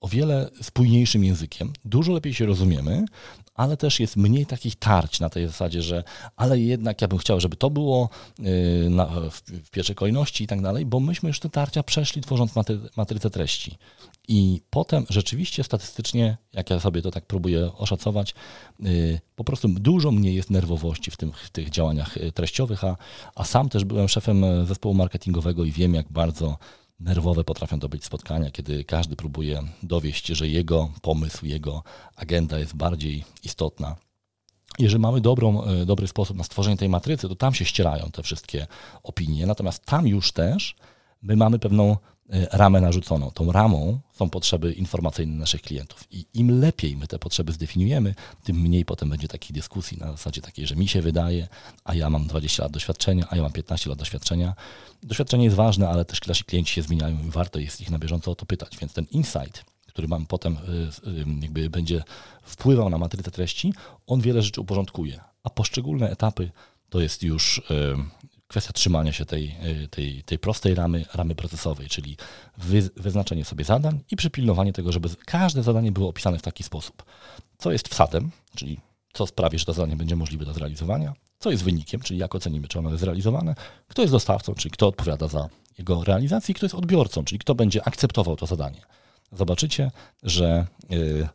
o 0.01 0.07
wiele 0.07 0.49
spójniejszym 0.61 1.23
językiem, 1.23 1.73
dużo 1.85 2.13
lepiej 2.13 2.33
się 2.33 2.45
rozumiemy, 2.45 3.05
ale 3.53 3.77
też 3.77 3.99
jest 3.99 4.17
mniej 4.17 4.45
takich 4.45 4.75
tarć 4.75 5.19
na 5.19 5.29
tej 5.29 5.47
zasadzie, 5.47 5.81
że 5.81 6.03
ale 6.35 6.59
jednak 6.59 7.01
ja 7.01 7.07
bym 7.07 7.19
chciał, 7.19 7.39
żeby 7.39 7.55
to 7.55 7.69
było 7.69 8.09
y, 8.39 8.89
na, 8.89 9.05
w, 9.05 9.41
w, 9.41 9.69
pierwszej 9.69 9.95
kolejności 9.95 10.43
i 10.43 10.47
tak 10.47 10.61
dalej, 10.61 10.85
bo 10.85 10.99
myśmy 10.99 11.29
już 11.29 11.39
te 11.39 11.49
tarcia 11.49 11.83
przeszli 11.83 12.21
tworząc 12.21 12.55
matry, 12.55 12.79
matrycę 12.97 13.29
treści. 13.29 13.77
I 14.27 14.61
potem 14.69 15.05
rzeczywiście 15.09 15.63
statystycznie, 15.63 16.37
jak 16.53 16.69
ja 16.69 16.79
sobie 16.79 17.01
to 17.01 17.11
tak 17.11 17.25
próbuję 17.25 17.73
oszacować, 17.73 18.35
y, 18.85 19.19
po 19.35 19.43
prostu 19.43 19.67
dużo 19.67 20.11
mniej 20.11 20.35
jest 20.35 20.49
nerwowości 20.49 21.11
w, 21.11 21.17
tym, 21.17 21.31
w 21.31 21.49
tych 21.49 21.69
działaniach 21.69 22.15
treściowych, 22.33 22.83
a, 22.83 22.97
a 23.35 23.43
sam 23.43 23.69
też 23.69 23.85
byłem 23.85 24.07
szefem 24.07 24.65
zespołu 24.65 24.95
marketingowego 24.95 25.65
i 25.65 25.71
wiem, 25.71 25.93
jak 25.93 26.11
bardzo 26.11 26.57
nerwowe 26.99 27.43
potrafią 27.43 27.79
to 27.79 27.89
być 27.89 28.05
spotkania, 28.05 28.51
kiedy 28.51 28.83
każdy 28.83 29.15
próbuje 29.15 29.63
dowieść, 29.83 30.27
że 30.27 30.47
jego 30.47 30.91
pomysł, 31.01 31.45
jego 31.45 31.83
agenda 32.15 32.59
jest 32.59 32.75
bardziej 32.75 33.23
istotna. 33.43 33.95
Jeżeli 34.79 35.01
mamy 35.01 35.21
dobrą, 35.21 35.63
e, 35.63 35.85
dobry 35.85 36.07
sposób 36.07 36.37
na 36.37 36.43
stworzenie 36.43 36.77
tej 36.77 36.89
matrycy, 36.89 37.29
to 37.29 37.35
tam 37.35 37.53
się 37.53 37.65
ścierają 37.65 38.11
te 38.11 38.23
wszystkie 38.23 38.67
opinie. 39.03 39.45
Natomiast 39.45 39.85
tam 39.85 40.07
już 40.07 40.31
też 40.31 40.75
my 41.21 41.35
mamy 41.35 41.59
pewną 41.59 41.97
ramę 42.51 42.81
narzuconą. 42.81 43.31
Tą 43.31 43.51
ramą 43.51 43.99
są 44.13 44.29
potrzeby 44.29 44.73
informacyjne 44.73 45.35
naszych 45.35 45.61
klientów. 45.61 46.03
I 46.11 46.25
im 46.33 46.59
lepiej 46.59 46.97
my 46.97 47.07
te 47.07 47.19
potrzeby 47.19 47.51
zdefiniujemy, 47.51 48.15
tym 48.43 48.61
mniej 48.61 48.85
potem 48.85 49.09
będzie 49.09 49.27
takich 49.27 49.51
dyskusji 49.51 49.97
na 49.97 50.11
zasadzie 50.11 50.41
takiej, 50.41 50.67
że 50.67 50.75
mi 50.75 50.87
się 50.87 51.01
wydaje, 51.01 51.47
a 51.83 51.95
ja 51.95 52.09
mam 52.09 52.27
20 52.27 52.63
lat 52.63 52.71
doświadczenia, 52.71 53.27
a 53.29 53.35
ja 53.35 53.41
mam 53.41 53.51
15 53.51 53.89
lat 53.89 53.99
doświadczenia. 53.99 54.53
Doświadczenie 55.03 55.43
jest 55.43 55.55
ważne, 55.55 55.89
ale 55.89 56.05
też 56.05 56.27
nasi 56.27 56.43
klienci 56.43 56.73
się 56.73 56.81
zmieniają 56.81 57.17
i 57.27 57.29
warto 57.29 57.59
jest 57.59 57.81
ich 57.81 57.89
na 57.89 57.99
bieżąco 57.99 58.31
o 58.31 58.35
to 58.35 58.45
pytać. 58.45 58.77
Więc 58.77 58.93
ten 58.93 59.05
insight, 59.11 59.65
który 59.87 60.07
mam 60.07 60.25
potem 60.25 60.57
e, 60.57 60.59
jakby 61.41 61.69
będzie 61.69 62.03
wpływał 62.43 62.89
na 62.89 62.97
matrycę 62.97 63.31
treści, 63.31 63.73
on 64.07 64.21
wiele 64.21 64.41
rzeczy 64.41 64.61
uporządkuje. 64.61 65.19
A 65.43 65.49
poszczególne 65.49 66.09
etapy 66.09 66.51
to 66.89 67.01
jest 67.01 67.23
już 67.23 67.61
kwestia 68.49 68.73
trzymania 68.73 69.13
się 69.13 69.25
tej, 69.25 69.55
y, 69.83 69.87
tej, 69.87 70.23
tej 70.23 70.39
prostej 70.39 70.75
ramy, 70.75 71.05
ramy 71.13 71.35
procesowej, 71.35 71.87
czyli 71.87 72.17
wy, 72.57 72.89
wyznaczenie 72.95 73.45
sobie 73.45 73.65
zadań 73.65 73.99
i 74.11 74.15
przypilnowanie 74.15 74.73
tego, 74.73 74.91
żeby 74.91 75.09
każde 75.25 75.63
zadanie 75.63 75.91
było 75.91 76.09
opisane 76.09 76.37
w 76.39 76.41
taki 76.41 76.63
sposób. 76.63 77.03
Co 77.57 77.71
jest 77.71 77.89
wsadem, 77.89 78.31
czyli 78.55 78.79
co 79.13 79.27
sprawi, 79.27 79.59
że 79.59 79.65
to 79.65 79.73
zadanie 79.73 79.95
będzie 79.95 80.15
możliwe 80.15 80.45
do 80.45 80.53
zrealizowania, 80.53 81.13
co 81.39 81.51
jest 81.51 81.63
wynikiem, 81.63 82.01
czyli 82.01 82.19
jak 82.19 82.35
ocenimy, 82.35 82.67
czy 82.67 82.79
ono 82.79 82.89
jest 82.89 83.01
zrealizowane, 83.01 83.55
kto 83.87 84.01
jest 84.01 84.13
dostawcą, 84.13 84.55
czyli 84.55 84.71
kto 84.71 84.87
odpowiada 84.87 85.27
za 85.27 85.49
jego 85.77 86.03
realizację, 86.03 86.51
i 86.51 86.55
kto 86.55 86.65
jest 86.65 86.75
odbiorcą, 86.75 87.23
czyli 87.23 87.39
kto 87.39 87.55
będzie 87.55 87.87
akceptował 87.87 88.35
to 88.35 88.45
zadanie. 88.45 88.81
Zobaczycie, 89.31 89.91
że 90.23 90.67
y, 90.91 91.27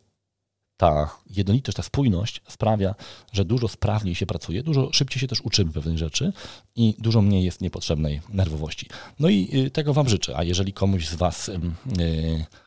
ta 0.77 1.09
jednolitość, 1.29 1.75
ta 1.75 1.83
spójność 1.83 2.41
sprawia, 2.47 2.95
że 3.31 3.45
dużo 3.45 3.67
sprawniej 3.67 4.15
się 4.15 4.25
pracuje, 4.25 4.63
dużo 4.63 4.89
szybciej 4.93 5.19
się 5.19 5.27
też 5.27 5.41
uczymy 5.41 5.71
pewnych 5.71 5.97
rzeczy 5.97 6.33
i 6.75 6.95
dużo 6.99 7.21
mniej 7.21 7.43
jest 7.43 7.61
niepotrzebnej 7.61 8.21
nerwowości. 8.29 8.89
No 9.19 9.29
i 9.29 9.49
y, 9.53 9.71
tego 9.71 9.93
Wam 9.93 10.09
życzę. 10.09 10.37
A 10.37 10.43
jeżeli 10.43 10.73
komuś 10.73 11.07
z 11.07 11.15
Was, 11.15 11.49
y, 11.49 11.59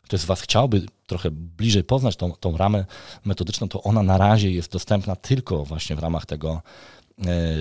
ktoś 0.03 0.19
z 0.19 0.25
Was 0.25 0.41
chciałby 0.41 0.85
trochę 1.07 1.31
bliżej 1.31 1.83
poznać 1.83 2.15
tą, 2.15 2.31
tą 2.31 2.57
ramę 2.57 2.85
metodyczną, 3.25 3.67
to 3.67 3.83
ona 3.83 4.03
na 4.03 4.17
razie 4.17 4.51
jest 4.51 4.71
dostępna 4.71 5.15
tylko 5.15 5.65
właśnie 5.65 5.95
w 5.95 5.99
ramach 5.99 6.25
tego 6.25 6.61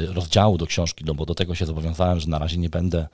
rozdziału 0.08 0.58
do 0.58 0.66
książki, 0.66 1.04
no 1.04 1.14
bo 1.14 1.26
do 1.26 1.34
tego 1.34 1.54
się 1.54 1.66
zobowiązałem, 1.66 2.20
że 2.20 2.28
na 2.28 2.38
razie 2.38 2.56
nie 2.56 2.70
będę 2.70 3.08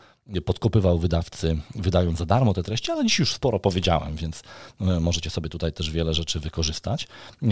podkopywał 0.45 0.99
wydawcy, 0.99 1.59
wydając 1.75 2.19
za 2.19 2.27
darmo 2.27 2.55
te 2.55 2.63
treści, 2.63 2.91
ale 2.91 3.05
dziś 3.05 3.19
już 3.19 3.33
sporo 3.33 3.59
powiedziałem, 3.59 4.17
więc 4.17 4.43
e, 4.81 5.01
możecie 5.01 5.31
sobie 5.31 5.49
tutaj 5.49 5.73
też 5.73 5.91
wiele 5.91 6.15
rzeczy 6.15 6.41
wykorzystać. 6.41 7.07
E, 7.43 7.47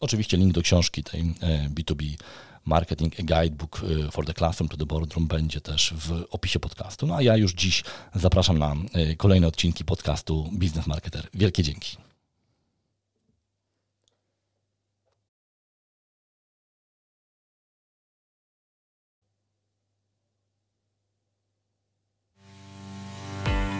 oczywiście 0.00 0.36
link 0.36 0.52
do 0.52 0.62
książki 0.62 1.04
tej 1.04 1.34
B2B 1.74 2.16
Marketing 2.64 3.14
a 3.20 3.22
Guidebook 3.22 3.80
for 4.10 4.26
the 4.26 4.34
Classroom 4.34 4.68
to 4.68 4.76
the 4.76 4.86
Boardroom 4.86 5.26
będzie 5.26 5.60
też 5.60 5.94
w 5.96 6.24
opisie 6.30 6.60
podcastu. 6.60 7.06
No 7.06 7.16
a 7.16 7.22
ja 7.22 7.36
już 7.36 7.52
dziś 7.52 7.84
zapraszam 8.14 8.58
na 8.58 8.74
kolejne 9.16 9.46
odcinki 9.46 9.84
podcastu 9.84 10.48
Business 10.52 10.86
Marketer. 10.86 11.28
Wielkie 11.34 11.62
dzięki. 11.62 11.96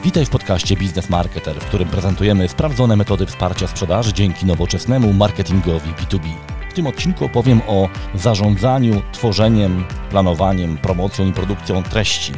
Witaj 0.07 0.27
w 0.27 0.31
podcaście 0.31 0.77
Biznes 0.77 1.11
Marketer, 1.11 1.61
w 1.61 1.67
którym 1.67 1.89
prezentujemy 1.89 2.49
sprawdzone 2.49 2.97
metody 2.97 3.27
wsparcia 3.27 3.67
sprzedaży 3.67 4.13
dzięki 4.13 4.47
nowoczesnemu 4.47 5.13
marketingowi 5.13 5.91
B2B. 5.91 6.29
W 6.71 6.75
tym 6.75 6.87
odcinku 6.87 7.25
opowiem 7.25 7.61
o 7.67 7.89
zarządzaniu, 8.15 9.03
tworzeniem, 9.13 9.85
planowaniem, 10.11 10.77
promocją 10.79 11.27
i 11.27 11.33
produkcją 11.33 11.83
treści. 11.83 12.33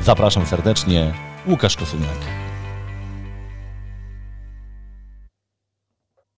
Zapraszam 0.00 0.46
serdecznie, 0.46 1.14
Łukasz 1.46 1.76
Kosuniak. 1.76 2.43